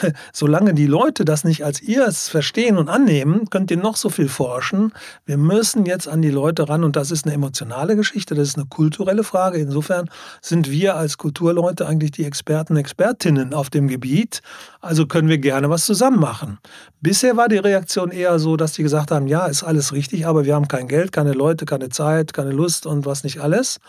solange 0.33 0.73
die 0.73 0.85
Leute 0.85 1.23
das 1.23 1.43
nicht 1.45 1.63
als 1.63 1.81
ihr 1.81 2.05
es 2.05 2.27
verstehen 2.27 2.77
und 2.77 2.89
annehmen, 2.89 3.49
könnt 3.49 3.71
ihr 3.71 3.77
noch 3.77 3.95
so 3.95 4.09
viel 4.09 4.27
forschen. 4.27 4.91
Wir 5.25 5.37
müssen 5.37 5.85
jetzt 5.85 6.09
an 6.09 6.21
die 6.21 6.29
Leute 6.29 6.67
ran 6.67 6.83
und 6.83 6.95
das 6.97 7.09
ist 7.09 7.25
eine 7.25 7.33
emotionale 7.33 7.95
Geschichte, 7.95 8.35
das 8.35 8.49
ist 8.49 8.57
eine 8.57 8.65
kulturelle 8.65 9.23
Frage. 9.23 9.59
Insofern 9.59 10.09
sind 10.41 10.69
wir 10.69 10.95
als 10.95 11.17
Kulturleute 11.17 11.87
eigentlich 11.87 12.11
die 12.11 12.25
Experten, 12.25 12.75
Expertinnen 12.75 13.53
auf 13.53 13.69
dem 13.69 13.87
Gebiet. 13.87 14.41
Also 14.81 15.07
können 15.07 15.29
wir 15.29 15.37
gerne 15.37 15.69
was 15.69 15.85
zusammen 15.85 16.19
machen. 16.19 16.59
Bisher 16.99 17.37
war 17.37 17.47
die 17.47 17.57
Reaktion 17.57 18.11
eher 18.11 18.39
so, 18.39 18.57
dass 18.57 18.73
die 18.73 18.83
gesagt 18.83 19.11
haben, 19.11 19.27
ja, 19.27 19.45
ist 19.45 19.63
alles 19.63 19.93
richtig, 19.93 20.27
aber 20.27 20.43
wir 20.45 20.55
haben 20.55 20.67
kein 20.67 20.87
Geld, 20.87 21.13
keine 21.13 21.31
Leute, 21.31 21.65
keine 21.65 21.89
Zeit, 21.89 22.33
keine 22.33 22.51
Lust 22.51 22.85
und 22.85 23.05
was 23.05 23.23
nicht 23.23 23.39
alles. 23.39 23.79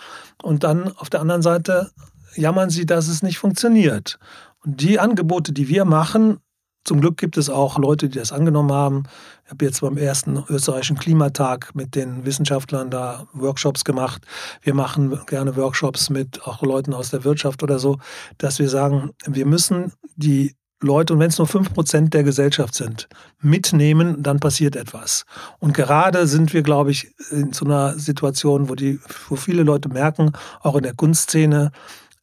Und 0.42 0.62
dann 0.62 0.92
auf 0.96 1.10
der 1.10 1.20
anderen 1.20 1.42
Seite 1.42 1.90
jammern 2.38 2.70
sie, 2.70 2.86
dass 2.86 3.08
es 3.08 3.22
nicht 3.22 3.38
funktioniert. 3.38 4.18
Und 4.64 4.80
die 4.80 4.98
Angebote, 4.98 5.52
die 5.52 5.68
wir 5.68 5.84
machen, 5.84 6.38
zum 6.84 7.02
Glück 7.02 7.18
gibt 7.18 7.36
es 7.36 7.50
auch 7.50 7.78
Leute, 7.78 8.08
die 8.08 8.18
das 8.18 8.32
angenommen 8.32 8.72
haben. 8.72 9.02
Ich 9.44 9.50
habe 9.50 9.64
jetzt 9.66 9.82
beim 9.82 9.98
ersten 9.98 10.42
österreichischen 10.48 10.96
Klimatag 10.96 11.74
mit 11.74 11.94
den 11.94 12.24
Wissenschaftlern 12.24 12.90
da 12.90 13.26
Workshops 13.34 13.84
gemacht. 13.84 14.22
Wir 14.62 14.72
machen 14.72 15.20
gerne 15.26 15.54
Workshops 15.56 16.08
mit 16.08 16.46
auch 16.46 16.62
Leuten 16.62 16.94
aus 16.94 17.10
der 17.10 17.24
Wirtschaft 17.24 17.62
oder 17.62 17.78
so, 17.78 17.98
dass 18.38 18.58
wir 18.58 18.70
sagen, 18.70 19.10
wir 19.26 19.44
müssen 19.44 19.92
die 20.16 20.54
Leute, 20.80 21.12
und 21.12 21.18
wenn 21.18 21.28
es 21.28 21.38
nur 21.38 21.46
fünf 21.46 21.74
Prozent 21.74 22.14
der 22.14 22.22
Gesellschaft 22.22 22.74
sind, 22.74 23.08
mitnehmen, 23.42 24.22
dann 24.22 24.38
passiert 24.38 24.76
etwas. 24.76 25.24
Und 25.58 25.74
gerade 25.74 26.26
sind 26.26 26.54
wir, 26.54 26.62
glaube 26.62 26.92
ich, 26.92 27.12
in 27.30 27.52
so 27.52 27.64
einer 27.64 27.98
Situation, 27.98 28.68
wo, 28.68 28.76
die, 28.76 29.00
wo 29.28 29.36
viele 29.36 29.64
Leute 29.64 29.88
merken, 29.88 30.32
auch 30.60 30.76
in 30.76 30.84
der 30.84 30.94
Kunstszene, 30.94 31.72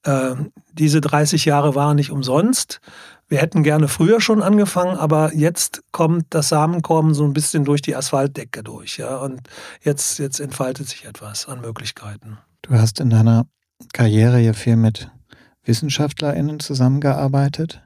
äh, 0.06 0.36
diese 0.74 1.02
30 1.02 1.46
Jahre 1.46 1.76
waren 1.76 1.96
nicht 1.96 2.12
umsonst. 2.12 2.80
Wir 3.28 3.40
hätten 3.40 3.64
gerne 3.64 3.88
früher 3.88 4.22
schon 4.22 4.44
angefangen, 4.44 4.98
aber 4.98 5.34
jetzt 5.34 5.82
kommt 5.92 6.28
das 6.30 6.50
Samenkorn 6.50 7.14
so 7.14 7.24
ein 7.24 7.34
bisschen 7.34 7.66
durch 7.66 7.82
die 7.82 7.96
Asphaltdecke 7.96 8.64
durch. 8.64 8.98
Ja? 8.98 9.18
Und 9.18 9.42
jetzt, 9.82 10.20
jetzt 10.20 10.40
entfaltet 10.40 10.88
sich 10.88 11.06
etwas 11.06 11.48
an 11.48 11.62
Möglichkeiten. 11.62 12.38
Du 12.62 12.74
hast 12.74 13.00
in 13.00 13.10
deiner 13.10 13.48
Karriere 13.94 14.40
ja 14.40 14.54
viel 14.54 14.76
mit 14.76 15.10
WissenschaftlerInnen 15.64 16.60
zusammengearbeitet. 16.60 17.82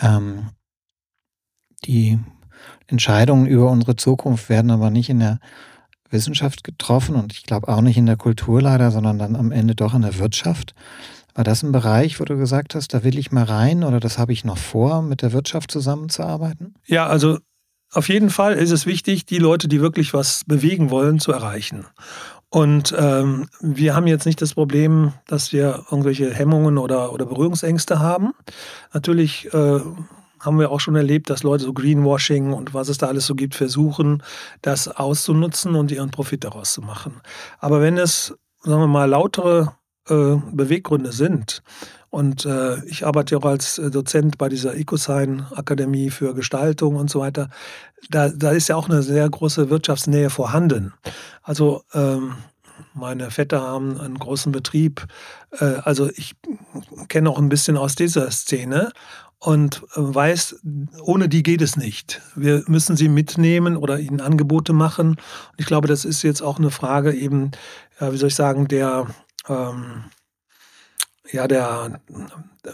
Ähm, 0.00 0.50
die 1.84 2.18
Entscheidungen 2.88 3.46
über 3.46 3.70
unsere 3.70 3.94
Zukunft 3.94 4.48
werden 4.48 4.72
aber 4.72 4.90
nicht 4.90 5.08
in 5.08 5.20
der 5.20 5.38
Wissenschaft 6.10 6.64
getroffen 6.64 7.14
und 7.14 7.32
ich 7.32 7.44
glaube 7.44 7.68
auch 7.68 7.82
nicht 7.82 7.98
in 7.98 8.06
der 8.06 8.16
Kultur 8.16 8.62
leider, 8.62 8.90
sondern 8.90 9.18
dann 9.18 9.36
am 9.36 9.52
Ende 9.52 9.74
doch 9.74 9.94
in 9.94 10.02
der 10.02 10.18
Wirtschaft. 10.18 10.74
War 11.38 11.44
das 11.44 11.62
ein 11.62 11.70
Bereich, 11.70 12.18
wo 12.18 12.24
du 12.24 12.36
gesagt 12.36 12.74
hast, 12.74 12.92
da 12.92 13.04
will 13.04 13.16
ich 13.16 13.30
mal 13.30 13.44
rein 13.44 13.84
oder 13.84 14.00
das 14.00 14.18
habe 14.18 14.32
ich 14.32 14.44
noch 14.44 14.58
vor, 14.58 15.02
mit 15.02 15.22
der 15.22 15.32
Wirtschaft 15.32 15.70
zusammenzuarbeiten? 15.70 16.74
Ja, 16.84 17.06
also 17.06 17.38
auf 17.92 18.08
jeden 18.08 18.28
Fall 18.28 18.54
ist 18.54 18.72
es 18.72 18.86
wichtig, 18.86 19.24
die 19.24 19.38
Leute, 19.38 19.68
die 19.68 19.80
wirklich 19.80 20.12
was 20.12 20.42
bewegen 20.48 20.90
wollen, 20.90 21.20
zu 21.20 21.30
erreichen. 21.30 21.86
Und 22.48 22.92
ähm, 22.98 23.46
wir 23.60 23.94
haben 23.94 24.08
jetzt 24.08 24.26
nicht 24.26 24.42
das 24.42 24.54
Problem, 24.54 25.12
dass 25.28 25.52
wir 25.52 25.84
irgendwelche 25.92 26.34
Hemmungen 26.34 26.76
oder, 26.76 27.12
oder 27.12 27.24
Berührungsängste 27.24 28.00
haben. 28.00 28.32
Natürlich 28.92 29.46
äh, 29.54 29.78
haben 30.40 30.58
wir 30.58 30.72
auch 30.72 30.80
schon 30.80 30.96
erlebt, 30.96 31.30
dass 31.30 31.44
Leute 31.44 31.62
so 31.62 31.72
Greenwashing 31.72 32.52
und 32.52 32.74
was 32.74 32.88
es 32.88 32.98
da 32.98 33.06
alles 33.06 33.26
so 33.26 33.36
gibt, 33.36 33.54
versuchen, 33.54 34.24
das 34.60 34.88
auszunutzen 34.88 35.76
und 35.76 35.92
ihren 35.92 36.10
Profit 36.10 36.42
daraus 36.42 36.72
zu 36.72 36.82
machen. 36.82 37.20
Aber 37.60 37.80
wenn 37.80 37.96
es, 37.96 38.34
sagen 38.64 38.80
wir 38.80 38.88
mal, 38.88 39.08
lautere 39.08 39.77
Beweggründe 40.14 41.12
sind. 41.12 41.62
Und 42.10 42.46
äh, 42.46 42.82
ich 42.86 43.06
arbeite 43.06 43.36
auch 43.36 43.44
als 43.44 43.78
äh, 43.78 43.90
Dozent 43.90 44.38
bei 44.38 44.48
dieser 44.48 44.74
EcoSign-Akademie 44.74 46.10
für 46.10 46.34
Gestaltung 46.34 46.96
und 46.96 47.10
so 47.10 47.20
weiter. 47.20 47.50
Da, 48.10 48.30
da 48.30 48.50
ist 48.52 48.68
ja 48.68 48.76
auch 48.76 48.88
eine 48.88 49.02
sehr 49.02 49.28
große 49.28 49.68
Wirtschaftsnähe 49.68 50.30
vorhanden. 50.30 50.94
Also 51.42 51.82
ähm, 51.92 52.34
meine 52.94 53.30
Vetter 53.30 53.60
haben 53.60 54.00
einen 54.00 54.18
großen 54.18 54.52
Betrieb. 54.52 55.06
Äh, 55.60 55.64
also 55.84 56.08
ich 56.16 56.34
kenne 57.08 57.28
auch 57.28 57.38
ein 57.38 57.50
bisschen 57.50 57.76
aus 57.76 57.94
dieser 57.94 58.30
Szene 58.30 58.90
und 59.38 59.82
äh, 59.94 59.96
weiß, 59.96 60.60
ohne 61.02 61.28
die 61.28 61.42
geht 61.42 61.60
es 61.60 61.76
nicht. 61.76 62.22
Wir 62.34 62.64
müssen 62.68 62.96
sie 62.96 63.08
mitnehmen 63.08 63.76
oder 63.76 63.98
ihnen 63.98 64.22
Angebote 64.22 64.72
machen. 64.72 65.10
Und 65.10 65.58
ich 65.58 65.66
glaube, 65.66 65.88
das 65.88 66.06
ist 66.06 66.22
jetzt 66.22 66.40
auch 66.40 66.58
eine 66.58 66.70
Frage 66.70 67.12
eben, 67.12 67.50
ja, 68.00 68.12
wie 68.12 68.16
soll 68.16 68.28
ich 68.28 68.34
sagen, 68.34 68.66
der 68.66 69.06
ähm, 69.48 70.04
ja, 71.30 71.46
der, 71.46 72.00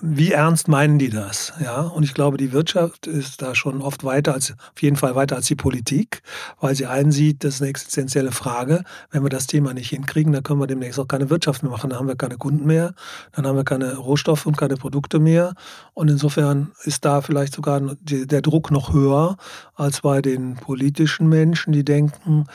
wie 0.00 0.32
ernst 0.32 0.68
meinen 0.68 0.98
die 0.98 1.10
das? 1.10 1.52
Ja, 1.60 1.80
und 1.80 2.04
ich 2.04 2.14
glaube, 2.14 2.36
die 2.36 2.52
Wirtschaft 2.52 3.06
ist 3.06 3.42
da 3.42 3.54
schon 3.54 3.82
oft 3.82 4.04
weiter 4.04 4.32
als, 4.32 4.52
auf 4.52 4.80
jeden 4.80 4.96
Fall 4.96 5.14
weiter 5.14 5.36
als 5.36 5.46
die 5.46 5.56
Politik, 5.56 6.22
weil 6.60 6.74
sie 6.74 6.86
einsieht, 6.86 7.42
das 7.42 7.56
ist 7.56 7.62
eine 7.62 7.70
existenzielle 7.70 8.30
Frage. 8.30 8.84
Wenn 9.10 9.24
wir 9.24 9.28
das 9.28 9.48
Thema 9.48 9.74
nicht 9.74 9.90
hinkriegen, 9.90 10.32
dann 10.32 10.42
können 10.42 10.60
wir 10.60 10.68
demnächst 10.68 11.00
auch 11.00 11.08
keine 11.08 11.30
Wirtschaft 11.30 11.62
mehr 11.62 11.72
machen. 11.72 11.90
Dann 11.90 11.98
haben 11.98 12.08
wir 12.08 12.16
keine 12.16 12.36
Kunden 12.36 12.64
mehr, 12.64 12.94
dann 13.32 13.46
haben 13.46 13.56
wir 13.56 13.64
keine 13.64 13.96
Rohstoffe 13.96 14.46
und 14.46 14.56
keine 14.56 14.76
Produkte 14.76 15.18
mehr. 15.18 15.54
Und 15.92 16.08
insofern 16.08 16.72
ist 16.84 17.04
da 17.04 17.22
vielleicht 17.22 17.54
sogar 17.54 17.80
der 17.80 18.42
Druck 18.42 18.70
noch 18.70 18.92
höher 18.92 19.36
als 19.74 20.02
bei 20.02 20.22
den 20.22 20.54
politischen 20.54 21.28
Menschen, 21.28 21.72
die 21.72 21.84
denken, 21.84 22.46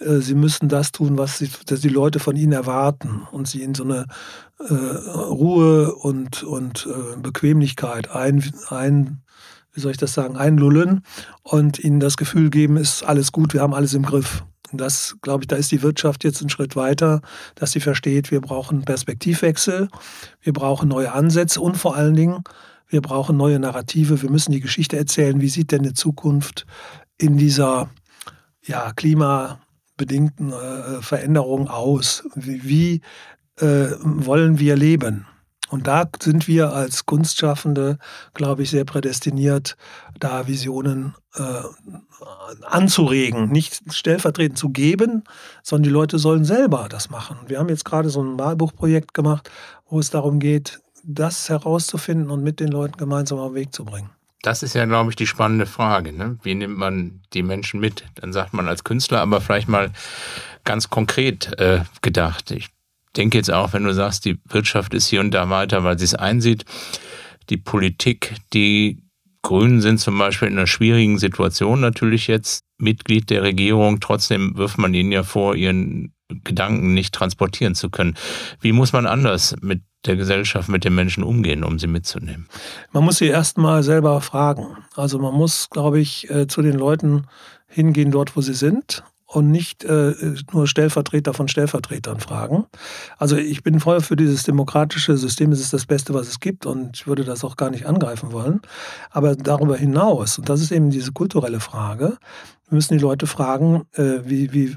sie 0.00 0.34
müssen 0.34 0.68
das 0.68 0.92
tun, 0.92 1.18
was, 1.18 1.38
sie, 1.38 1.50
dass 1.66 1.80
die 1.80 1.88
Leute 1.88 2.18
von 2.20 2.36
ihnen 2.36 2.52
erwarten 2.52 3.26
und 3.32 3.48
sie 3.48 3.62
in 3.62 3.74
so 3.74 3.84
eine 3.84 4.06
äh, 4.60 4.74
Ruhe 4.74 5.94
und, 5.94 6.42
und 6.42 6.86
äh, 6.86 7.16
Bequemlichkeit 7.20 8.10
ein, 8.10 8.44
ein, 8.68 9.22
wie 9.72 9.80
soll 9.80 9.90
ich 9.90 9.96
das 9.96 10.14
sagen, 10.14 10.36
einlullen 10.36 11.02
und 11.42 11.78
ihnen 11.78 12.00
das 12.00 12.16
Gefühl 12.16 12.50
geben, 12.50 12.76
ist 12.76 13.02
alles 13.02 13.32
gut, 13.32 13.54
wir 13.54 13.60
haben 13.60 13.74
alles 13.74 13.94
im 13.94 14.04
Griff. 14.04 14.44
Und 14.70 14.80
das, 14.80 15.16
glaube 15.22 15.44
ich, 15.44 15.48
da 15.48 15.56
ist 15.56 15.72
die 15.72 15.82
Wirtschaft 15.82 16.24
jetzt 16.24 16.40
einen 16.40 16.50
Schritt 16.50 16.76
weiter, 16.76 17.22
dass 17.54 17.72
sie 17.72 17.80
versteht, 17.80 18.30
wir 18.30 18.40
brauchen 18.40 18.84
Perspektivwechsel, 18.84 19.88
wir 20.42 20.52
brauchen 20.52 20.88
neue 20.88 21.12
Ansätze 21.12 21.60
und 21.60 21.76
vor 21.76 21.96
allen 21.96 22.14
Dingen, 22.14 22.44
wir 22.88 23.00
brauchen 23.00 23.36
neue 23.36 23.58
Narrative, 23.58 24.22
wir 24.22 24.30
müssen 24.30 24.52
die 24.52 24.60
Geschichte 24.60 24.96
erzählen, 24.96 25.40
wie 25.40 25.48
sieht 25.48 25.72
denn 25.72 25.82
eine 25.82 25.94
Zukunft 25.94 26.66
in 27.16 27.36
dieser 27.36 27.90
ja, 28.62 28.92
Klima, 28.92 29.60
bedingten 29.98 30.52
äh, 30.52 31.02
Veränderungen 31.02 31.68
aus? 31.68 32.24
Wie, 32.34 32.64
wie 32.64 33.00
äh, 33.62 33.90
wollen 34.00 34.58
wir 34.58 34.76
leben? 34.76 35.26
Und 35.68 35.86
da 35.86 36.08
sind 36.20 36.48
wir 36.48 36.72
als 36.72 37.04
Kunstschaffende, 37.04 37.98
glaube 38.32 38.62
ich, 38.62 38.70
sehr 38.70 38.86
prädestiniert, 38.86 39.76
da 40.18 40.46
Visionen 40.46 41.14
äh, 41.34 41.42
anzuregen, 42.62 43.50
nicht 43.50 43.82
stellvertretend 43.92 44.58
zu 44.58 44.70
geben, 44.70 45.24
sondern 45.62 45.82
die 45.84 45.90
Leute 45.90 46.18
sollen 46.18 46.44
selber 46.44 46.86
das 46.88 47.10
machen. 47.10 47.36
Wir 47.46 47.58
haben 47.58 47.68
jetzt 47.68 47.84
gerade 47.84 48.08
so 48.08 48.22
ein 48.22 48.36
Malbuchprojekt 48.36 49.12
gemacht, 49.12 49.50
wo 49.90 49.98
es 49.98 50.08
darum 50.08 50.38
geht, 50.38 50.80
das 51.04 51.48
herauszufinden 51.48 52.30
und 52.30 52.42
mit 52.42 52.60
den 52.60 52.68
Leuten 52.68 52.96
gemeinsam 52.96 53.38
auf 53.38 53.50
den 53.50 53.56
Weg 53.56 53.74
zu 53.74 53.84
bringen. 53.84 54.10
Das 54.48 54.62
ist 54.62 54.74
ja, 54.74 54.86
glaube 54.86 55.10
ich, 55.10 55.16
die 55.16 55.26
spannende 55.26 55.66
Frage. 55.66 56.10
Ne? 56.10 56.38
Wie 56.42 56.54
nimmt 56.54 56.78
man 56.78 57.20
die 57.34 57.42
Menschen 57.42 57.80
mit? 57.80 58.04
Dann 58.14 58.32
sagt 58.32 58.54
man 58.54 58.66
als 58.66 58.82
Künstler, 58.82 59.20
aber 59.20 59.42
vielleicht 59.42 59.68
mal 59.68 59.90
ganz 60.64 60.88
konkret 60.88 61.58
äh, 61.60 61.80
gedacht. 62.00 62.50
Ich 62.52 62.68
denke 63.14 63.36
jetzt 63.36 63.52
auch, 63.52 63.74
wenn 63.74 63.84
du 63.84 63.92
sagst, 63.92 64.24
die 64.24 64.38
Wirtschaft 64.48 64.94
ist 64.94 65.06
hier 65.08 65.20
und 65.20 65.32
da 65.32 65.50
weiter, 65.50 65.84
weil 65.84 65.98
sie 65.98 66.06
es 66.06 66.14
einsieht. 66.14 66.64
Die 67.50 67.58
Politik, 67.58 68.36
die 68.54 69.02
Grünen 69.42 69.82
sind 69.82 70.00
zum 70.00 70.16
Beispiel 70.16 70.48
in 70.48 70.56
einer 70.56 70.66
schwierigen 70.66 71.18
Situation 71.18 71.80
natürlich 71.80 72.26
jetzt 72.26 72.64
Mitglied 72.78 73.28
der 73.28 73.42
Regierung. 73.42 74.00
Trotzdem 74.00 74.56
wirft 74.56 74.78
man 74.78 74.94
ihnen 74.94 75.12
ja 75.12 75.24
vor, 75.24 75.56
ihren 75.56 76.14
Gedanken 76.44 76.94
nicht 76.94 77.14
transportieren 77.14 77.74
zu 77.74 77.90
können. 77.90 78.16
Wie 78.62 78.72
muss 78.72 78.94
man 78.94 79.04
anders 79.04 79.56
mit 79.60 79.82
der 80.06 80.16
Gesellschaft, 80.16 80.68
mit 80.68 80.84
den 80.84 80.94
Menschen 80.94 81.22
umgehen, 81.22 81.64
um 81.64 81.78
sie 81.78 81.86
mitzunehmen? 81.86 82.48
Man 82.92 83.04
muss 83.04 83.18
sie 83.18 83.26
erst 83.26 83.58
mal 83.58 83.82
selber 83.82 84.20
fragen. 84.20 84.76
Also 84.94 85.18
man 85.18 85.34
muss, 85.34 85.68
glaube 85.70 86.00
ich, 86.00 86.30
äh, 86.30 86.46
zu 86.46 86.62
den 86.62 86.74
Leuten 86.74 87.26
hingehen, 87.66 88.10
dort, 88.10 88.36
wo 88.36 88.40
sie 88.40 88.54
sind 88.54 89.02
und 89.28 89.50
nicht 89.50 89.84
äh, 89.84 90.14
nur 90.52 90.66
Stellvertreter 90.66 91.34
von 91.34 91.48
Stellvertretern 91.48 92.18
fragen. 92.18 92.64
Also 93.18 93.36
ich 93.36 93.62
bin 93.62 93.78
voll 93.78 94.00
für 94.00 94.16
dieses 94.16 94.44
demokratische 94.44 95.18
System, 95.18 95.52
es 95.52 95.60
ist 95.60 95.74
das 95.74 95.84
Beste, 95.84 96.14
was 96.14 96.28
es 96.28 96.40
gibt 96.40 96.64
und 96.64 96.96
ich 96.96 97.06
würde 97.06 97.24
das 97.24 97.44
auch 97.44 97.56
gar 97.56 97.70
nicht 97.70 97.86
angreifen 97.86 98.32
wollen. 98.32 98.62
Aber 99.10 99.36
darüber 99.36 99.76
hinaus, 99.76 100.38
und 100.38 100.48
das 100.48 100.62
ist 100.62 100.72
eben 100.72 100.90
diese 100.90 101.12
kulturelle 101.12 101.60
Frage, 101.60 102.16
müssen 102.70 102.96
die 102.96 103.02
Leute 103.02 103.26
fragen, 103.26 103.82
äh, 103.92 104.20
wie, 104.24 104.52
wie, 104.54 104.76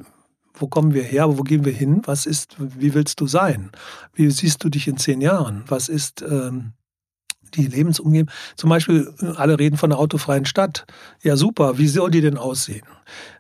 wo 0.62 0.67
kommen 0.67 0.93
wir 0.93 1.04
her, 1.04 1.38
wo 1.38 1.43
gehen 1.43 1.65
wir 1.65 1.74
hin, 1.74 2.02
was 2.06 2.26
ist, 2.26 2.56
wie 2.60 2.93
willst 2.93 3.19
du 3.19 3.28
sein, 3.28 3.71
wie 4.13 4.30
siehst 4.30 4.63
du 4.63 4.69
dich 4.69 4.88
in 4.88 4.97
zehn 4.97 5.21
Jahren, 5.21 5.63
was 5.67 5.89
ist 5.89 6.21
ähm, 6.21 6.74
die 7.56 7.67
Lebensumgebung. 7.67 8.32
Zum 8.56 8.69
Beispiel, 8.69 9.13
alle 9.36 9.60
reden 9.60 9.78
von 9.78 9.91
einer 9.91 10.00
autofreien 10.00 10.45
Stadt. 10.45 10.86
Ja, 11.21 11.36
super. 11.36 11.78
Wie 11.78 11.88
soll 11.88 12.12
die 12.12 12.21
denn 12.21 12.38
aussehen? 12.38 12.86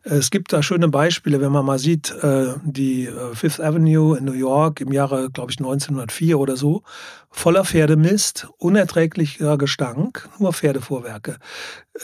Es 0.03 0.31
gibt 0.31 0.51
da 0.51 0.61
schöne 0.61 0.89
Beispiele, 0.89 1.41
wenn 1.41 1.51
man 1.51 1.65
mal 1.65 1.79
sieht, 1.79 2.11
äh, 2.21 2.53
die 2.63 3.05
äh, 3.05 3.35
Fifth 3.35 3.61
Avenue 3.61 4.17
in 4.17 4.25
New 4.25 4.33
York 4.33 4.81
im 4.81 4.91
Jahre, 4.91 5.29
glaube 5.29 5.51
ich, 5.51 5.59
1904 5.59 6.39
oder 6.39 6.57
so, 6.57 6.83
voller 7.29 7.63
Pferdemist, 7.63 8.47
unerträglicher 8.57 9.57
Gestank, 9.57 10.27
nur 10.39 10.53
Pferdefuhrwerke. 10.53 11.37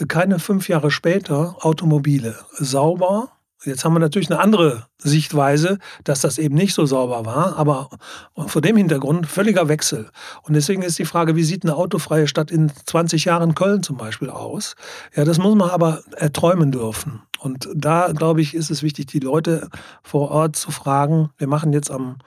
Keine 0.08 0.40
fünf 0.40 0.70
Jahre 0.70 0.92
später 0.92 1.58
Automobile, 1.62 2.36
sauber, 2.54 3.32
Jetzt 3.66 3.84
haben 3.84 3.94
wir 3.94 4.00
natürlich 4.00 4.30
eine 4.30 4.40
andere 4.40 4.86
Sichtweise, 5.00 5.80
dass 6.04 6.22
das 6.22 6.38
eben 6.38 6.56
nicht 6.56 6.74
so 6.74 6.86
sauber 6.86 7.26
war, 7.26 7.58
aber 7.58 7.90
vor 8.36 8.62
dem 8.62 8.78
Hintergrund 8.78 9.26
völliger 9.26 9.68
Wechsel. 9.68 10.10
Und 10.44 10.54
deswegen 10.54 10.84
ist 10.84 11.00
die 11.00 11.06
Frage, 11.06 11.36
wie 11.36 11.44
sieht 11.44 11.64
eine 11.64 11.76
autofreie 11.76 12.28
Stadt 12.28 12.52
in 12.52 12.72
20 12.86 13.26
Jahren 13.26 13.56
Köln 13.56 13.82
zum 13.82 13.98
Beispiel 13.98 14.30
aus? 14.30 14.76
Ja, 15.16 15.26
das 15.26 15.40
muss 15.40 15.56
man 15.56 15.72
aber 15.72 16.04
erträumen 16.16 16.72
dürfen. 16.72 17.24
Und 17.40 17.68
da, 17.74 18.12
glaube 18.14 18.42
ich, 18.42 18.54
ist 18.54 18.70
es 18.70 18.84
wichtig, 18.84 19.08
die 19.08 19.20
Leute 19.20 19.70
vor 20.04 20.32
Ort 20.32 20.56
zu 20.56 20.72
fragen. 20.72 21.30
Wir 21.38 21.48
machen 21.48 21.74
jetzt 21.74 21.90
am 21.90 22.18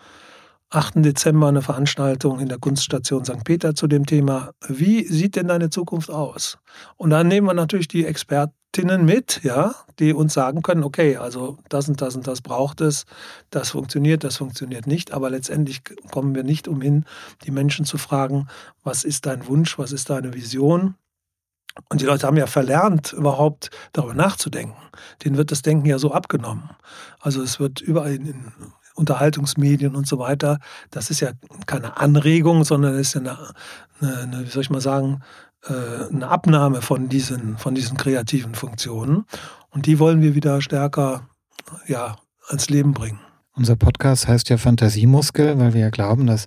8. 0.70 1.04
Dezember 1.04 1.48
eine 1.48 1.62
Veranstaltung 1.62 2.38
in 2.38 2.48
der 2.48 2.59
Kunststation 2.59 3.24
St. 3.24 3.42
Peter 3.42 3.74
zu 3.74 3.88
dem 3.88 4.06
Thema, 4.06 4.52
wie 4.68 5.04
sieht 5.04 5.35
denn 5.35 5.48
deine 5.48 5.68
Zukunft 5.68 6.11
aus? 6.11 6.59
Und 6.96 7.11
dann 7.11 7.26
nehmen 7.26 7.48
wir 7.48 7.54
natürlich 7.54 7.88
die 7.88 8.06
Expertinnen 8.06 9.04
mit, 9.04 9.40
ja, 9.42 9.74
die 9.98 10.12
uns 10.12 10.33
sagen 10.33 10.62
können, 10.62 10.85
okay, 10.85 11.16
also 11.16 11.59
das 11.68 11.88
und 11.88 12.00
das 12.00 12.14
und 12.14 12.28
das 12.28 12.40
braucht 12.40 12.80
es, 12.80 13.04
das 13.50 13.70
funktioniert, 13.70 14.22
das 14.22 14.37
funktioniert 14.37 14.87
nicht, 14.87 15.12
aber 15.12 15.28
letztendlich 15.28 15.83
kommen 16.12 16.37
wir 16.37 16.44
nicht 16.44 16.68
umhin, 16.68 17.04
die 17.44 17.50
Menschen 17.50 17.85
zu 17.85 17.98
fragen, 17.98 18.46
was 18.85 19.02
ist 19.02 19.26
dein 19.26 19.48
Wunsch, 19.48 19.76
was 19.76 19.90
ist 19.90 20.09
deine 20.09 20.35
Vision? 20.35 20.94
Und 21.88 22.00
die 22.00 22.06
Leute 22.06 22.26
haben 22.26 22.37
ja 22.37 22.46
verlernt, 22.46 23.12
überhaupt 23.12 23.70
darüber 23.92 24.14
nachzudenken. 24.14 24.76
Denen 25.24 25.37
wird 25.37 25.50
das 25.50 25.62
Denken 25.62 25.87
ja 25.87 25.98
so 25.98 26.12
abgenommen. 26.12 26.70
Also 27.20 27.42
es 27.42 27.61
wird 27.61 27.80
überall 27.80 28.14
in, 28.14 28.52
Unterhaltungsmedien 29.00 29.96
und 29.96 30.06
so 30.06 30.18
weiter. 30.18 30.58
Das 30.90 31.10
ist 31.10 31.20
ja 31.20 31.32
keine 31.66 31.96
Anregung, 31.96 32.64
sondern 32.64 32.94
ist 32.94 33.14
ja 33.14 33.20
eine, 33.20 33.38
eine, 34.00 34.18
eine 34.18 34.46
wie 34.46 34.50
soll 34.50 34.62
ich 34.62 34.70
mal 34.70 34.80
sagen, 34.80 35.22
äh, 35.64 36.12
eine 36.12 36.28
Abnahme 36.28 36.82
von 36.82 37.08
diesen, 37.08 37.58
von 37.58 37.74
diesen 37.74 37.96
kreativen 37.96 38.54
Funktionen. 38.54 39.24
Und 39.70 39.86
die 39.86 39.98
wollen 39.98 40.22
wir 40.22 40.34
wieder 40.34 40.60
stärker 40.60 41.28
ja, 41.86 42.16
ans 42.48 42.68
Leben 42.68 42.92
bringen. 42.92 43.20
Unser 43.54 43.76
Podcast 43.76 44.28
heißt 44.28 44.48
ja 44.48 44.58
Fantasiemuskel, 44.58 45.58
weil 45.58 45.74
wir 45.74 45.80
ja 45.80 45.90
glauben, 45.90 46.26
dass 46.26 46.46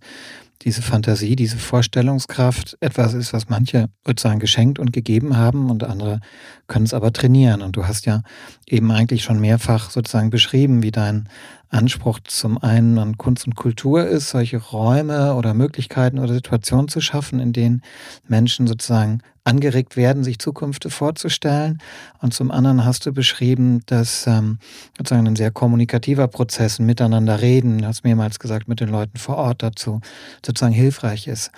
diese 0.63 0.81
Fantasie, 0.81 1.35
diese 1.35 1.57
Vorstellungskraft 1.57 2.77
etwas 2.79 3.13
ist, 3.13 3.33
was 3.33 3.49
manche 3.49 3.89
sozusagen 4.05 4.39
geschenkt 4.39 4.79
und 4.79 4.93
gegeben 4.93 5.35
haben 5.35 5.69
und 5.69 5.83
andere 5.83 6.21
können 6.67 6.85
es 6.85 6.93
aber 6.93 7.11
trainieren. 7.11 7.61
Und 7.61 7.75
du 7.75 7.85
hast 7.85 8.05
ja 8.05 8.21
eben 8.65 8.91
eigentlich 8.91 9.23
schon 9.23 9.39
mehrfach 9.39 9.89
sozusagen 9.89 10.29
beschrieben, 10.29 10.81
wie 10.81 10.91
dein 10.91 11.27
Anspruch 11.73 12.19
zum 12.25 12.57
einen 12.57 12.99
an 12.99 13.17
Kunst 13.17 13.47
und 13.47 13.55
Kultur 13.55 14.05
ist, 14.05 14.29
solche 14.29 14.57
Räume 14.57 15.35
oder 15.35 15.53
Möglichkeiten 15.53 16.19
oder 16.19 16.33
Situationen 16.33 16.87
zu 16.87 17.01
schaffen, 17.01 17.39
in 17.39 17.51
denen 17.51 17.81
Menschen 18.27 18.67
sozusagen 18.67 19.21
angeregt 19.43 19.97
werden, 19.97 20.23
sich 20.23 20.39
Zukünfte 20.39 20.89
vorzustellen. 20.89 21.79
Und 22.21 22.33
zum 22.33 22.51
anderen 22.51 22.85
hast 22.85 23.05
du 23.05 23.11
beschrieben, 23.11 23.81
dass 23.87 24.27
ähm, 24.27 24.59
sozusagen 24.97 25.27
ein 25.27 25.35
sehr 25.35 25.51
kommunikativer 25.51 26.27
Prozess, 26.27 26.79
ein 26.79 26.85
Miteinander 26.85 27.41
reden, 27.41 27.85
hast 27.85 28.03
mehrmals 28.03 28.39
gesagt, 28.39 28.67
mit 28.67 28.79
den 28.79 28.89
Leuten 28.89 29.17
vor 29.17 29.37
Ort 29.37 29.63
dazu 29.63 29.99
sozusagen 30.45 30.73
hilfreich 30.73 31.27
ist. 31.27 31.51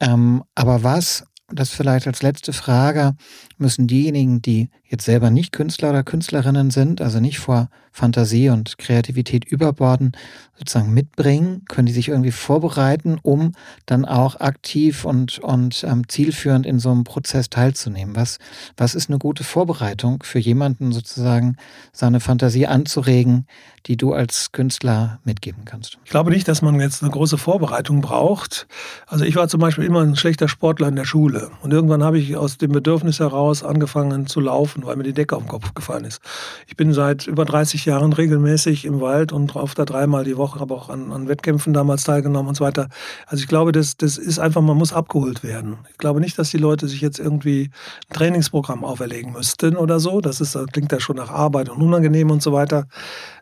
Ähm, 0.00 0.44
aber 0.54 0.82
was, 0.82 1.24
das 1.48 1.70
vielleicht 1.70 2.06
als 2.06 2.22
letzte 2.22 2.52
Frage, 2.52 3.14
müssen 3.58 3.86
diejenigen, 3.86 4.40
die 4.40 4.70
jetzt 4.90 5.04
selber 5.04 5.30
nicht 5.30 5.52
Künstler 5.52 5.90
oder 5.90 6.02
Künstlerinnen 6.02 6.70
sind, 6.70 7.00
also 7.00 7.20
nicht 7.20 7.38
vor 7.38 7.68
Fantasie 7.92 8.50
und 8.50 8.78
Kreativität 8.78 9.44
überborden, 9.44 10.12
sozusagen 10.58 10.92
mitbringen? 10.92 11.64
Können 11.68 11.86
die 11.86 11.92
sich 11.92 12.08
irgendwie 12.08 12.32
vorbereiten, 12.32 13.18
um 13.22 13.52
dann 13.86 14.04
auch 14.04 14.40
aktiv 14.40 15.04
und, 15.04 15.38
und 15.38 15.84
ähm, 15.84 16.08
zielführend 16.08 16.66
in 16.66 16.78
so 16.78 16.90
einem 16.90 17.04
Prozess 17.04 17.50
teilzunehmen? 17.50 18.16
Was, 18.16 18.38
was 18.76 18.94
ist 18.94 19.08
eine 19.08 19.18
gute 19.18 19.44
Vorbereitung 19.44 20.22
für 20.22 20.38
jemanden 20.38 20.92
sozusagen, 20.92 21.56
seine 21.92 22.20
Fantasie 22.20 22.66
anzuregen, 22.66 23.46
die 23.86 23.96
du 23.96 24.12
als 24.12 24.52
Künstler 24.52 25.20
mitgeben 25.24 25.64
kannst? 25.64 25.98
Ich 26.04 26.10
glaube 26.10 26.30
nicht, 26.30 26.46
dass 26.48 26.62
man 26.62 26.78
jetzt 26.80 27.02
eine 27.02 27.10
große 27.10 27.38
Vorbereitung 27.38 28.00
braucht. 28.00 28.66
Also 29.06 29.24
ich 29.24 29.36
war 29.36 29.48
zum 29.48 29.60
Beispiel 29.60 29.84
immer 29.84 30.02
ein 30.02 30.16
schlechter 30.16 30.48
Sportler 30.48 30.88
in 30.88 30.96
der 30.96 31.04
Schule 31.04 31.50
und 31.62 31.72
irgendwann 31.72 32.02
habe 32.02 32.18
ich 32.18 32.36
aus 32.36 32.58
dem 32.58 32.72
Bedürfnis 32.72 33.20
heraus 33.20 33.62
angefangen 33.62 34.26
zu 34.26 34.40
laufen, 34.40 34.79
weil 34.86 34.96
mir 34.96 35.02
die 35.02 35.12
Decke 35.12 35.36
auf 35.36 35.42
den 35.42 35.48
Kopf 35.48 35.74
gefallen 35.74 36.04
ist. 36.04 36.20
Ich 36.66 36.76
bin 36.76 36.92
seit 36.92 37.26
über 37.26 37.44
30 37.44 37.84
Jahren 37.84 38.12
regelmäßig 38.12 38.84
im 38.84 39.00
Wald 39.00 39.32
und 39.32 39.48
drauf 39.48 39.74
da 39.74 39.84
dreimal 39.84 40.24
die 40.24 40.36
Woche, 40.36 40.60
aber 40.60 40.74
auch 40.74 40.88
an, 40.88 41.12
an 41.12 41.28
Wettkämpfen 41.28 41.72
damals 41.72 42.04
teilgenommen 42.04 42.48
und 42.48 42.54
so 42.56 42.64
weiter. 42.64 42.88
Also 43.26 43.42
ich 43.42 43.48
glaube, 43.48 43.72
das, 43.72 43.96
das 43.96 44.18
ist 44.18 44.38
einfach, 44.38 44.60
man 44.62 44.76
muss 44.76 44.92
abgeholt 44.92 45.42
werden. 45.42 45.78
Ich 45.90 45.98
glaube 45.98 46.20
nicht, 46.20 46.38
dass 46.38 46.50
die 46.50 46.58
Leute 46.58 46.88
sich 46.88 47.00
jetzt 47.00 47.18
irgendwie 47.18 47.70
ein 48.10 48.14
Trainingsprogramm 48.14 48.84
auferlegen 48.84 49.32
müssten 49.32 49.76
oder 49.76 50.00
so. 50.00 50.20
Das 50.20 50.40
ist, 50.40 50.54
das 50.54 50.66
klingt 50.66 50.92
ja 50.92 51.00
schon 51.00 51.16
nach 51.16 51.30
Arbeit 51.30 51.68
und 51.68 51.82
unangenehm 51.82 52.30
und 52.30 52.42
so 52.42 52.52
weiter. 52.52 52.86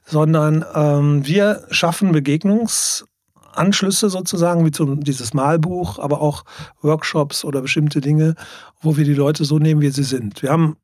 Sondern 0.04 0.64
ähm, 0.74 1.26
wir 1.26 1.64
schaffen 1.70 2.14
Begegnungs- 2.14 3.04
Anschlüsse 3.58 4.08
sozusagen, 4.08 4.64
wie 4.64 4.70
zum, 4.70 5.02
dieses 5.02 5.34
Malbuch, 5.34 5.98
aber 5.98 6.20
auch 6.20 6.44
Workshops 6.80 7.44
oder 7.44 7.60
bestimmte 7.60 8.00
Dinge, 8.00 8.34
wo 8.80 8.96
wir 8.96 9.04
die 9.04 9.14
Leute 9.14 9.44
so 9.44 9.58
nehmen, 9.58 9.80
wie 9.80 9.90
sie 9.90 10.04
sind. 10.04 10.42
Wir 10.42 10.50
haben 10.50 10.76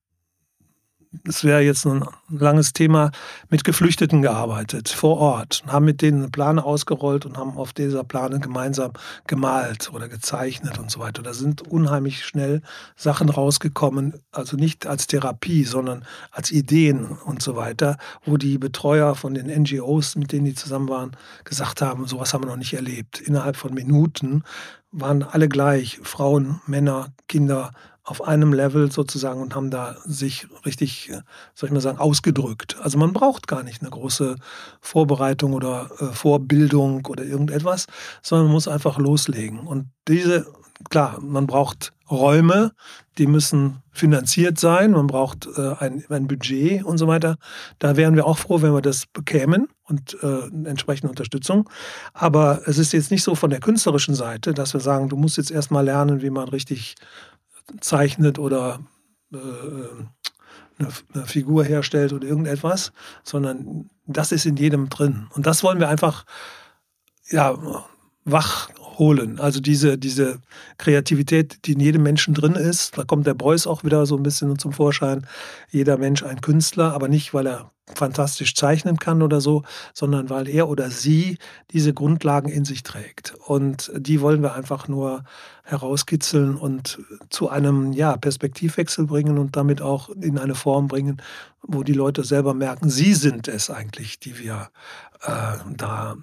das 1.25 1.45
wäre 1.45 1.61
jetzt 1.61 1.87
ein 1.87 2.05
langes 2.29 2.73
Thema, 2.73 3.11
mit 3.49 3.65
Geflüchteten 3.65 4.23
gearbeitet, 4.23 4.89
vor 4.89 5.19
Ort, 5.19 5.63
haben 5.67 5.85
mit 5.85 6.03
denen 6.03 6.23
eine 6.23 6.31
Plane 6.31 6.65
ausgerollt 6.65 7.27
und 7.27 7.37
haben 7.37 7.57
auf 7.57 7.73
dieser 7.73 8.05
Plane 8.05 8.41
gemeinsam 8.41 8.93
gemalt 9.27 9.93
oder 9.93 10.09
gezeichnet 10.09 10.79
und 10.79 10.91
so 10.91 11.01
weiter. 11.01 11.23
Da 11.23 11.35
sind 11.35 11.63
unheimlich 11.63 12.25
schnell 12.25 12.63
Sachen 12.97 13.29
rausgekommen, 13.29 14.15
also 14.33 14.57
nicht 14.57 14.87
als 14.87 15.07
Therapie, 15.07 15.65
sondern 15.65 16.05
als 16.31 16.51
Ideen 16.51 17.07
und 17.07 17.43
so 17.43 17.57
weiter, 17.57 17.97
wo 18.25 18.37
die 18.37 18.59
Betreuer 18.59 19.15
von 19.15 19.35
den 19.35 19.47
NGOs, 19.47 20.17
mit 20.17 20.33
denen 20.33 20.47
die 20.47 20.55
zusammen 20.55 20.89
waren, 20.89 21.13
gesagt 21.45 21.83
haben, 21.83 22.07
sowas 22.07 22.35
haben 22.35 22.45
wir 22.45 22.49
noch 22.49 22.57
nicht 22.57 22.75
erlebt. 22.75 23.21
Innerhalb 23.21 23.57
von 23.57 23.75
Minuten 23.75 24.43
waren 24.93 25.23
alle 25.23 25.49
gleich, 25.49 25.99
Frauen, 26.03 26.61
Männer, 26.67 27.09
Kinder, 27.29 27.73
auf 28.05 28.23
einem 28.23 28.53
Level 28.53 28.93
sozusagen 28.93 29.41
und 29.41 29.55
haben 29.55 29.71
da 29.71 29.97
sich 30.05 30.47
richtig, 30.67 31.11
äh, 31.11 31.23
soll 31.55 31.69
ich 31.69 31.73
mal 31.73 31.81
sagen, 31.81 31.99
ausgedrückt. 31.99 32.77
Also 32.81 32.99
man 32.99 33.15
braucht 33.15 33.49
gar 33.49 33.63
nicht 33.63 33.81
eine 33.81 33.91
große 33.91 34.37
Vorbereitung 34.81 35.55
oder 35.55 35.91
äh, 35.99 36.07
Vorbildung 36.13 37.07
oder 37.07 37.25
irgendetwas, 37.25 37.87
sondern 38.23 38.47
man 38.47 38.55
muss 38.55 38.69
einfach 38.69 38.99
loslegen. 38.99 39.61
Und 39.61 39.89
diese, 40.07 40.47
klar, 40.91 41.19
man 41.23 41.47
braucht 41.47 41.95
Räume, 42.11 42.73
die 43.17 43.27
müssen 43.27 43.83
finanziert 43.91 44.59
sein, 44.59 44.91
man 44.91 45.07
braucht 45.07 45.49
äh, 45.57 45.75
ein, 45.79 46.05
ein 46.11 46.27
Budget 46.27 46.85
und 46.85 46.99
so 46.99 47.07
weiter. 47.07 47.37
Da 47.79 47.97
wären 47.97 48.17
wir 48.17 48.27
auch 48.27 48.37
froh, 48.37 48.61
wenn 48.61 48.75
wir 48.75 48.83
das 48.83 49.07
bekämen 49.07 49.69
und 49.85 50.19
äh, 50.23 50.69
entsprechende 50.69 51.09
Unterstützung. 51.09 51.71
Aber 52.13 52.61
es 52.67 52.77
ist 52.77 52.93
jetzt 52.93 53.11
nicht 53.11 53.23
so 53.23 53.35
von 53.35 53.49
der 53.49 53.61
künstlerischen 53.61 54.15
Seite, 54.15 54.53
dass 54.53 54.75
wir 54.75 54.81
sagen, 54.81 55.09
du 55.09 55.17
musst 55.17 55.39
jetzt 55.39 55.51
erstmal 55.51 55.87
lernen, 55.87 56.21
wie 56.21 56.31
man 56.31 56.49
richtig 56.49 56.97
zeichnet 57.81 58.39
oder 58.39 58.81
äh, 59.33 59.37
eine, 60.79 60.89
eine, 61.15 61.27
Figur 61.27 61.65
herstellt 61.65 62.13
oder 62.13 62.27
irgendetwas, 62.27 62.93
sondern 63.23 63.91
das 64.07 64.33
ist 64.33 64.47
in 64.47 64.57
jedem 64.57 64.89
drin. 64.89 65.29
Und 65.31 65.47
das 65.47 65.63
wollen 65.63 65.81
wir 65.81 65.89
einfach 65.89 66.25
ja, 67.31 67.57
wach. 68.25 68.69
Also 69.39 69.59
diese, 69.59 69.99
diese 69.99 70.41
Kreativität, 70.79 71.67
die 71.67 71.73
in 71.73 71.81
jedem 71.81 72.05
Menschen 72.05 72.33
drin 72.33 72.55
ist. 72.55 72.97
Da 72.97 73.03
kommt 73.03 73.27
der 73.27 73.35
Beuys 73.35 73.67
auch 73.67 73.83
wieder 73.83 74.07
so 74.07 74.17
ein 74.17 74.23
bisschen 74.23 74.57
zum 74.57 74.73
Vorschein. 74.73 75.27
Jeder 75.73 75.99
Mensch 75.99 76.23
ein 76.23 76.41
Künstler, 76.41 76.93
aber 76.93 77.09
nicht, 77.09 77.35
weil 77.35 77.49
er 77.49 77.74
fantastisch 77.93 78.55
zeichnen 78.55 78.99
kann 78.99 79.23
oder 79.23 79.41
so, 79.41 79.63
sondern 79.93 80.31
weil 80.31 80.49
er 80.49 80.69
oder 80.69 80.91
sie 80.91 81.39
diese 81.71 81.93
Grundlagen 81.93 82.49
in 82.49 82.65
sich 82.65 82.83
trägt. 82.83 83.35
Und 83.47 83.93
die 83.97 84.21
wollen 84.21 84.43
wir 84.43 84.55
einfach 84.55 84.89
nur 84.89 85.25
herauskitzeln 85.65 86.57
und 86.57 86.99
zu 87.29 87.51
einem 87.51 87.93
ja, 87.93 88.17
Perspektivwechsel 88.17 89.07
bringen 89.07 89.39
und 89.39 89.57
damit 89.57 89.83
auch 89.83 90.09
in 90.09 90.39
eine 90.39 90.55
Form 90.55 90.89
bringen, 90.89 91.21
wo 91.63 91.83
die 91.83 91.93
Leute 91.93 92.25
selber 92.25 92.55
merken, 92.55 92.91
sie 92.91 93.15
sind 93.15 93.49
es 93.49 93.71
eigentlich, 93.71 94.19
die 94.19 94.39
wir 94.39 94.71
äh, 95.23 95.57
da 95.77 96.17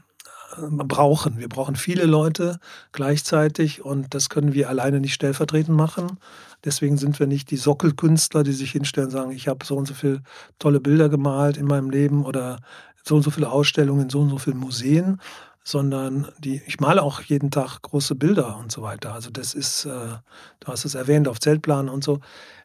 brauchen. 0.57 1.37
Wir 1.37 1.49
brauchen 1.49 1.75
viele 1.75 2.05
Leute 2.05 2.59
gleichzeitig 2.91 3.83
und 3.83 4.13
das 4.13 4.29
können 4.29 4.53
wir 4.53 4.69
alleine 4.69 4.99
nicht 4.99 5.13
stellvertretend 5.13 5.75
machen. 5.75 6.19
Deswegen 6.63 6.97
sind 6.97 7.19
wir 7.19 7.27
nicht 7.27 7.49
die 7.51 7.57
Sockelkünstler, 7.57 8.43
die 8.43 8.53
sich 8.53 8.71
hinstellen 8.71 9.07
und 9.07 9.11
sagen, 9.11 9.31
ich 9.31 9.47
habe 9.47 9.65
so 9.65 9.75
und 9.75 9.87
so 9.87 9.93
viele 9.93 10.21
tolle 10.59 10.79
Bilder 10.79 11.09
gemalt 11.09 11.57
in 11.57 11.65
meinem 11.65 11.89
Leben 11.89 12.25
oder 12.25 12.59
so 13.03 13.15
und 13.15 13.23
so 13.23 13.31
viele 13.31 13.49
Ausstellungen 13.49 14.03
in 14.03 14.09
so 14.09 14.19
und 14.19 14.29
so 14.29 14.37
vielen 14.37 14.57
Museen, 14.57 15.19
sondern 15.63 16.27
die, 16.39 16.61
ich 16.65 16.79
male 16.79 17.01
auch 17.01 17.21
jeden 17.21 17.51
Tag 17.51 17.81
große 17.81 18.15
Bilder 18.15 18.57
und 18.57 18.71
so 18.71 18.81
weiter. 18.81 19.13
Also 19.13 19.29
das 19.29 19.53
ist, 19.53 19.85
äh, 19.85 19.89
du 20.59 20.67
hast 20.67 20.85
es 20.85 20.95
erwähnt, 20.95 21.27
auf 21.27 21.39
Zeltplan 21.39 21.89
und 21.89 22.03
so. 22.03 22.19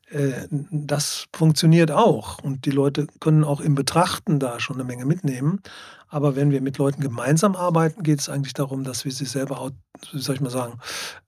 Äh, 0.06 0.46
das 0.50 1.26
funktioniert 1.34 1.90
auch 1.90 2.42
und 2.42 2.64
die 2.64 2.70
Leute 2.70 3.06
können 3.20 3.44
auch 3.44 3.60
im 3.60 3.74
Betrachten 3.74 4.38
da 4.38 4.60
schon 4.60 4.76
eine 4.76 4.84
Menge 4.84 5.04
mitnehmen. 5.04 5.60
Aber 6.08 6.36
wenn 6.36 6.50
wir 6.50 6.60
mit 6.60 6.78
Leuten 6.78 7.00
gemeinsam 7.00 7.56
arbeiten, 7.56 8.02
geht 8.02 8.20
es 8.20 8.28
eigentlich 8.28 8.54
darum, 8.54 8.84
dass 8.84 9.04
wir 9.04 9.12
sie 9.12 9.24
selber, 9.24 9.72
wie 10.12 10.20
soll 10.20 10.36
ich 10.36 10.40
mal 10.40 10.50
sagen, 10.50 10.78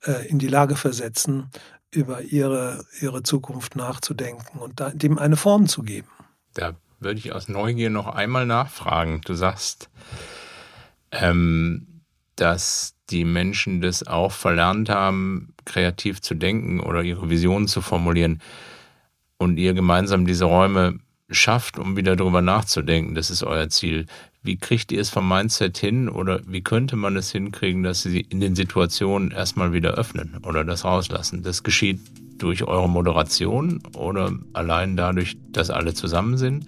äh, 0.05 0.29
in 0.29 0.39
die 0.39 0.47
Lage 0.47 0.77
versetzen, 0.77 1.51
über 1.91 2.21
ihre, 2.23 2.85
ihre 3.01 3.23
Zukunft 3.23 3.75
nachzudenken 3.75 4.59
und 4.59 4.83
dem 4.93 5.19
eine 5.19 5.37
Form 5.37 5.67
zu 5.67 5.83
geben. 5.83 6.09
Da 6.55 6.75
würde 7.01 7.19
ich 7.19 7.33
aus 7.33 7.49
Neugier 7.49 7.91
noch 7.91 8.09
einmal 8.09 8.47
nachfragen. 8.47 9.23
Du 9.25 9.35
sagst, 9.35 9.89
ähm, 11.11 12.03
dass 12.37 12.95
die 13.11 13.25
Menschen 13.25 13.81
das 13.81 14.07
auch 14.07 14.33
verlernt 14.33 14.89
haben, 14.89 15.55
kreativ 15.65 16.21
zu 16.21 16.35
denken 16.35 16.81
oder 16.81 17.03
ihre 17.03 17.31
Visionen 17.31 17.69
zu 17.69 17.81
formulieren 17.81 18.41
und 19.39 19.57
ihr 19.57 19.75
gemeinsam 19.75 20.27
diese 20.27 20.45
Räume 20.45 20.99
schafft, 21.31 21.79
um 21.79 21.97
wieder 21.97 22.17
darüber 22.17 22.43
nachzudenken. 22.43 23.15
Das 23.15 23.31
ist 23.31 23.43
euer 23.43 23.69
Ziel. 23.69 24.07
Wie 24.43 24.57
kriegt 24.57 24.93
ihr 24.93 25.01
es 25.01 25.11
vom 25.11 25.29
Mindset 25.29 25.77
hin 25.77 26.09
oder 26.09 26.41
wie 26.47 26.63
könnte 26.63 26.97
man 26.97 27.17
es 27.17 27.31
hinkriegen, 27.33 27.83
dass 27.83 28.03
sie 28.03 28.21
in 28.21 28.41
den 28.41 28.55
Situationen 28.55 29.31
erstmal 29.31 29.73
wieder 29.73 29.95
öffnen 29.95 30.39
oder 30.43 30.65
das 30.65 30.85
rauslassen? 30.85 31.43
Das 31.43 31.63
geschieht 31.63 32.01
durch 32.39 32.65
eure 32.65 32.89
Moderation 32.89 33.83
oder 33.97 34.33
allein 34.53 34.97
dadurch, 34.97 35.37
dass 35.51 35.71
alle 35.71 35.93
zusammen 35.93 36.39
sind? 36.39 36.67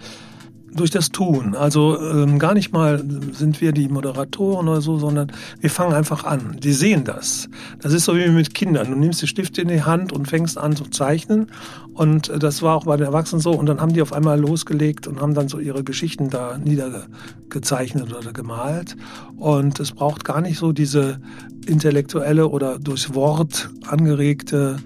Durch 0.74 0.90
das 0.90 1.10
Tun. 1.10 1.54
Also 1.54 2.00
ähm, 2.00 2.38
gar 2.38 2.54
nicht 2.54 2.72
mal 2.72 3.02
sind 3.32 3.60
wir 3.60 3.72
die 3.72 3.88
Moderatoren 3.88 4.68
oder 4.68 4.80
so, 4.80 4.98
sondern 4.98 5.32
wir 5.60 5.70
fangen 5.70 5.94
einfach 5.94 6.24
an. 6.24 6.56
Die 6.62 6.72
sehen 6.72 7.04
das. 7.04 7.48
Das 7.80 7.92
ist 7.92 8.04
so 8.04 8.16
wie 8.16 8.28
mit 8.28 8.54
Kindern. 8.54 8.90
Du 8.90 8.96
nimmst 8.96 9.22
die 9.22 9.26
Stifte 9.26 9.62
in 9.62 9.68
die 9.68 9.82
Hand 9.82 10.12
und 10.12 10.28
fängst 10.28 10.58
an 10.58 10.76
zu 10.76 10.84
zeichnen. 10.84 11.46
Und 11.94 12.28
äh, 12.28 12.38
das 12.38 12.62
war 12.62 12.76
auch 12.76 12.84
bei 12.84 12.96
den 12.96 13.06
Erwachsenen 13.06 13.40
so. 13.40 13.52
Und 13.52 13.66
dann 13.66 13.80
haben 13.80 13.92
die 13.92 14.02
auf 14.02 14.12
einmal 14.12 14.38
losgelegt 14.38 15.06
und 15.06 15.20
haben 15.20 15.34
dann 15.34 15.48
so 15.48 15.58
ihre 15.58 15.82
Geschichten 15.82 16.30
da 16.30 16.58
niedergezeichnet 16.58 18.14
oder 18.14 18.32
gemalt. 18.32 18.96
Und 19.36 19.80
es 19.80 19.92
braucht 19.92 20.24
gar 20.24 20.40
nicht 20.40 20.58
so 20.58 20.72
diese 20.72 21.20
intellektuelle 21.66 22.48
oder 22.48 22.78
durchs 22.78 23.14
Wort 23.14 23.70
angeregte 23.86 24.76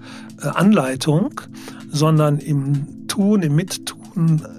äh, 0.41 0.47
Anleitung, 0.47 1.41
sondern 1.91 2.39
im 2.39 3.07
Tun, 3.07 3.43
im 3.43 3.55
Mittun 3.55 4.04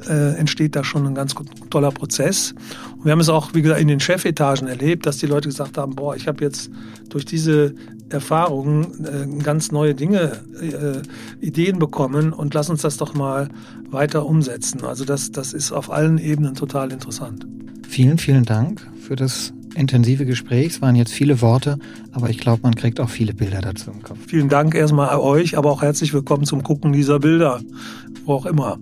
äh, 0.08 0.36
entsteht 0.36 0.76
da 0.76 0.84
schon 0.84 1.06
ein 1.06 1.14
ganz 1.14 1.34
toller 1.70 1.90
Prozess. 1.90 2.54
Und 2.96 3.04
wir 3.04 3.12
haben 3.12 3.20
es 3.20 3.28
auch, 3.28 3.54
wie 3.54 3.62
gesagt, 3.62 3.80
in 3.80 3.88
den 3.88 4.00
Chefetagen 4.00 4.68
erlebt, 4.68 5.06
dass 5.06 5.18
die 5.18 5.26
Leute 5.26 5.48
gesagt 5.48 5.78
haben, 5.78 5.94
boah, 5.94 6.14
ich 6.16 6.28
habe 6.28 6.44
jetzt 6.44 6.70
durch 7.08 7.24
diese 7.24 7.74
Erfahrungen 8.08 9.04
äh, 9.04 9.42
ganz 9.42 9.72
neue 9.72 9.94
Dinge, 9.94 10.40
äh, 10.60 11.44
Ideen 11.44 11.78
bekommen 11.78 12.32
und 12.32 12.54
lass 12.54 12.70
uns 12.70 12.82
das 12.82 12.96
doch 12.96 13.14
mal 13.14 13.48
weiter 13.90 14.26
umsetzen. 14.26 14.84
Also 14.84 15.04
das, 15.04 15.32
das 15.32 15.52
ist 15.52 15.72
auf 15.72 15.90
allen 15.90 16.18
Ebenen 16.18 16.54
total 16.54 16.92
interessant. 16.92 17.46
Vielen, 17.88 18.18
vielen 18.18 18.44
Dank 18.44 18.86
für 19.00 19.16
das 19.16 19.52
intensive 19.74 20.24
Gespräch. 20.24 20.66
Es 20.68 20.82
waren 20.82 20.96
jetzt 20.96 21.12
viele 21.12 21.40
Worte, 21.40 21.78
aber 22.12 22.30
ich 22.30 22.38
glaube, 22.38 22.60
man 22.62 22.74
kriegt 22.74 23.00
auch 23.00 23.10
viele 23.10 23.34
Bilder 23.34 23.60
dazu 23.60 23.90
im 23.90 24.02
Kopf. 24.02 24.18
Vielen 24.26 24.48
Dank 24.48 24.74
erstmal 24.74 25.16
euch, 25.18 25.56
aber 25.56 25.70
auch 25.70 25.82
herzlich 25.82 26.12
willkommen 26.12 26.44
zum 26.44 26.62
Gucken 26.62 26.92
dieser 26.92 27.18
Bilder, 27.18 27.60
wo 28.24 28.34
auch 28.34 28.46
immer. 28.46 28.78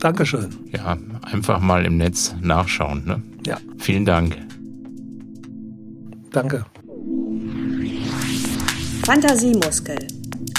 Dankeschön. 0.00 0.48
Ja, 0.72 0.96
einfach 1.22 1.60
mal 1.60 1.84
im 1.84 1.96
Netz 1.96 2.34
nachschauen. 2.40 3.04
Ne? 3.04 3.22
Ja. 3.46 3.58
Vielen 3.78 4.04
Dank. 4.04 4.36
Danke. 6.30 6.64
Fantasiemuskel. 9.04 9.98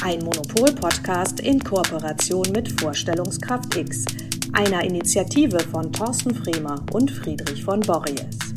Ein 0.01 0.19
Monopol-Podcast 0.19 1.39
in 1.41 1.59
Kooperation 1.59 2.45
mit 2.51 2.79
Vorstellungskraft 2.81 3.75
X, 3.75 4.05
einer 4.53 4.83
Initiative 4.83 5.59
von 5.59 5.91
Thorsten 5.91 6.33
Fremer 6.33 6.83
und 6.91 7.11
Friedrich 7.11 7.63
von 7.63 7.79
Borries. 7.81 8.48